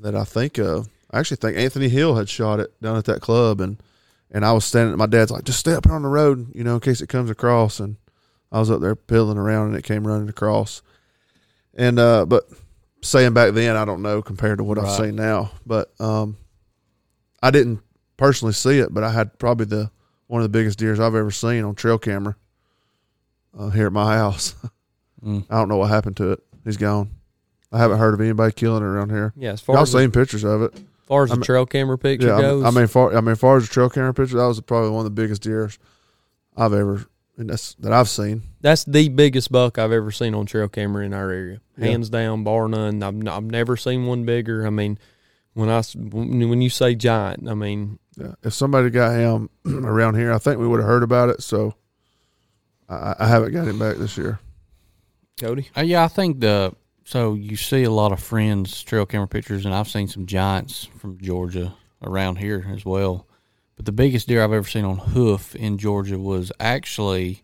that 0.00 0.14
I 0.14 0.24
think 0.24 0.58
of. 0.58 0.88
I 1.10 1.20
actually 1.20 1.36
think 1.36 1.56
Anthony 1.56 1.88
Hill 1.88 2.14
had 2.16 2.28
shot 2.28 2.60
it 2.60 2.80
down 2.80 2.96
at 2.96 3.04
that 3.04 3.20
club, 3.20 3.60
and 3.60 3.76
and 4.34 4.44
I 4.44 4.52
was 4.52 4.66
standing. 4.66 4.94
My 4.98 5.06
dad's 5.06 5.30
like, 5.30 5.44
just 5.44 5.60
stay 5.60 5.72
up 5.72 5.86
here 5.86 5.94
on 5.94 6.02
the 6.02 6.08
road, 6.08 6.54
you 6.54 6.62
know, 6.64 6.74
in 6.74 6.80
case 6.80 7.00
it 7.00 7.06
comes 7.08 7.30
across. 7.30 7.80
And 7.80 7.96
I 8.52 8.58
was 8.58 8.70
up 8.70 8.80
there 8.82 8.94
piddling 8.94 9.38
around, 9.38 9.68
and 9.68 9.76
it 9.76 9.84
came 9.84 10.06
running 10.06 10.28
across. 10.28 10.82
And 11.74 11.98
uh, 11.98 12.26
but 12.26 12.44
saying 13.00 13.32
back 13.32 13.54
then, 13.54 13.76
I 13.76 13.84
don't 13.86 14.02
know 14.02 14.20
compared 14.20 14.58
to 14.58 14.64
what 14.64 14.76
I've 14.78 14.84
Right. 14.84 14.96
seen 15.06 15.16
now. 15.16 15.52
But 15.64 15.92
um, 15.98 16.36
I 17.42 17.50
didn't 17.50 17.80
personally 18.16 18.52
see 18.54 18.78
it, 18.78 18.92
but 18.92 19.02
I 19.04 19.10
had 19.12 19.38
probably 19.38 19.66
the 19.66 19.90
one 20.26 20.40
of 20.42 20.44
the 20.44 20.56
biggest 20.58 20.78
deers 20.78 21.00
I've 21.00 21.14
ever 21.14 21.30
seen 21.30 21.64
on 21.64 21.74
trail 21.74 21.98
camera 21.98 22.36
uh, 23.58 23.70
here 23.70 23.86
at 23.86 23.92
my 23.92 24.16
house. 24.16 24.54
Mm. 25.24 25.46
I 25.48 25.54
don't 25.56 25.70
know 25.70 25.78
what 25.78 25.88
happened 25.88 26.18
to 26.18 26.32
it. 26.32 26.40
He's 26.64 26.76
gone. 26.76 27.08
I 27.72 27.78
haven't 27.78 27.96
heard 27.96 28.12
of 28.12 28.20
anybody 28.20 28.52
killing 28.52 28.82
it 28.82 28.86
around 28.86 29.08
here. 29.08 29.32
Yeah, 29.34 29.52
as 29.52 29.62
far 29.62 29.74
Y'all 29.76 29.84
as 29.84 29.90
the, 29.92 30.00
seen 30.00 30.10
pictures 30.10 30.44
of 30.44 30.60
it? 30.60 30.74
Far 31.06 31.24
as 31.24 31.30
the 31.30 31.34
I 31.34 31.36
mean- 31.36 31.44
trail 31.44 31.66
camera 31.66 31.98
picture 31.98 32.28
Yeah, 32.28 32.36
I 32.38 32.40
goes, 32.42 32.62
mean, 32.64 32.66
I 32.76 32.78
mean, 32.80 32.86
far, 32.86 33.16
I 33.16 33.20
mean, 33.20 33.34
far 33.36 33.56
as 33.56 33.68
the 33.68 33.72
trail 33.72 33.90
camera 33.90 34.14
picture, 34.14 34.36
that 34.38 34.46
was 34.46 34.60
probably 34.60 34.90
one 34.90 35.00
of 35.00 35.14
the 35.14 35.22
biggest 35.22 35.42
deer 35.42 35.70
I've 36.56 36.72
ever 36.72 37.06
and 37.36 37.50
that's 37.50 37.74
that 37.80 37.92
I've 37.92 38.08
seen. 38.08 38.42
That's 38.60 38.84
the 38.84 39.08
biggest 39.08 39.50
buck 39.50 39.76
I've 39.78 39.90
ever 39.90 40.12
seen 40.12 40.34
on 40.34 40.46
trail 40.46 40.68
camera 40.68 41.04
in 41.04 41.12
our 41.12 41.30
area, 41.30 41.60
Yeah. 41.76 41.86
hands 41.86 42.08
down, 42.08 42.44
bar 42.44 42.68
none. 42.68 43.02
I've 43.02 43.14
n- 43.14 43.26
I've 43.28 43.42
never 43.44 43.76
seen 43.76 44.06
one 44.06 44.24
bigger. 44.24 44.64
I 44.64 44.70
mean, 44.70 44.98
when 45.54 45.68
I 45.68 45.78
s- 45.78 45.96
when 45.96 46.48
when 46.48 46.62
you 46.62 46.70
say 46.70 46.94
giant, 46.94 47.48
I 47.48 47.54
mean 47.54 47.98
Yeah, 48.16 48.34
if 48.44 48.52
somebody 48.54 48.88
got 48.90 49.16
him 49.16 49.50
around 49.66 50.14
here, 50.14 50.32
I 50.32 50.38
think 50.38 50.60
we 50.60 50.68
would 50.68 50.78
have 50.78 50.88
heard 50.88 51.02
about 51.02 51.28
it. 51.28 51.42
So 51.42 51.74
I, 52.88 53.16
I 53.18 53.26
haven't 53.26 53.52
got 53.52 53.66
him 53.66 53.80
back 53.80 53.96
this 53.96 54.16
year. 54.16 54.38
Cody. 55.40 55.68
Uh, 55.76 55.80
yeah, 55.82 56.04
I 56.04 56.08
think 56.08 56.38
the 56.38 56.72
so 57.04 57.34
you 57.34 57.56
see 57.56 57.84
a 57.84 57.90
lot 57.90 58.12
of 58.12 58.20
friends 58.20 58.82
trail 58.82 59.06
camera 59.06 59.28
pictures, 59.28 59.64
and 59.64 59.74
I've 59.74 59.88
seen 59.88 60.08
some 60.08 60.26
giants 60.26 60.88
from 60.98 61.18
Georgia 61.20 61.74
around 62.02 62.36
here 62.36 62.66
as 62.74 62.84
well. 62.84 63.26
But 63.76 63.86
the 63.86 63.92
biggest 63.92 64.28
deer 64.28 64.42
I've 64.42 64.52
ever 64.52 64.68
seen 64.68 64.84
on 64.84 64.98
hoof 64.98 65.54
in 65.56 65.78
Georgia 65.78 66.18
was 66.18 66.52
actually 66.60 67.42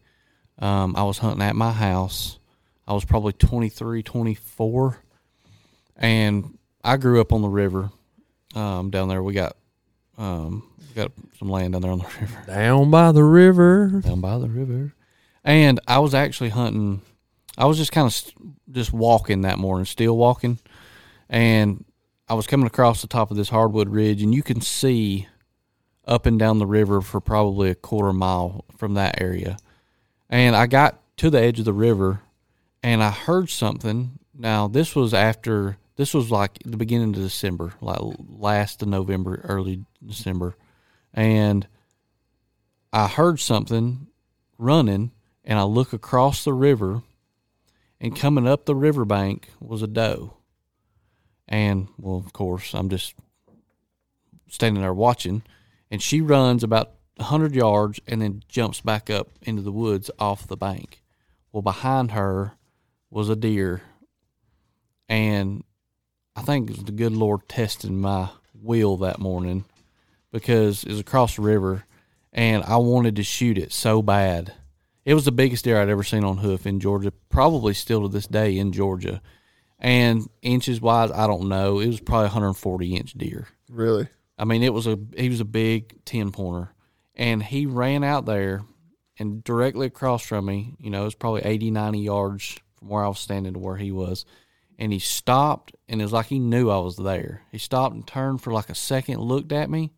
um, 0.59 0.95
I 0.97 1.03
was 1.05 1.19
hunting 1.19 1.43
at 1.43 1.57
my 1.57 1.73
house. 1.73 2.39
I 2.87 2.93
was 2.93 3.05
probably 3.05 3.33
23, 3.33 4.03
24, 4.03 4.99
and 5.97 6.59
I 6.83 6.97
grew 6.97 7.21
up 7.21 7.33
on 7.33 7.43
the 7.43 7.49
river 7.49 7.91
um, 8.55 8.91
down 8.91 9.09
there. 9.09 9.23
We 9.23 9.33
got 9.33 9.57
um, 10.19 10.69
we 10.89 10.95
got 10.95 11.13
some 11.39 11.49
land 11.49 11.73
down 11.73 11.83
there 11.83 11.93
on 11.93 11.99
the 11.99 12.05
river 12.21 12.45
Down 12.47 12.91
by 12.91 13.13
the 13.13 13.25
river. 13.25 14.01
down 14.05 14.21
by 14.21 14.39
the 14.39 14.49
river. 14.49 14.93
And 15.45 15.81
I 15.87 15.99
was 16.01 16.15
actually 16.15 16.51
hunting. 16.51 17.01
I 17.59 17.67
was 17.67 17.77
just 17.77 17.93
kind 17.93 18.07
of 18.07 18.13
st- 18.13 18.37
just 18.71 18.93
walking 18.93 19.43
that 19.43 19.59
morning, 19.59 19.85
still 19.85 20.17
walking, 20.17 20.59
and 21.29 21.85
I 22.29 22.35
was 22.35 22.47
coming 22.47 22.67
across 22.67 23.03
the 23.03 23.09
top 23.09 23.31
of 23.31 23.37
this 23.37 23.49
hardwood 23.49 23.89
ridge, 23.89 24.23
and 24.23 24.35
you 24.35 24.43
can 24.43 24.61
see 24.61 25.27
up 26.07 26.27
and 26.27 26.39
down 26.39 26.59
the 26.59 26.67
river 26.67 27.01
for 27.01 27.21
probably 27.21 27.71
a 27.71 27.75
quarter 27.75 28.13
mile 28.13 28.65
from 28.77 28.95
that 28.95 29.21
area. 29.21 29.57
And 30.29 30.55
I 30.55 30.67
got 30.67 31.01
to 31.19 31.31
the 31.31 31.41
edge 31.41 31.59
of 31.59 31.65
the 31.65 31.73
river, 31.73 32.23
and 32.83 33.03
I 33.03 33.11
heard 33.11 33.51
something. 33.51 34.19
Now 34.35 34.69
this 34.69 34.95
was 34.95 35.13
after 35.13 35.77
this 35.97 36.15
was 36.15 36.31
like 36.31 36.59
the 36.65 36.77
beginning 36.77 37.15
of 37.15 37.21
December, 37.21 37.75
like 37.81 37.99
last 38.19 38.81
of 38.83 38.89
November, 38.89 39.41
early 39.45 39.85
December, 40.05 40.57
and 41.13 41.67
I 42.93 43.07
heard 43.07 43.39
something 43.39 44.07
running, 44.57 45.11
and 45.45 45.59
I 45.59 45.65
look 45.65 45.93
across 45.93 46.45
the 46.45 46.53
river, 46.53 47.03
and 48.01 48.17
coming 48.17 48.47
up 48.47 48.65
the 48.65 48.75
riverbank 48.75 49.51
was 49.61 49.83
a 49.83 49.87
doe. 49.87 50.35
And 51.47 51.89
well, 51.99 52.17
of 52.17 52.33
course, 52.33 52.75
I'm 52.75 52.89
just 52.89 53.15
standing 54.49 54.83
there 54.83 54.95
watching, 54.95 55.43
and 55.91 56.01
she 56.01 56.21
runs 56.21 56.63
about 56.63 56.93
a 57.19 57.25
hundred 57.25 57.55
yards 57.55 58.01
and 58.07 58.23
then 58.23 58.43
jumps 58.49 58.81
back 58.81 59.11
up 59.11 59.29
into 59.43 59.63
the 59.63 59.73
woods 59.73 60.11
off 60.19 60.47
the 60.47 60.57
bank. 60.57 61.03
Well, 61.53 61.63
behind 61.63 62.13
her 62.13 62.53
was 63.11 63.29
a 63.29 63.37
deer, 63.37 63.83
and 65.09 65.65
I 66.37 66.43
think 66.43 66.71
it 66.71 66.77
was 66.77 66.85
the 66.85 66.93
good 66.93 67.13
Lord 67.13 67.49
testing 67.49 68.01
my 68.01 68.31
will 68.55 68.97
that 68.99 69.19
morning 69.19 69.65
because 70.33 70.85
it 70.85 70.91
was 70.91 71.01
across 71.01 71.37
the 71.37 71.43
river, 71.43 71.85
and 72.33 72.63
I 72.65 72.77
wanted 72.77 73.17
to 73.17 73.25
shoot 73.25 73.59
it 73.59 73.73
so 73.73 74.01
bad. 74.03 74.55
It 75.05 75.15
was 75.15 75.25
the 75.25 75.33
biggest 75.33 75.65
deer 75.65 75.81
I'd 75.81 75.89
ever 75.89 76.03
seen 76.03 76.25
on 76.25 76.39
hoof 76.39 76.67
in 76.67 76.81
Georgia, 76.81 77.13
probably 77.29 77.75
still 77.75 78.03
to 78.03 78.09
this 78.09 78.27
day 78.27 78.59
in 78.59 78.73
Georgia. 78.73 79.23
And 79.79 80.29
inches 80.43 80.81
wise, 80.81 81.11
I 81.11 81.27
don't 81.27 81.49
know. 81.49 81.81
It 81.81 81.87
was 81.87 82.01
probably 82.01 82.25
140 82.25 82.97
inch 82.97 83.13
deer. 83.15 83.49
Really? 83.71 84.09
I 84.39 84.45
mean, 84.45 84.63
it 84.63 84.73
was 84.73 84.87
a 84.87 84.99
he 85.17 85.29
was 85.29 85.41
a 85.41 85.45
big 85.45 86.05
ten 86.05 86.33
pointer, 86.33 86.73
and 87.15 87.43
he 87.43 87.67
ran 87.67 88.03
out 88.03 88.25
there, 88.25 88.63
and 89.19 89.45
directly 89.45 89.87
across 89.87 90.23
from 90.23 90.47
me, 90.47 90.77
you 90.79 90.91
know, 90.91 91.03
it 91.03 91.05
was 91.05 91.15
probably 91.15 91.43
80, 91.43 91.71
90 91.71 91.99
yards 91.99 92.59
from 92.79 92.89
where 92.89 93.05
I 93.05 93.09
was 93.09 93.21
standing 93.21 93.53
to 93.53 93.59
where 93.59 93.77
he 93.77 93.93
was, 93.93 94.25
and 94.79 94.93
he 94.93 94.99
stopped, 94.99 95.75
and 95.89 96.01
it 96.01 96.05
was 96.05 96.13
like 96.13 96.27
he 96.27 96.39
knew 96.39 96.71
I 96.71 96.79
was 96.79 96.97
there. 96.97 97.43
He 97.53 97.59
stopped 97.59 97.95
and 97.95 98.07
turned 98.07 98.43
for 98.43 98.51
like 98.51 98.71
a 98.71 98.75
second, 98.75 99.21
looked 99.21 99.53
at 99.53 99.69
me, 99.69 99.93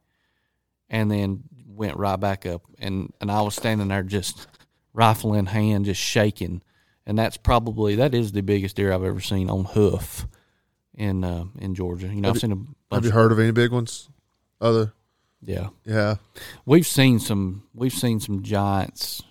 and 0.89 1.09
then 1.09 1.45
went 1.67 1.97
right 1.97 2.19
back 2.19 2.45
up, 2.45 2.63
and 2.81 3.13
and 3.21 3.31
I 3.31 3.43
was 3.43 3.55
standing 3.55 3.89
there 3.89 4.03
just 4.03 4.49
rifle 4.93 5.35
in 5.35 5.47
hand, 5.47 5.87
just 5.87 6.01
shaking, 6.01 6.63
and 7.07 7.19
that's 7.19 7.37
probably 7.37 7.97
that 7.97 8.15
is 8.15 8.33
the 8.33 8.43
biggest 8.43 8.77
deer 8.77 8.93
I've 8.93 9.05
ever 9.05 9.21
seen 9.21 9.51
on 9.51 9.65
hoof 9.65 10.27
in 10.95 11.25
uh, 11.25 11.45
in 11.59 11.75
Georgia. 11.75 12.09
You 12.09 12.21
know, 12.21 12.31
I've 12.31 12.39
seen 12.39 12.53
a 12.91 12.95
Have 12.95 13.05
you 13.05 13.11
heard 13.11 13.33
of 13.33 13.39
any 13.39 13.51
big 13.53 13.71
ones? 13.71 14.09
Other? 14.61 14.93
yeah. 15.45 15.69
Yeah. 15.85 16.17
We've 16.65 16.87
seen 16.87 17.19
some. 17.19 17.65
We've 17.75 17.93
seen 17.93 18.21
some 18.21 18.43
giants. 18.43 19.23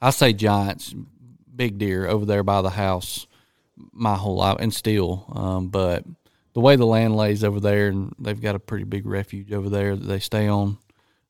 I 0.00 0.10
say 0.10 0.32
giants, 0.32 0.94
big 1.54 1.78
deer 1.78 2.06
over 2.08 2.24
there 2.24 2.42
by 2.42 2.62
the 2.62 2.70
house, 2.70 3.26
my 3.92 4.16
whole 4.16 4.36
life, 4.36 4.56
and 4.58 4.74
still. 4.74 5.24
Um, 5.32 5.68
but 5.68 6.04
the 6.54 6.60
way 6.60 6.74
the 6.74 6.86
land 6.86 7.16
lays 7.16 7.44
over 7.44 7.60
there, 7.60 7.88
and 7.88 8.12
they've 8.18 8.40
got 8.40 8.56
a 8.56 8.58
pretty 8.58 8.84
big 8.84 9.06
refuge 9.06 9.52
over 9.52 9.68
there 9.68 9.94
that 9.94 10.04
they 10.04 10.18
stay 10.18 10.48
on, 10.48 10.78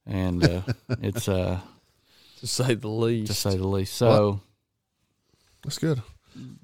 and 0.06 0.42
uh, 0.42 0.62
it's 1.02 1.28
uh, 1.28 1.60
to 2.42 2.48
say 2.48 2.74
the 2.74 2.88
least. 2.88 3.28
to 3.28 3.34
say 3.34 3.56
the 3.56 3.68
least. 3.68 3.94
So 3.94 4.40
That's 5.62 5.78
good. 5.78 6.02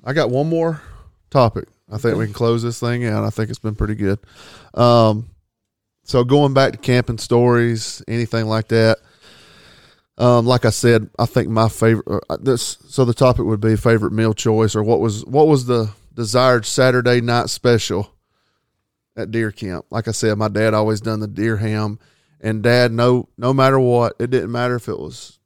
I 0.02 0.12
got 0.12 0.28
one 0.28 0.48
more 0.48 0.82
topic. 1.30 1.68
I 1.88 1.98
think 1.98 2.18
we 2.18 2.24
can 2.24 2.34
close 2.34 2.64
this 2.64 2.80
thing 2.80 3.06
out. 3.06 3.22
I 3.22 3.30
think 3.30 3.48
it's 3.48 3.60
been 3.60 3.76
pretty 3.76 3.94
good. 3.94 4.18
Um, 4.74 5.30
so 6.02 6.24
going 6.24 6.52
back 6.52 6.72
to 6.72 6.78
camping 6.78 7.18
stories, 7.18 8.02
anything 8.08 8.46
like 8.46 8.66
that. 8.68 8.98
Um, 10.16 10.46
like 10.46 10.64
I 10.64 10.70
said, 10.70 11.10
I 11.16 11.26
think 11.26 11.48
my 11.48 11.68
favorite. 11.68 12.24
Uh, 12.28 12.38
this 12.40 12.78
so 12.88 13.04
the 13.04 13.14
topic 13.14 13.44
would 13.44 13.60
be 13.60 13.76
favorite 13.76 14.12
meal 14.12 14.34
choice 14.34 14.74
or 14.74 14.82
what 14.82 14.98
was 14.98 15.24
what 15.26 15.46
was 15.46 15.66
the 15.66 15.90
desired 16.12 16.66
Saturday 16.66 17.20
night 17.20 17.50
special 17.50 18.10
at 19.16 19.30
deer 19.30 19.52
camp. 19.52 19.84
Like 19.90 20.08
I 20.08 20.10
said, 20.10 20.36
my 20.38 20.48
dad 20.48 20.74
always 20.74 21.00
done 21.00 21.20
the 21.20 21.28
deer 21.28 21.56
ham, 21.56 22.00
and 22.40 22.64
dad 22.64 22.90
no 22.90 23.28
no 23.38 23.54
matter 23.54 23.78
what, 23.78 24.14
it 24.18 24.30
didn't 24.30 24.50
matter 24.50 24.74
if 24.74 24.88
it 24.88 24.98
was 24.98 25.37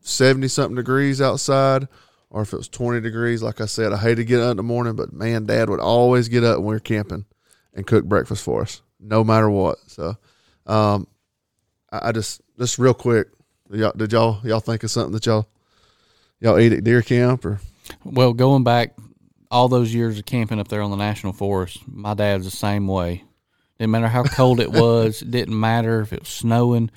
seventy 0.00 0.48
something 0.48 0.76
degrees 0.76 1.20
outside 1.20 1.88
or 2.30 2.42
if 2.42 2.52
it 2.52 2.56
was 2.56 2.68
20 2.68 3.00
degrees. 3.00 3.42
Like 3.42 3.60
I 3.60 3.66
said, 3.66 3.92
I 3.92 3.96
hate 3.96 4.14
to 4.16 4.24
get 4.24 4.40
up 4.40 4.52
in 4.52 4.56
the 4.56 4.62
morning, 4.62 4.94
but 4.94 5.12
man, 5.12 5.46
dad 5.46 5.68
would 5.68 5.80
always 5.80 6.28
get 6.28 6.44
up 6.44 6.58
when 6.58 6.66
we 6.66 6.74
were 6.74 6.80
camping 6.80 7.26
and 7.74 7.86
cook 7.86 8.04
breakfast 8.04 8.44
for 8.44 8.62
us, 8.62 8.82
no 8.98 9.22
matter 9.24 9.50
what. 9.50 9.78
So, 9.88 10.16
um, 10.66 11.06
I, 11.92 12.08
I 12.08 12.12
just, 12.12 12.40
just 12.58 12.78
real 12.78 12.94
quick, 12.94 13.28
y'all, 13.70 13.92
did 13.96 14.12
y'all, 14.12 14.40
y'all 14.44 14.60
think 14.60 14.84
of 14.84 14.90
something 14.90 15.12
that 15.12 15.26
y'all, 15.26 15.48
y'all 16.40 16.58
eat 16.58 16.72
at 16.72 16.84
deer 16.84 17.02
camp 17.02 17.44
or? 17.44 17.60
Well, 18.04 18.32
going 18.32 18.62
back 18.62 18.96
all 19.50 19.68
those 19.68 19.92
years 19.92 20.18
of 20.18 20.26
camping 20.26 20.60
up 20.60 20.68
there 20.68 20.82
on 20.82 20.90
the 20.90 20.96
national 20.96 21.32
forest, 21.32 21.80
my 21.88 22.14
dad's 22.14 22.44
the 22.44 22.52
same 22.52 22.86
way. 22.86 23.24
Didn't 23.78 23.90
matter 23.90 24.08
how 24.08 24.22
cold 24.22 24.60
it 24.60 24.70
was. 24.70 25.22
it 25.22 25.30
didn't 25.32 25.58
matter 25.58 26.00
if 26.02 26.12
it 26.12 26.20
was 26.20 26.28
snowing. 26.28 26.90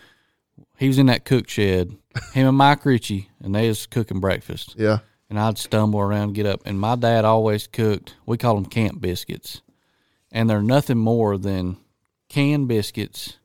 He 0.83 0.89
was 0.89 0.97
in 0.99 1.05
that 1.05 1.23
cook 1.23 1.47
shed, 1.47 1.95
him 2.33 2.45
and 2.45 2.57
Mike 2.57 2.83
Ritchie, 2.83 3.29
and 3.41 3.55
they 3.55 3.69
was 3.69 3.85
cooking 3.85 4.19
breakfast. 4.19 4.75
Yeah. 4.77 4.99
And 5.29 5.39
I'd 5.39 5.57
stumble 5.57 6.01
around, 6.01 6.33
get 6.33 6.45
up, 6.45 6.59
and 6.65 6.77
my 6.77 6.97
dad 6.97 7.23
always 7.23 7.67
cooked. 7.67 8.15
We 8.25 8.37
call 8.37 8.55
them 8.55 8.65
camp 8.65 8.99
biscuits, 8.99 9.61
and 10.29 10.49
they're 10.49 10.61
nothing 10.61 10.97
more 10.97 11.37
than 11.37 11.77
canned 12.27 12.67
biscuits 12.67 13.37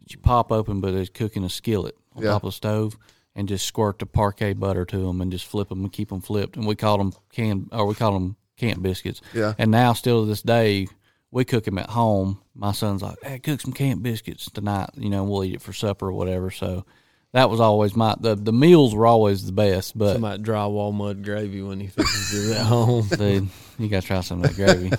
that 0.00 0.12
you 0.12 0.18
pop 0.18 0.52
open, 0.52 0.80
but 0.80 0.94
it's 0.94 1.10
cooking 1.10 1.42
a 1.42 1.50
skillet 1.50 1.96
on 2.14 2.22
Yeah. 2.22 2.30
top 2.30 2.44
of 2.44 2.50
the 2.50 2.52
stove, 2.52 2.96
and 3.34 3.48
just 3.48 3.66
squirt 3.66 3.98
the 3.98 4.06
Parkay 4.06 4.56
butter 4.56 4.84
to 4.84 4.98
them, 4.98 5.20
and 5.20 5.32
just 5.32 5.44
flip 5.46 5.70
them 5.70 5.80
and 5.80 5.92
keep 5.92 6.10
them 6.10 6.20
flipped. 6.20 6.56
And 6.56 6.68
we 6.68 6.76
call 6.76 6.98
them 6.98 7.14
canned, 7.32 7.68
or 7.72 7.84
we 7.86 7.96
call 7.96 8.12
them 8.12 8.36
camp 8.56 8.80
biscuits. 8.80 9.20
Yeah. 9.34 9.54
And 9.58 9.72
now, 9.72 9.92
still 9.92 10.20
to 10.20 10.26
this 10.26 10.40
day, 10.40 10.86
we 11.30 11.44
cook 11.44 11.64
them 11.64 11.78
at 11.78 11.90
home. 11.90 12.40
My 12.54 12.72
son's 12.72 13.02
like, 13.02 13.16
"Hey, 13.22 13.38
cook 13.38 13.60
some 13.60 13.72
camp 13.72 14.02
biscuits 14.02 14.50
tonight." 14.50 14.90
You 14.96 15.10
know, 15.10 15.24
we'll 15.24 15.44
eat 15.44 15.54
it 15.54 15.62
for 15.62 15.72
supper 15.72 16.08
or 16.08 16.12
whatever. 16.12 16.50
So 16.50 16.84
that 17.32 17.50
was 17.50 17.60
always 17.60 17.94
my 17.94 18.14
the 18.18 18.34
the 18.34 18.52
meals 18.52 18.94
were 18.94 19.06
always 19.06 19.44
the 19.44 19.52
best, 19.52 19.96
but 19.98 20.14
Some 20.14 20.24
of 20.24 20.42
that 20.42 20.50
drywall 20.50 20.94
mud 20.94 21.22
gravy 21.22 21.60
when 21.62 21.80
he 21.80 21.88
fixes 21.88 22.50
it 22.50 22.56
at 22.56 22.64
home. 22.64 23.06
Dude, 23.16 23.48
you 23.78 23.88
gotta 23.88 24.06
try 24.06 24.20
some 24.20 24.42
of 24.42 24.56
that 24.56 24.56
gravy. 24.56 24.90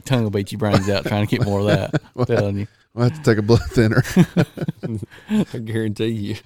Tongue 0.04 0.22
will 0.22 0.30
beat 0.30 0.52
your 0.52 0.58
brains 0.58 0.88
out 0.88 1.04
trying 1.04 1.26
to 1.26 1.36
get 1.36 1.44
more 1.44 1.60
of 1.60 1.66
that. 1.66 2.00
I'm 2.16 2.24
telling 2.26 2.58
you. 2.58 2.66
I'll 2.94 3.10
have 3.10 3.16
to 3.16 3.22
take 3.22 3.38
a 3.38 3.42
blood 3.42 3.62
thinner. 3.70 4.02
I 5.52 5.58
guarantee 5.58 6.06
you. 6.06 6.36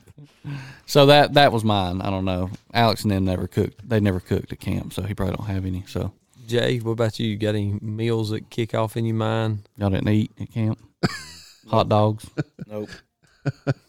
So 0.86 1.07
that 1.07 1.34
that 1.34 1.53
was 1.53 1.62
mine. 1.62 2.01
I 2.01 2.11
don't 2.11 2.24
know. 2.24 2.51
Alex 2.72 3.03
and 3.03 3.11
them 3.12 3.24
never 3.24 3.47
cooked. 3.47 3.88
They 3.88 4.01
never 4.01 4.18
cooked 4.18 4.53
at 4.53 4.59
camp, 4.61 4.93
so 4.93 5.03
he 5.03 5.14
probably 5.14 5.36
don't 5.36 5.47
have 5.47 5.64
any. 5.66 5.84
So 5.86 6.12
Jay, 6.51 6.78
what 6.78 6.92
about 6.92 7.18
you? 7.20 7.28
You 7.28 7.36
got 7.36 7.55
any 7.55 7.78
meals 7.80 8.30
that 8.30 8.51
kick 8.51 8.74
off 8.74 8.96
in 8.96 9.05
your 9.05 9.14
mind? 9.14 9.68
y'all 9.76 9.88
didn't 9.90 10.09
eat 10.09 10.32
at 10.40 10.51
camp. 10.53 10.78
Hot 11.68 11.88
dogs, 11.88 12.28
Nope. 12.66 12.88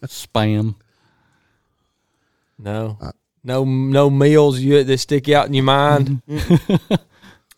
spam. 0.06 0.76
No. 2.58 2.96
No 3.44 3.64
no 3.64 4.08
meals 4.10 4.60
you 4.60 4.84
that 4.84 4.98
stick 4.98 5.28
out 5.28 5.48
in 5.48 5.54
your 5.54 5.64
mind? 5.64 6.22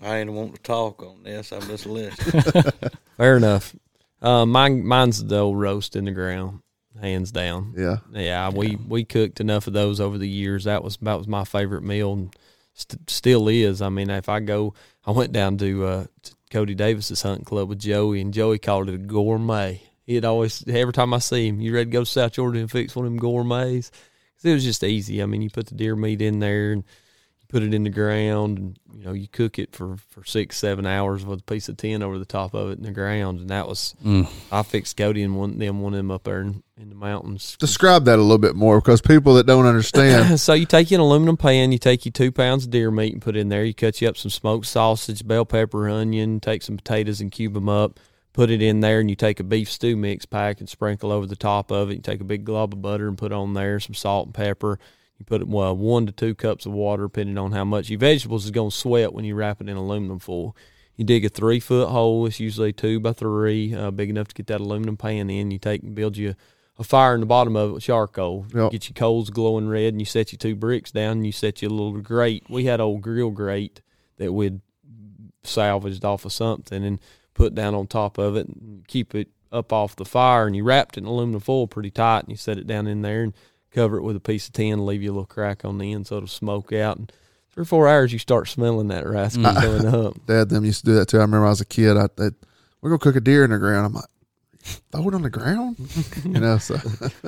I 0.00 0.16
ain't 0.18 0.32
want 0.32 0.54
to 0.56 0.62
talk 0.62 1.02
on 1.02 1.22
this. 1.22 1.52
I'm 1.52 1.60
just 1.62 1.84
listening. 1.84 2.64
Fair 3.18 3.36
enough. 3.36 3.76
Uh, 4.22 4.46
mine 4.46 4.86
mine's 4.86 5.22
the 5.22 5.38
old 5.38 5.58
roast 5.60 5.94
in 5.96 6.06
the 6.06 6.10
ground, 6.12 6.60
hands 6.98 7.30
down. 7.30 7.74
yeah. 7.76 7.98
Yeah, 8.12 8.48
we 8.50 8.76
we 8.88 9.04
cooked 9.04 9.40
enough 9.40 9.66
of 9.66 9.74
those 9.74 10.00
over 10.00 10.16
the 10.16 10.28
years. 10.28 10.64
That 10.64 10.82
was 10.82 10.96
that 11.02 11.18
was 11.18 11.28
my 11.28 11.44
favorite 11.44 11.82
meal, 11.82 12.14
and 12.14 12.34
st- 12.74 13.08
still 13.08 13.48
is. 13.48 13.80
I 13.80 13.88
mean, 13.88 14.10
if 14.10 14.28
I 14.28 14.40
go, 14.40 14.74
I 15.06 15.10
went 15.12 15.32
down 15.32 15.56
to, 15.58 15.84
uh, 15.86 16.04
to 16.22 16.34
Cody 16.50 16.74
Davis's 16.74 17.22
hunting 17.22 17.44
club 17.44 17.68
with 17.68 17.78
Joey, 17.80 18.20
and 18.20 18.34
Joey 18.34 18.58
called 18.58 18.88
it 18.88 18.94
a 18.94 18.98
gourmet. 18.98 19.80
He'd 20.06 20.24
always 20.24 20.62
every 20.68 20.92
time 20.92 21.14
I 21.14 21.18
see 21.18 21.48
him, 21.48 21.60
you 21.60 21.72
ready 21.74 21.86
to 21.86 21.90
go 21.90 22.00
to 22.00 22.06
South 22.06 22.32
Georgia 22.32 22.60
and 22.60 22.70
fix 22.70 22.94
one 22.94 23.06
of 23.06 23.12
them 23.12 23.18
gourmets? 23.18 23.90
'Cause 23.90 24.44
it 24.50 24.52
was 24.52 24.64
just 24.64 24.84
easy. 24.84 25.22
I 25.22 25.26
mean, 25.26 25.40
you 25.40 25.48
put 25.48 25.66
the 25.66 25.74
deer 25.74 25.96
meat 25.96 26.20
in 26.20 26.40
there 26.40 26.72
and 26.72 26.84
put 27.48 27.62
it 27.62 27.72
in 27.72 27.84
the 27.84 27.90
ground, 27.90 28.58
and 28.58 28.78
you 28.92 29.04
know 29.04 29.12
you 29.12 29.28
cook 29.28 29.58
it 29.58 29.74
for 29.74 29.96
for 30.10 30.24
six 30.24 30.56
seven 30.58 30.86
hours 30.86 31.24
with 31.24 31.40
a 31.40 31.44
piece 31.44 31.68
of 31.68 31.76
tin 31.76 32.02
over 32.02 32.18
the 32.18 32.24
top 32.24 32.54
of 32.54 32.70
it 32.70 32.78
in 32.78 32.84
the 32.84 32.90
ground, 32.90 33.40
and 33.40 33.50
that 33.50 33.68
was 33.68 33.94
Mm. 34.04 34.28
I 34.50 34.62
fixed 34.62 34.96
Cody 34.96 35.22
and 35.22 35.36
one 35.36 35.58
them 35.58 35.80
one 35.80 35.94
of 35.94 35.98
them 35.98 36.10
up 36.10 36.24
there 36.24 36.40
in, 36.40 36.62
in 36.76 36.88
the 36.88 36.94
mountains. 36.94 37.56
Describe 37.58 38.04
that 38.06 38.18
a 38.18 38.22
little 38.22 38.38
bit 38.38 38.56
more 38.56 38.80
because 38.80 39.00
people 39.00 39.34
that 39.34 39.46
don't 39.46 39.66
understand. 39.66 40.40
so 40.40 40.52
you 40.52 40.66
take 40.66 40.90
you 40.90 40.96
an 40.96 41.00
aluminum 41.00 41.36
pan, 41.36 41.72
you 41.72 41.78
take 41.78 42.04
you 42.04 42.10
two 42.10 42.32
pounds 42.32 42.64
of 42.64 42.70
deer 42.70 42.90
meat 42.90 43.12
and 43.12 43.22
put 43.22 43.36
in 43.36 43.48
there. 43.48 43.64
You 43.64 43.74
cut 43.74 44.00
you 44.00 44.08
up 44.08 44.16
some 44.16 44.30
smoked 44.30 44.66
sausage, 44.66 45.26
bell 45.26 45.44
pepper, 45.44 45.88
onion. 45.88 46.40
Take 46.40 46.62
some 46.62 46.76
potatoes 46.76 47.20
and 47.20 47.30
cube 47.30 47.54
them 47.54 47.68
up. 47.68 48.00
Put 48.32 48.50
it 48.50 48.60
in 48.60 48.80
there, 48.80 48.98
and 48.98 49.08
you 49.08 49.14
take 49.14 49.38
a 49.38 49.44
beef 49.44 49.70
stew 49.70 49.96
mix 49.96 50.26
pack 50.26 50.58
and 50.58 50.68
sprinkle 50.68 51.12
over 51.12 51.24
the 51.24 51.36
top 51.36 51.70
of 51.70 51.90
it. 51.90 51.94
You 51.94 52.00
take 52.00 52.20
a 52.20 52.24
big 52.24 52.44
glob 52.44 52.72
of 52.72 52.82
butter 52.82 53.06
and 53.06 53.16
put 53.16 53.30
on 53.30 53.54
there 53.54 53.78
some 53.78 53.94
salt 53.94 54.26
and 54.26 54.34
pepper. 54.34 54.80
Put 55.26 55.46
well 55.46 55.76
one 55.76 56.06
to 56.06 56.12
two 56.12 56.34
cups 56.34 56.66
of 56.66 56.72
water, 56.72 57.04
depending 57.04 57.38
on 57.38 57.52
how 57.52 57.64
much 57.64 57.90
your 57.90 57.98
vegetables 57.98 58.44
is 58.44 58.50
going 58.50 58.70
to 58.70 58.76
sweat 58.76 59.12
when 59.12 59.24
you 59.24 59.34
wrap 59.34 59.60
it 59.60 59.68
in 59.68 59.76
aluminum 59.76 60.18
foil. 60.18 60.56
You 60.96 61.04
dig 61.04 61.24
a 61.24 61.28
three 61.28 61.60
foot 61.60 61.88
hole. 61.88 62.26
It's 62.26 62.40
usually 62.40 62.72
two 62.72 63.00
by 63.00 63.12
three, 63.12 63.74
uh, 63.74 63.90
big 63.90 64.10
enough 64.10 64.28
to 64.28 64.34
get 64.34 64.46
that 64.46 64.60
aluminum 64.60 64.96
pan 64.96 65.30
in. 65.30 65.50
You 65.50 65.58
take 65.58 65.82
and 65.82 65.94
build 65.94 66.16
you 66.16 66.34
a 66.78 66.84
fire 66.84 67.14
in 67.14 67.20
the 67.20 67.26
bottom 67.26 67.56
of 67.56 67.70
it 67.70 67.72
with 67.74 67.84
charcoal. 67.84 68.46
Yep. 68.54 68.72
Get 68.72 68.88
your 68.88 68.94
coals 68.94 69.30
glowing 69.30 69.68
red, 69.68 69.94
and 69.94 70.00
you 70.00 70.06
set 70.06 70.32
your 70.32 70.38
two 70.38 70.54
bricks 70.54 70.92
down, 70.92 71.12
and 71.18 71.26
you 71.26 71.32
set 71.32 71.62
your 71.62 71.70
little 71.70 72.00
grate. 72.00 72.44
We 72.48 72.64
had 72.64 72.80
old 72.80 73.02
grill 73.02 73.30
grate 73.30 73.80
that 74.18 74.32
we'd 74.32 74.60
salvaged 75.42 76.04
off 76.04 76.24
of 76.24 76.32
something 76.32 76.84
and 76.84 77.00
put 77.34 77.54
down 77.54 77.74
on 77.74 77.86
top 77.86 78.18
of 78.18 78.36
it, 78.36 78.48
and 78.48 78.86
keep 78.86 79.14
it 79.14 79.28
up 79.52 79.72
off 79.72 79.94
the 79.94 80.04
fire, 80.04 80.46
and 80.46 80.56
you 80.56 80.64
wrapped 80.64 80.96
it 80.96 81.00
in 81.00 81.06
aluminum 81.06 81.40
foil 81.40 81.66
pretty 81.66 81.90
tight, 81.90 82.20
and 82.20 82.30
you 82.30 82.36
set 82.36 82.58
it 82.58 82.66
down 82.66 82.86
in 82.86 83.02
there 83.02 83.22
and 83.22 83.34
cover 83.74 83.98
it 83.98 84.02
with 84.02 84.16
a 84.16 84.20
piece 84.20 84.46
of 84.46 84.52
tin, 84.52 84.86
leave 84.86 85.02
you 85.02 85.10
a 85.10 85.14
little 85.14 85.26
crack 85.26 85.64
on 85.64 85.78
the 85.78 85.92
end 85.92 86.06
so 86.06 86.16
it'll 86.16 86.28
smoke 86.28 86.72
out. 86.72 86.96
And 86.96 87.12
three 87.52 87.62
or 87.62 87.66
four 87.66 87.88
hours, 87.88 88.12
you 88.12 88.18
start 88.18 88.48
smelling 88.48 88.88
that 88.88 89.06
rascal 89.06 89.52
going 89.54 89.86
up. 89.86 90.14
Dad 90.26 90.48
them 90.48 90.64
used 90.64 90.84
to 90.84 90.86
do 90.86 90.94
that 90.94 91.08
too. 91.08 91.18
I 91.18 91.22
remember 91.22 91.46
I 91.46 91.50
was 91.50 91.60
a 91.60 91.66
kid. 91.66 91.96
I 91.96 92.08
they'd, 92.16 92.34
we're 92.80 92.90
gonna 92.90 92.98
cook 92.98 93.16
a 93.16 93.20
deer 93.20 93.44
in 93.44 93.50
the 93.50 93.58
ground. 93.58 93.86
I'm 93.86 93.94
like, 93.94 94.04
throw 94.92 95.08
it 95.08 95.14
on 95.14 95.22
the 95.22 95.30
ground, 95.30 95.76
you 96.24 96.40
know. 96.40 96.58
So 96.58 96.76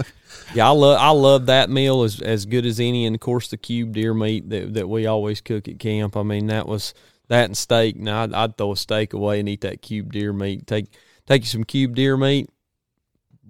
Yeah, 0.55 0.69
I 0.69 0.71
love 0.71 0.99
I 1.01 1.11
love 1.11 1.47
that 1.47 1.71
meal 1.71 2.03
as 2.03 2.21
as 2.21 2.47
good 2.47 2.67
as 2.67 2.81
any, 2.81 3.05
and 3.07 3.15
of 3.15 3.21
course 3.21 3.49
the 3.49 3.57
cube 3.57 3.93
deer 3.93 4.15
meat 4.15 4.49
that 4.51 4.75
that 4.75 4.89
we 4.89 5.07
always 5.07 5.41
cook 5.41 5.69
at 5.69 5.79
camp. 5.79 6.17
I 6.17 6.23
mean 6.23 6.47
that 6.47 6.67
was 6.67 6.95
that 7.29 7.47
and 7.47 7.57
steak. 7.57 7.97
Now 7.97 8.23
I'd, 8.23 8.33
I'd 8.33 8.57
throw 8.57 8.73
a 8.73 8.77
steak 8.77 9.13
away 9.13 9.41
and 9.41 9.49
eat 9.49 9.63
that 9.63 9.83
cube 9.83 10.13
deer 10.13 10.33
meat. 10.33 10.67
Take 10.67 10.87
take 11.27 11.43
you 11.43 11.49
some 11.49 11.65
cube 11.65 11.95
deer 11.95 12.17
meat, 12.17 12.49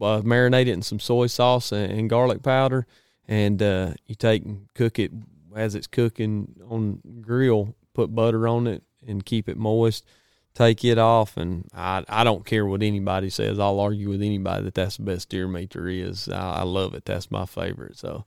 uh, 0.00 0.20
marinate 0.22 0.62
it 0.62 0.68
in 0.68 0.82
some 0.82 1.00
soy 1.00 1.26
sauce 1.26 1.72
and, 1.72 1.90
and 1.92 2.10
garlic 2.10 2.42
powder, 2.42 2.86
and 3.26 3.62
uh, 3.62 3.94
you 4.06 4.14
take 4.14 4.44
and 4.44 4.68
cook 4.74 4.98
it 4.98 5.12
as 5.54 5.74
it's 5.74 5.86
cooking 5.86 6.54
on 6.68 7.00
grill. 7.20 7.74
Put 7.94 8.14
butter 8.14 8.46
on 8.46 8.66
it 8.66 8.82
and 9.06 9.24
keep 9.24 9.48
it 9.48 9.56
moist. 9.56 10.04
Take 10.54 10.84
it 10.84 10.98
off, 10.98 11.36
and 11.36 11.68
I 11.74 12.04
I 12.08 12.24
don't 12.24 12.46
care 12.46 12.64
what 12.64 12.82
anybody 12.82 13.30
says. 13.30 13.58
I'll 13.58 13.80
argue 13.80 14.08
with 14.08 14.22
anybody 14.22 14.64
that 14.64 14.74
that's 14.74 14.96
the 14.96 15.02
best 15.02 15.28
deer 15.28 15.46
meat 15.48 15.70
there 15.72 15.88
is. 15.88 16.28
I, 16.28 16.60
I 16.60 16.62
love 16.62 16.94
it. 16.94 17.04
That's 17.04 17.30
my 17.30 17.44
favorite. 17.44 17.98
So 17.98 18.24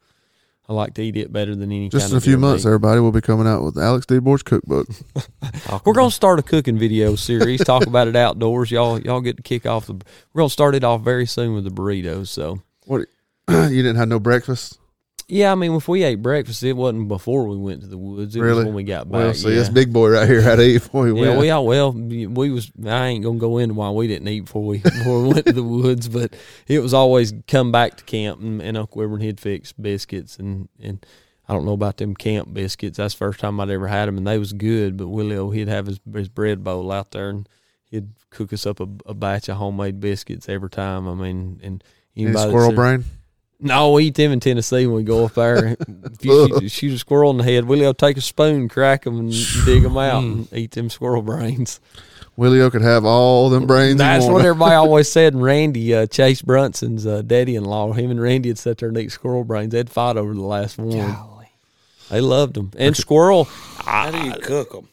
I 0.70 0.74
like 0.74 0.94
to 0.94 1.02
eat 1.02 1.18
it 1.18 1.34
better 1.34 1.56
than 1.56 1.72
any. 1.72 1.90
just 1.90 2.12
in 2.12 2.18
a 2.18 2.22
few 2.22 2.38
months, 2.38 2.64
meat. 2.64 2.70
everybody 2.70 3.00
will 3.00 3.12
be 3.12 3.22
coming 3.22 3.48
out 3.48 3.64
with 3.64 3.76
Alex 3.76 4.06
D. 4.06 4.20
Board's 4.20 4.44
cookbook. 4.44 4.88
We're 5.84 5.94
gonna 5.94 6.12
start 6.12 6.38
a 6.38 6.44
cooking 6.44 6.78
video 6.78 7.16
series. 7.16 7.64
talk 7.66 7.88
about 7.88 8.08
it 8.08 8.16
outdoors. 8.16 8.70
Y'all 8.70 9.00
y'all 9.00 9.20
get 9.20 9.38
to 9.38 9.42
kick 9.44 9.66
off 9.66 9.88
the. 9.88 9.94
We're 9.94 10.42
gonna 10.42 10.50
start 10.52 10.76
it 10.76 10.84
off 10.84 11.02
very 11.02 11.26
soon 11.26 11.56
with 11.56 11.64
the 11.64 11.72
burritos. 11.72 12.28
So 12.28 12.62
What 12.86 13.08
you 13.50 13.82
didn't 13.82 13.96
have 13.96 14.10
no 14.10 14.20
breakfast? 14.20 14.78
Yeah, 15.30 15.52
I 15.52 15.56
mean, 15.56 15.74
if 15.76 15.88
we 15.88 16.04
ate 16.04 16.22
breakfast, 16.22 16.64
it 16.64 16.74
wasn't 16.74 17.08
before 17.08 17.46
we 17.48 17.56
went 17.56 17.82
to 17.82 17.88
the 17.88 17.98
woods. 17.98 18.36
It 18.36 18.42
Really? 18.42 18.58
was 18.58 18.66
when 18.66 18.74
we 18.74 18.84
got 18.84 19.06
back. 19.10 19.14
Well, 19.20 19.34
see, 19.34 19.50
yeah. 19.50 19.56
this 19.56 19.70
big 19.70 19.94
boy 19.94 20.10
right 20.10 20.28
here 20.28 20.42
had 20.42 20.58
to 20.58 20.64
eat 20.64 20.80
before 20.84 21.08
he 21.08 21.14
Yeah, 21.14 21.30
went. 21.30 21.40
we 21.40 21.50
all 21.52 21.66
well. 21.66 21.92
We 21.94 22.26
was. 22.28 22.72
I 22.86 23.08
ain't 23.08 23.24
gonna 23.24 23.38
go 23.40 23.58
into 23.60 23.76
why 23.76 23.90
we 23.92 24.08
didn't 24.08 24.28
eat 24.28 24.42
before 24.42 24.66
we 24.66 24.78
before 24.84 25.22
we 25.24 25.30
went 25.34 25.46
to 25.46 25.54
the 25.54 25.64
woods, 25.64 26.10
but 26.10 26.36
it 26.68 26.80
was 26.80 26.94
always 26.94 27.34
come 27.48 27.72
back 27.72 27.98
to 27.98 28.04
camp 28.04 28.42
and, 28.42 28.62
and 28.62 28.78
Uncle 28.78 29.00
Wilbur 29.00 29.18
he'd 29.20 29.40
fix 29.40 29.72
biscuits 29.72 30.38
and 30.38 30.68
and 30.82 31.06
I 31.48 31.54
don't 31.54 31.66
know 31.66 31.74
about 31.74 31.98
them 31.98 32.14
camp 32.16 32.54
biscuits. 32.54 32.98
That's 32.98 33.14
the 33.14 33.20
first 33.20 33.40
time 33.40 33.60
I'd 33.60 33.70
ever 33.72 33.88
had 33.88 34.08
them, 34.08 34.18
and 34.18 34.28
they 34.28 34.38
was 34.38 34.54
good. 34.54 34.98
But 34.98 35.08
Willie 35.08 35.36
O 35.38 35.50
he'd 35.52 35.68
have 35.68 35.86
his 35.88 36.00
his 36.14 36.30
bread 36.30 36.64
bowl 36.64 36.92
out 36.92 37.12
there 37.12 37.30
and 37.30 37.48
he'd 37.86 38.10
cook 38.30 38.54
us 38.54 38.66
up 38.68 38.80
a, 38.80 38.88
a 39.08 39.14
batch 39.14 39.50
of 39.50 39.58
homemade 39.58 40.00
biscuits 40.00 40.48
every 40.50 40.70
time. 40.70 41.08
I 41.08 41.14
mean, 41.14 41.60
and 41.64 41.84
Any 42.16 42.26
anybody 42.26 42.34
that's 42.34 42.52
squirrel 42.52 42.72
brain? 42.74 43.06
No, 43.60 43.92
we 43.92 44.06
eat 44.06 44.16
them 44.16 44.32
in 44.32 44.40
Tennessee 44.40 44.88
when 44.88 44.96
we 44.96 45.04
go 45.04 45.26
up 45.26 45.34
there. 45.34 45.76
if 45.80 46.26
you 46.26 46.48
shoot, 46.60 46.72
shoot 46.72 46.94
a 46.94 46.98
squirrel 46.98 47.32
in 47.32 47.38
the 47.38 47.44
head, 47.44 47.66
Willie 47.66 47.86
will 47.86 47.94
take 47.94 48.18
a 48.18 48.22
spoon, 48.22 48.70
crack 48.70 49.04
them, 49.04 49.20
and 49.20 49.34
dig 49.66 49.84
them 49.84 49.98
out, 49.98 50.24
and 50.24 50.52
eat 50.54 50.72
them 50.72 50.90
squirrel 50.90 51.22
brains. 51.22 51.80
Willie 52.38 52.62
O 52.62 52.70
could 52.70 52.82
have 52.84 53.04
all 53.04 53.50
them 53.50 53.68
brains. 53.68 53.98
That's 53.98 54.26
what 54.26 54.46
everybody 54.46 54.76
always 54.76 55.12
said. 55.12 55.34
And 55.34 55.44
Randy, 55.44 55.94
uh, 55.94 56.06
Chase 56.06 56.42
Brunson's 56.42 57.06
uh, 57.06 57.22
daddy-in-law, 57.22 57.92
him 57.94 58.12
and 58.12 58.22
Randy 58.22 58.48
had 58.48 58.58
sit 58.58 58.78
there 58.78 58.88
and 58.90 58.98
eat 58.98 59.12
squirrel 59.12 59.44
brains. 59.44 59.74
They'd 59.74 59.90
fight 59.90 60.16
over 60.16 60.34
the 60.34 60.42
last 60.42 60.78
one. 60.78 61.18
They 62.10 62.22
loved 62.22 62.56
them. 62.56 62.72
And 62.78 62.96
squirrel, 62.96 63.44
How 63.44 64.10
do 64.10 64.26
you 64.26 64.34
cook 64.34 64.72
them? 64.72 64.88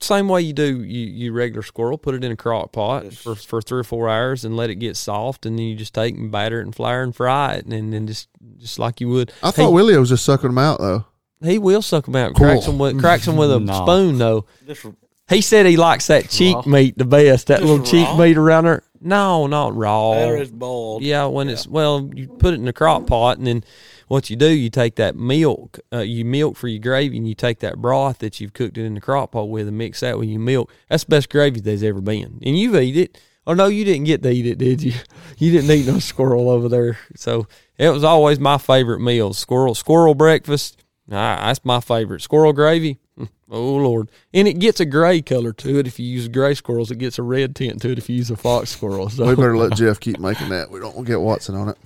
Same 0.00 0.28
way 0.28 0.40
you 0.42 0.52
do 0.52 0.82
you, 0.82 1.06
you 1.06 1.32
regular 1.32 1.62
squirrel, 1.62 1.98
put 1.98 2.14
it 2.14 2.24
in 2.24 2.32
a 2.32 2.36
crock 2.36 2.72
pot 2.72 3.12
for, 3.14 3.34
for 3.34 3.60
three 3.62 3.80
or 3.80 3.84
four 3.84 4.08
hours 4.08 4.44
and 4.44 4.56
let 4.56 4.70
it 4.70 4.76
get 4.76 4.96
soft, 4.96 5.46
and 5.46 5.58
then 5.58 5.66
you 5.66 5.76
just 5.76 5.94
take 5.94 6.14
and 6.16 6.30
batter 6.30 6.60
it 6.60 6.62
and 6.64 6.74
flour 6.74 7.02
and 7.02 7.14
fry 7.14 7.54
it, 7.54 7.66
and 7.66 7.92
then 7.92 8.06
just 8.06 8.28
just 8.58 8.78
like 8.78 9.00
you 9.00 9.08
would. 9.08 9.32
I 9.42 9.50
thought 9.50 9.68
He- 9.68 9.74
Willie 9.74 9.96
was 9.98 10.08
just 10.10 10.24
sucking 10.24 10.48
them 10.50 10.58
out 10.58 10.78
though. 10.80 11.04
He 11.42 11.58
will 11.58 11.82
suck 11.82 12.06
them 12.06 12.16
out. 12.16 12.34
Cool. 12.34 12.46
Cracks 12.46 12.66
them 12.66 12.78
with 12.78 12.98
cracks 13.00 13.26
them 13.26 13.36
with 13.36 13.52
a 13.52 13.60
No. 13.60 13.72
spoon 13.84 14.18
though. 14.18 14.46
Just 14.66 14.86
He 15.28 15.40
said 15.40 15.66
he 15.66 15.76
likes 15.76 16.06
that 16.06 16.30
cheek 16.30 16.56
Raw. 16.56 16.62
meat 16.66 16.96
the 16.96 17.04
best. 17.04 17.48
That 17.48 17.60
Just 17.60 17.68
little 17.70 17.84
cheek 17.84 18.06
raw? 18.06 18.16
meat 18.18 18.36
around 18.36 18.64
there. 18.64 18.82
No, 19.00 19.46
not 19.46 19.76
raw. 19.76 20.12
batter 20.14 20.38
is 20.38 20.50
boiled. 20.50 21.02
Yeah, 21.02 21.26
when 21.26 21.50
it's 21.50 21.66
well, 21.66 22.08
you 22.14 22.26
put 22.28 22.54
it 22.54 22.60
in 22.60 22.68
a 22.68 22.72
crock 22.72 23.06
pot, 23.06 23.36
and 23.36 23.46
then 23.46 23.64
what 24.08 24.30
you 24.30 24.36
do, 24.36 24.48
you 24.48 24.70
take 24.70 24.96
that 24.96 25.16
milk, 25.16 25.78
uh, 25.92 25.98
you 26.00 26.24
milk 26.24 26.56
for 26.56 26.68
your 26.68 26.80
gravy, 26.80 27.16
and 27.16 27.28
you 27.28 27.34
take 27.34 27.60
that 27.60 27.78
broth 27.78 28.18
that 28.18 28.40
you've 28.40 28.52
cooked 28.52 28.78
it 28.78 28.84
in 28.84 28.94
the 28.94 29.00
crock 29.00 29.32
pot 29.32 29.44
with, 29.48 29.68
and 29.68 29.78
mix 29.78 30.00
that 30.00 30.18
with 30.18 30.28
your 30.28 30.40
milk. 30.40 30.72
That's 30.88 31.04
the 31.04 31.10
best 31.10 31.30
gravy 31.30 31.60
there's 31.60 31.82
ever 31.82 32.00
been, 32.00 32.40
and 32.44 32.58
you've 32.58 32.74
eat 32.76 32.96
it. 32.96 33.20
Oh 33.46 33.52
no, 33.54 33.66
you 33.66 33.84
didn't 33.84 34.04
get 34.04 34.22
to 34.22 34.30
eat 34.30 34.46
it, 34.46 34.58
did 34.58 34.82
you? 34.82 34.92
You 35.36 35.50
didn't 35.50 35.70
eat 35.72 35.86
no 35.86 35.98
squirrel 35.98 36.48
over 36.48 36.68
there. 36.68 36.96
So 37.16 37.48
it 37.76 37.88
was 37.90 38.04
always 38.04 38.38
my 38.38 38.56
favorite 38.56 39.00
meal. 39.00 39.32
Squirrel, 39.34 39.74
squirrel 39.74 40.14
breakfast. 40.14 40.82
Ah, 41.10 41.42
that's 41.46 41.64
my 41.64 41.80
favorite. 41.80 42.22
Squirrel 42.22 42.52
gravy. 42.52 42.98
mm, 43.18 43.28
Oh 43.50 43.74
Lord, 43.76 44.10
and 44.32 44.46
it 44.48 44.60
gets 44.60 44.80
a 44.80 44.86
gray 44.86 45.20
color 45.20 45.52
to 45.52 45.78
it 45.78 45.86
if 45.86 45.98
you 45.98 46.06
use 46.06 46.28
gray 46.28 46.54
squirrels. 46.54 46.90
It 46.90 46.98
gets 46.98 47.18
a 47.18 47.22
red 47.22 47.54
tint 47.56 47.82
to 47.82 47.90
it 47.90 47.98
if 47.98 48.08
you 48.08 48.16
use 48.16 48.30
a 48.30 48.36
fox 48.36 48.70
squirrel. 48.70 49.10
So 49.10 49.26
We 49.26 49.34
better 49.34 49.56
let 49.56 49.72
Jeff 49.76 49.98
keep 50.00 50.18
making 50.20 50.48
that. 50.50 50.70
We 50.70 50.78
don't 50.80 50.94
want 50.94 51.06
to 51.06 51.12
get 51.12 51.20
Watson 51.20 51.54
on 51.56 51.68
it. 51.70 51.78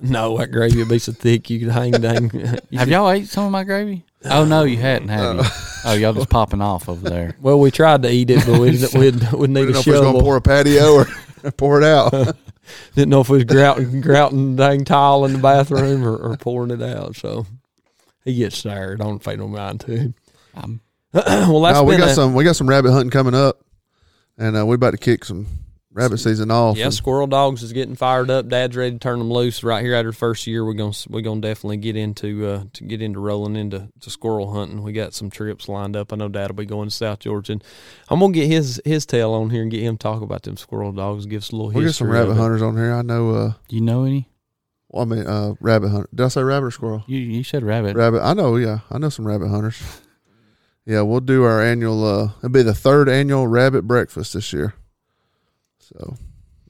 No, 0.00 0.38
that 0.38 0.50
gravy 0.52 0.78
would 0.78 0.88
be 0.88 0.98
so 0.98 1.12
thick 1.12 1.50
you 1.50 1.58
could 1.60 1.70
hang 1.70 1.92
dang. 1.92 2.30
you 2.70 2.78
Have 2.78 2.86
could- 2.86 2.88
y'all 2.88 3.10
ate 3.10 3.28
some 3.28 3.44
of 3.46 3.52
my 3.52 3.64
gravy? 3.64 4.04
Oh 4.24 4.44
no, 4.44 4.64
you 4.64 4.76
hadn't, 4.78 5.08
have 5.08 5.36
you? 5.36 5.42
Oh, 5.84 5.94
y'all 5.94 6.12
just 6.12 6.28
popping 6.30 6.60
off 6.60 6.88
over 6.88 7.08
there. 7.08 7.36
Well, 7.40 7.60
we 7.60 7.70
tried 7.70 8.02
to 8.02 8.10
eat 8.10 8.30
it, 8.30 8.44
but 8.46 8.58
we 8.58 8.72
didn't, 8.72 8.94
we'd, 8.98 9.14
we'd 9.32 9.32
We 9.32 9.46
didn't 9.46 9.54
know 9.54 9.78
a 9.78 9.80
if 9.80 9.86
we 9.86 9.92
was 9.92 10.00
going 10.00 10.02
to 10.02 10.06
shovel. 10.18 10.20
pour 10.22 10.36
a 10.36 10.40
patio 10.42 10.92
or 10.94 11.06
pour 11.52 11.80
it 11.80 11.84
out. 11.84 12.10
Didn't 12.94 13.10
know 13.10 13.20
if 13.20 13.28
we 13.28 13.36
was 13.38 13.44
grouting, 13.44 14.00
grouting 14.00 14.56
dang 14.56 14.84
tile 14.84 15.24
in 15.24 15.32
the 15.34 15.38
bathroom 15.38 16.04
or, 16.04 16.16
or 16.16 16.36
pouring 16.36 16.70
it 16.72 16.82
out. 16.82 17.14
So 17.16 17.46
he 18.24 18.34
gets 18.34 18.60
tired. 18.62 19.00
I 19.00 19.04
don't 19.04 19.22
pay 19.24 19.36
no 19.36 19.46
mind 19.48 19.80
to 19.82 19.96
him. 19.96 20.14
Um, 20.54 20.80
well, 21.12 21.60
that's 21.62 21.76
no, 21.78 21.84
we 21.84 21.92
been 21.94 22.00
got 22.00 22.10
a, 22.10 22.14
some. 22.14 22.34
We 22.34 22.44
got 22.44 22.56
some 22.56 22.68
rabbit 22.68 22.90
hunting 22.92 23.10
coming 23.10 23.34
up, 23.34 23.60
and 24.36 24.56
uh, 24.56 24.66
we 24.66 24.74
about 24.74 24.90
to 24.90 24.98
kick 24.98 25.24
some 25.24 25.46
rabbit 25.92 26.18
season 26.18 26.50
off. 26.50 26.76
Yeah, 26.76 26.86
And 26.86 26.94
squirrel 26.94 27.26
dogs 27.26 27.62
is 27.62 27.72
getting 27.72 27.96
fired 27.96 28.30
up. 28.30 28.48
Dad's 28.48 28.76
ready 28.76 28.92
to 28.92 28.98
turn 28.98 29.18
them 29.18 29.30
loose 29.30 29.62
right 29.62 29.82
here 29.84 29.94
after 29.94 30.10
the 30.10 30.16
first 30.16 30.46
year. 30.46 30.64
We're 30.64 30.74
gonna 30.74 30.92
we're 31.08 31.22
gonna 31.22 31.40
definitely 31.40 31.78
get 31.78 31.96
into 31.96 32.46
uh, 32.46 32.64
to 32.74 32.84
get 32.84 33.02
into 33.02 33.20
rolling 33.20 33.56
into 33.56 33.88
to 34.00 34.10
squirrel 34.10 34.52
hunting. 34.52 34.82
We 34.82 34.92
got 34.92 35.14
some 35.14 35.30
trips 35.30 35.68
lined 35.68 35.96
up. 35.96 36.12
I 36.12 36.16
know 36.16 36.28
Dad'll 36.28 36.54
be 36.54 36.66
going 36.66 36.88
to 36.88 36.94
South 36.94 37.20
Georgia, 37.20 37.52
and 37.52 37.64
I'm 38.08 38.20
gonna 38.20 38.32
get 38.32 38.48
his 38.48 38.80
his 38.84 39.06
tail 39.06 39.32
on 39.32 39.50
here 39.50 39.62
and 39.62 39.70
get 39.70 39.82
him 39.82 39.96
to 39.96 40.02
talk 40.02 40.22
about 40.22 40.42
them 40.42 40.56
squirrel 40.56 40.92
dogs. 40.92 41.26
Give 41.26 41.42
us 41.42 41.50
a 41.50 41.56
little 41.56 41.70
history. 41.70 41.80
we 41.80 41.84
got 41.84 41.88
history. 41.88 42.06
some 42.06 42.10
rabbit 42.10 42.34
hunters 42.34 42.62
on 42.62 42.76
here. 42.76 42.92
I 42.92 43.02
know. 43.02 43.30
Uh, 43.30 43.52
do 43.68 43.76
you 43.76 43.82
know 43.82 44.04
any? 44.04 44.28
well, 44.88 45.02
I 45.02 45.06
mean, 45.06 45.26
uh, 45.26 45.54
rabbit 45.60 45.88
hunter. 45.90 46.08
Did 46.14 46.24
I 46.24 46.28
say 46.28 46.42
rabbit 46.42 46.66
or 46.66 46.70
squirrel? 46.70 47.04
You 47.06 47.18
you 47.18 47.44
said 47.44 47.62
rabbit. 47.62 47.96
Rabbit. 47.96 48.22
I 48.22 48.34
know. 48.34 48.56
Yeah, 48.56 48.80
I 48.90 48.98
know 48.98 49.08
some 49.08 49.26
rabbit 49.26 49.48
hunters. 49.48 49.80
Yeah, 50.88 51.02
we'll 51.02 51.20
do 51.20 51.44
our 51.44 51.62
annual. 51.62 52.02
Uh, 52.02 52.30
it'll 52.38 52.48
be 52.48 52.62
the 52.62 52.72
third 52.72 53.10
annual 53.10 53.46
rabbit 53.46 53.82
breakfast 53.82 54.32
this 54.32 54.54
year. 54.54 54.72
So, 55.96 56.16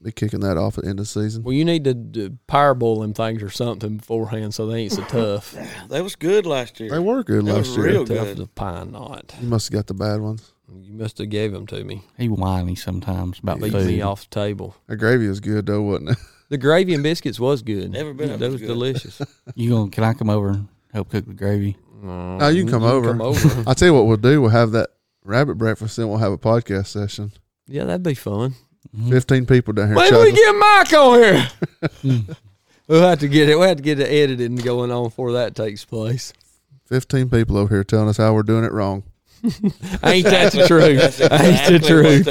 be 0.01 0.11
kicking 0.11 0.39
that 0.41 0.57
off 0.57 0.77
at 0.77 0.83
the 0.85 0.89
end 0.89 0.99
of 0.99 1.05
the 1.05 1.21
season. 1.21 1.43
Well, 1.43 1.53
you 1.53 1.65
need 1.65 1.83
to 1.83 1.93
d- 1.93 2.29
power 2.47 2.73
boil 2.73 3.01
them 3.01 3.13
things 3.13 3.43
or 3.43 3.49
something 3.49 3.97
beforehand 3.97 4.53
so 4.53 4.65
they 4.67 4.83
ain't 4.83 4.93
so 4.93 5.03
tough. 5.03 5.55
That 5.89 6.03
was 6.03 6.15
good 6.15 6.45
last 6.45 6.79
year. 6.79 6.89
They 6.91 6.99
were 6.99 7.23
good 7.23 7.45
That 7.45 7.53
last 7.53 7.67
was 7.69 7.77
year. 7.77 7.85
real 7.87 8.05
tough 8.05 8.17
good. 8.27 8.37
as 8.37 8.39
a 8.39 8.47
pine 8.47 8.91
knot. 8.91 9.33
You 9.41 9.47
must 9.47 9.67
have 9.67 9.73
got 9.73 9.87
the 9.87 9.93
bad 9.93 10.21
ones. 10.21 10.51
You 10.81 10.93
must 10.93 11.17
have 11.17 11.29
gave 11.29 11.51
them 11.51 11.65
to 11.67 11.83
me. 11.83 12.03
He 12.17 12.29
whiny 12.29 12.75
sometimes 12.75 13.39
about 13.39 13.59
Beat 13.59 13.71
food. 13.71 13.87
me 13.87 14.01
off 14.01 14.29
the 14.29 14.35
table. 14.35 14.75
The 14.87 14.95
gravy 14.95 15.27
was 15.27 15.39
good 15.39 15.65
though, 15.65 15.81
wasn't 15.81 16.11
it? 16.11 16.17
The 16.49 16.57
gravy 16.57 16.95
and 16.95 17.03
biscuits 17.03 17.39
was 17.39 17.61
good. 17.61 17.95
Every 17.95 18.13
bit 18.13 18.31
of 18.31 18.39
that 18.39 18.45
it 18.45 18.47
was 18.47 18.53
was 18.53 18.61
good. 18.61 18.67
delicious. 18.69 19.21
You 19.55 19.69
gonna? 19.69 19.91
Can 19.91 20.03
I 20.03 20.13
come 20.13 20.31
over 20.31 20.49
and 20.49 20.67
help 20.91 21.09
cook 21.09 21.27
the 21.27 21.33
gravy? 21.35 21.77
no, 22.01 22.47
you 22.47 22.63
can 22.65 22.69
mm, 22.69 22.71
come 22.71 22.83
over. 22.83 23.09
Come 23.11 23.21
over. 23.21 23.63
I'll 23.69 23.75
tell 23.75 23.87
you 23.87 23.93
what 23.93 24.07
we'll 24.07 24.17
do. 24.17 24.41
We'll 24.41 24.49
have 24.49 24.71
that 24.71 24.89
rabbit 25.23 25.59
breakfast, 25.59 25.97
then 25.97 26.07
we'll 26.09 26.17
have 26.17 26.31
a 26.31 26.39
podcast 26.39 26.87
session. 26.87 27.33
yeah, 27.67 27.83
that'd 27.83 28.01
be 28.01 28.15
fun. 28.15 28.55
Fifteen 29.09 29.45
people 29.45 29.73
down 29.73 29.87
here. 29.87 29.95
When 29.95 30.11
do 30.11 30.19
we 30.19 30.31
chuckling. 30.31 30.35
get 30.35 30.55
Mike 30.55 30.93
on 30.93 31.19
here? 31.19 32.25
we'll 32.87 33.07
have 33.07 33.19
to 33.19 33.27
get 33.27 33.49
it. 33.49 33.55
We'll 33.57 33.67
have 33.67 33.77
to 33.77 33.83
get 33.83 33.95
the 33.95 34.11
editing 34.11 34.55
going 34.55 34.91
on 34.91 35.03
before 35.05 35.33
that 35.33 35.55
takes 35.55 35.85
place. 35.85 36.33
Fifteen 36.85 37.29
people 37.29 37.57
over 37.57 37.75
here 37.75 37.83
telling 37.83 38.09
us 38.09 38.17
how 38.17 38.33
we're 38.33 38.43
doing 38.43 38.63
it 38.63 38.71
wrong. 38.71 39.03
Ain't 40.03 40.25
that 40.25 40.51
the 40.51 40.65
truth? 40.67 40.99
That's 40.99 41.21
Ain't 41.21 41.31
exactly 41.31 41.77
the 41.77 41.87
truth? 41.87 42.25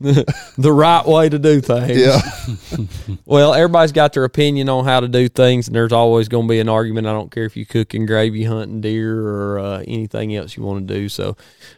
what 0.00 0.24
be. 0.26 0.62
the 0.62 0.72
right 0.72 1.06
way 1.06 1.28
to 1.28 1.38
do 1.38 1.60
things. 1.60 1.96
Yeah. 1.98 3.16
Well, 3.26 3.54
everybody's 3.54 3.92
got 3.92 4.12
their 4.14 4.24
opinion 4.24 4.68
on 4.68 4.84
how 4.84 4.98
to 5.00 5.06
do 5.08 5.28
things, 5.28 5.68
and 5.68 5.76
there's 5.76 5.92
always 5.92 6.28
going 6.28 6.48
to 6.48 6.50
be 6.50 6.58
an 6.58 6.68
argument. 6.68 7.06
I 7.06 7.12
don't 7.12 7.30
care 7.30 7.44
if 7.44 7.56
you 7.56 7.64
cooking 7.64 8.06
gravy, 8.06 8.42
hunting 8.42 8.80
deer, 8.80 9.20
or 9.20 9.58
uh, 9.60 9.78
anything 9.86 10.34
else 10.34 10.56
you 10.56 10.64
want 10.64 10.88
to 10.88 10.94
do. 10.94 11.08
So, 11.08 11.36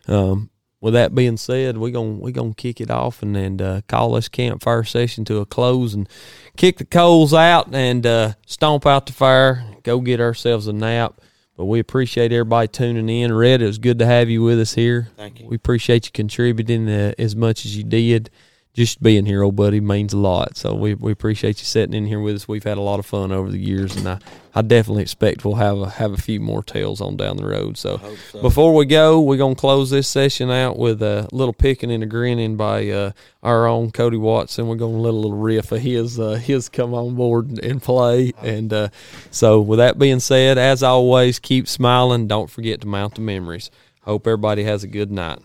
um, 0.09 0.49
with 0.83 0.95
that 0.95 1.15
being 1.15 1.37
said, 1.37 1.79
we're 1.79 1.93
gonna 1.93 2.19
we 2.19 2.33
gonna 2.33 2.53
kick 2.55 2.81
it 2.81 2.91
off 2.91 3.23
and 3.23 3.37
and 3.37 3.63
uh, 3.63 3.81
call 3.87 4.13
this 4.13 4.29
campfire 4.29 4.83
session 4.83 5.25
to 5.27 5.39
a 5.39 5.47
close 5.47 5.95
and 5.95 6.09
kick 6.57 6.79
the 6.79 6.85
coals 6.85 7.33
out 7.33 7.73
and 7.73 8.05
uh, 8.05 8.33
stomp 8.47 8.85
out 8.85 9.07
the 9.07 9.13
fire. 9.13 9.65
Go 9.85 10.01
get 10.01 10.21
ourselves 10.21 10.67
a 10.67 10.73
nap. 10.73 11.21
But 11.57 11.67
we 11.67 11.79
appreciate 11.79 12.33
everybody 12.33 12.67
tuning 12.67 13.09
in. 13.09 13.33
Red, 13.33 13.63
it 13.63 13.67
was 13.67 13.79
good 13.79 14.01
to 14.01 14.07
have 14.07 14.29
you 14.29 14.43
with 14.43 14.59
us 14.59 14.75
here. 14.75 15.09
Thank 15.17 15.41
you. 15.41 15.47
We 15.47 15.57
appreciate 15.57 16.07
you 16.07 16.13
contributing 16.13 16.89
uh, 16.89 17.13
as 17.19 17.37
much 17.37 17.65
as 17.65 17.77
you 17.77 17.85
did. 17.85 18.31
Just 18.75 19.03
being 19.03 19.27
here, 19.27 19.43
old 19.43 19.55
buddy, 19.55 19.81
means 19.81 20.15
a 20.15 20.19
lot. 20.19 20.57
So 20.57 20.75
we, 20.75 20.95
we 20.95 21.13
appreciate 21.13 21.59
you 21.59 21.67
sitting 21.67 21.95
in 21.95 22.07
here 22.07 22.21
with 22.21 22.37
us. 22.37 22.49
We've 22.49 22.65
had 22.65 22.79
a 22.79 22.83
lot 22.83 22.99
of 22.99 23.05
fun 23.05 23.31
over 23.31 23.51
the 23.51 23.59
years, 23.59 23.95
and 23.97 24.09
I, 24.09 24.19
I 24.55 24.63
definitely 24.63 25.03
expect 25.03 25.45
we'll 25.45 25.57
have 25.57 25.79
a, 25.79 25.91
have 25.91 26.13
a 26.13 26.17
few 26.17 26.41
more 26.41 26.63
tales 26.63 27.03
on 27.03 27.19
down 27.19 27.37
the 27.37 27.47
road. 27.47 27.77
So, 27.77 28.01
so. 28.31 28.41
before 28.41 28.75
we 28.75 28.87
go, 28.87 29.21
we're 29.21 29.37
gonna 29.37 29.55
close 29.55 29.91
this 29.91 30.09
session 30.09 30.51
out 30.51 30.79
with 30.79 31.03
a 31.03 31.29
little 31.33 31.53
picking 31.53 31.91
and 31.91 32.03
a 32.03 32.07
grinning 32.07 32.57
by 32.57 32.89
uh, 32.89 33.13
our 33.43 33.67
own 33.67 33.91
Cody 33.91 34.17
Watson. 34.17 34.69
We're 34.69 34.77
gonna 34.77 34.97
let 34.97 35.13
a 35.13 35.17
little 35.17 35.37
riff 35.37 35.71
of 35.71 35.83
his 35.83 36.19
uh, 36.19 36.33
his 36.33 36.71
come 36.71 36.95
on 36.95 37.15
board 37.15 37.49
and, 37.49 37.59
and 37.59 37.83
play. 37.83 38.33
And 38.43 38.73
uh, 38.73 38.89
so, 39.31 39.61
with 39.61 39.81
that 39.81 39.99
being 39.99 40.21
said, 40.21 40.57
as 40.57 40.83
always, 40.83 41.39
keep 41.39 41.69
smiling. 41.69 42.27
Don't 42.27 42.49
forget 42.51 42.81
to 42.81 42.87
mount 42.87 43.17
the 43.17 43.21
memories. 43.21 43.71
Hope 44.05 44.27
everybody 44.27 44.65
has 44.65 44.83
a 44.83 44.89
good 44.89 45.13
night. 45.13 45.41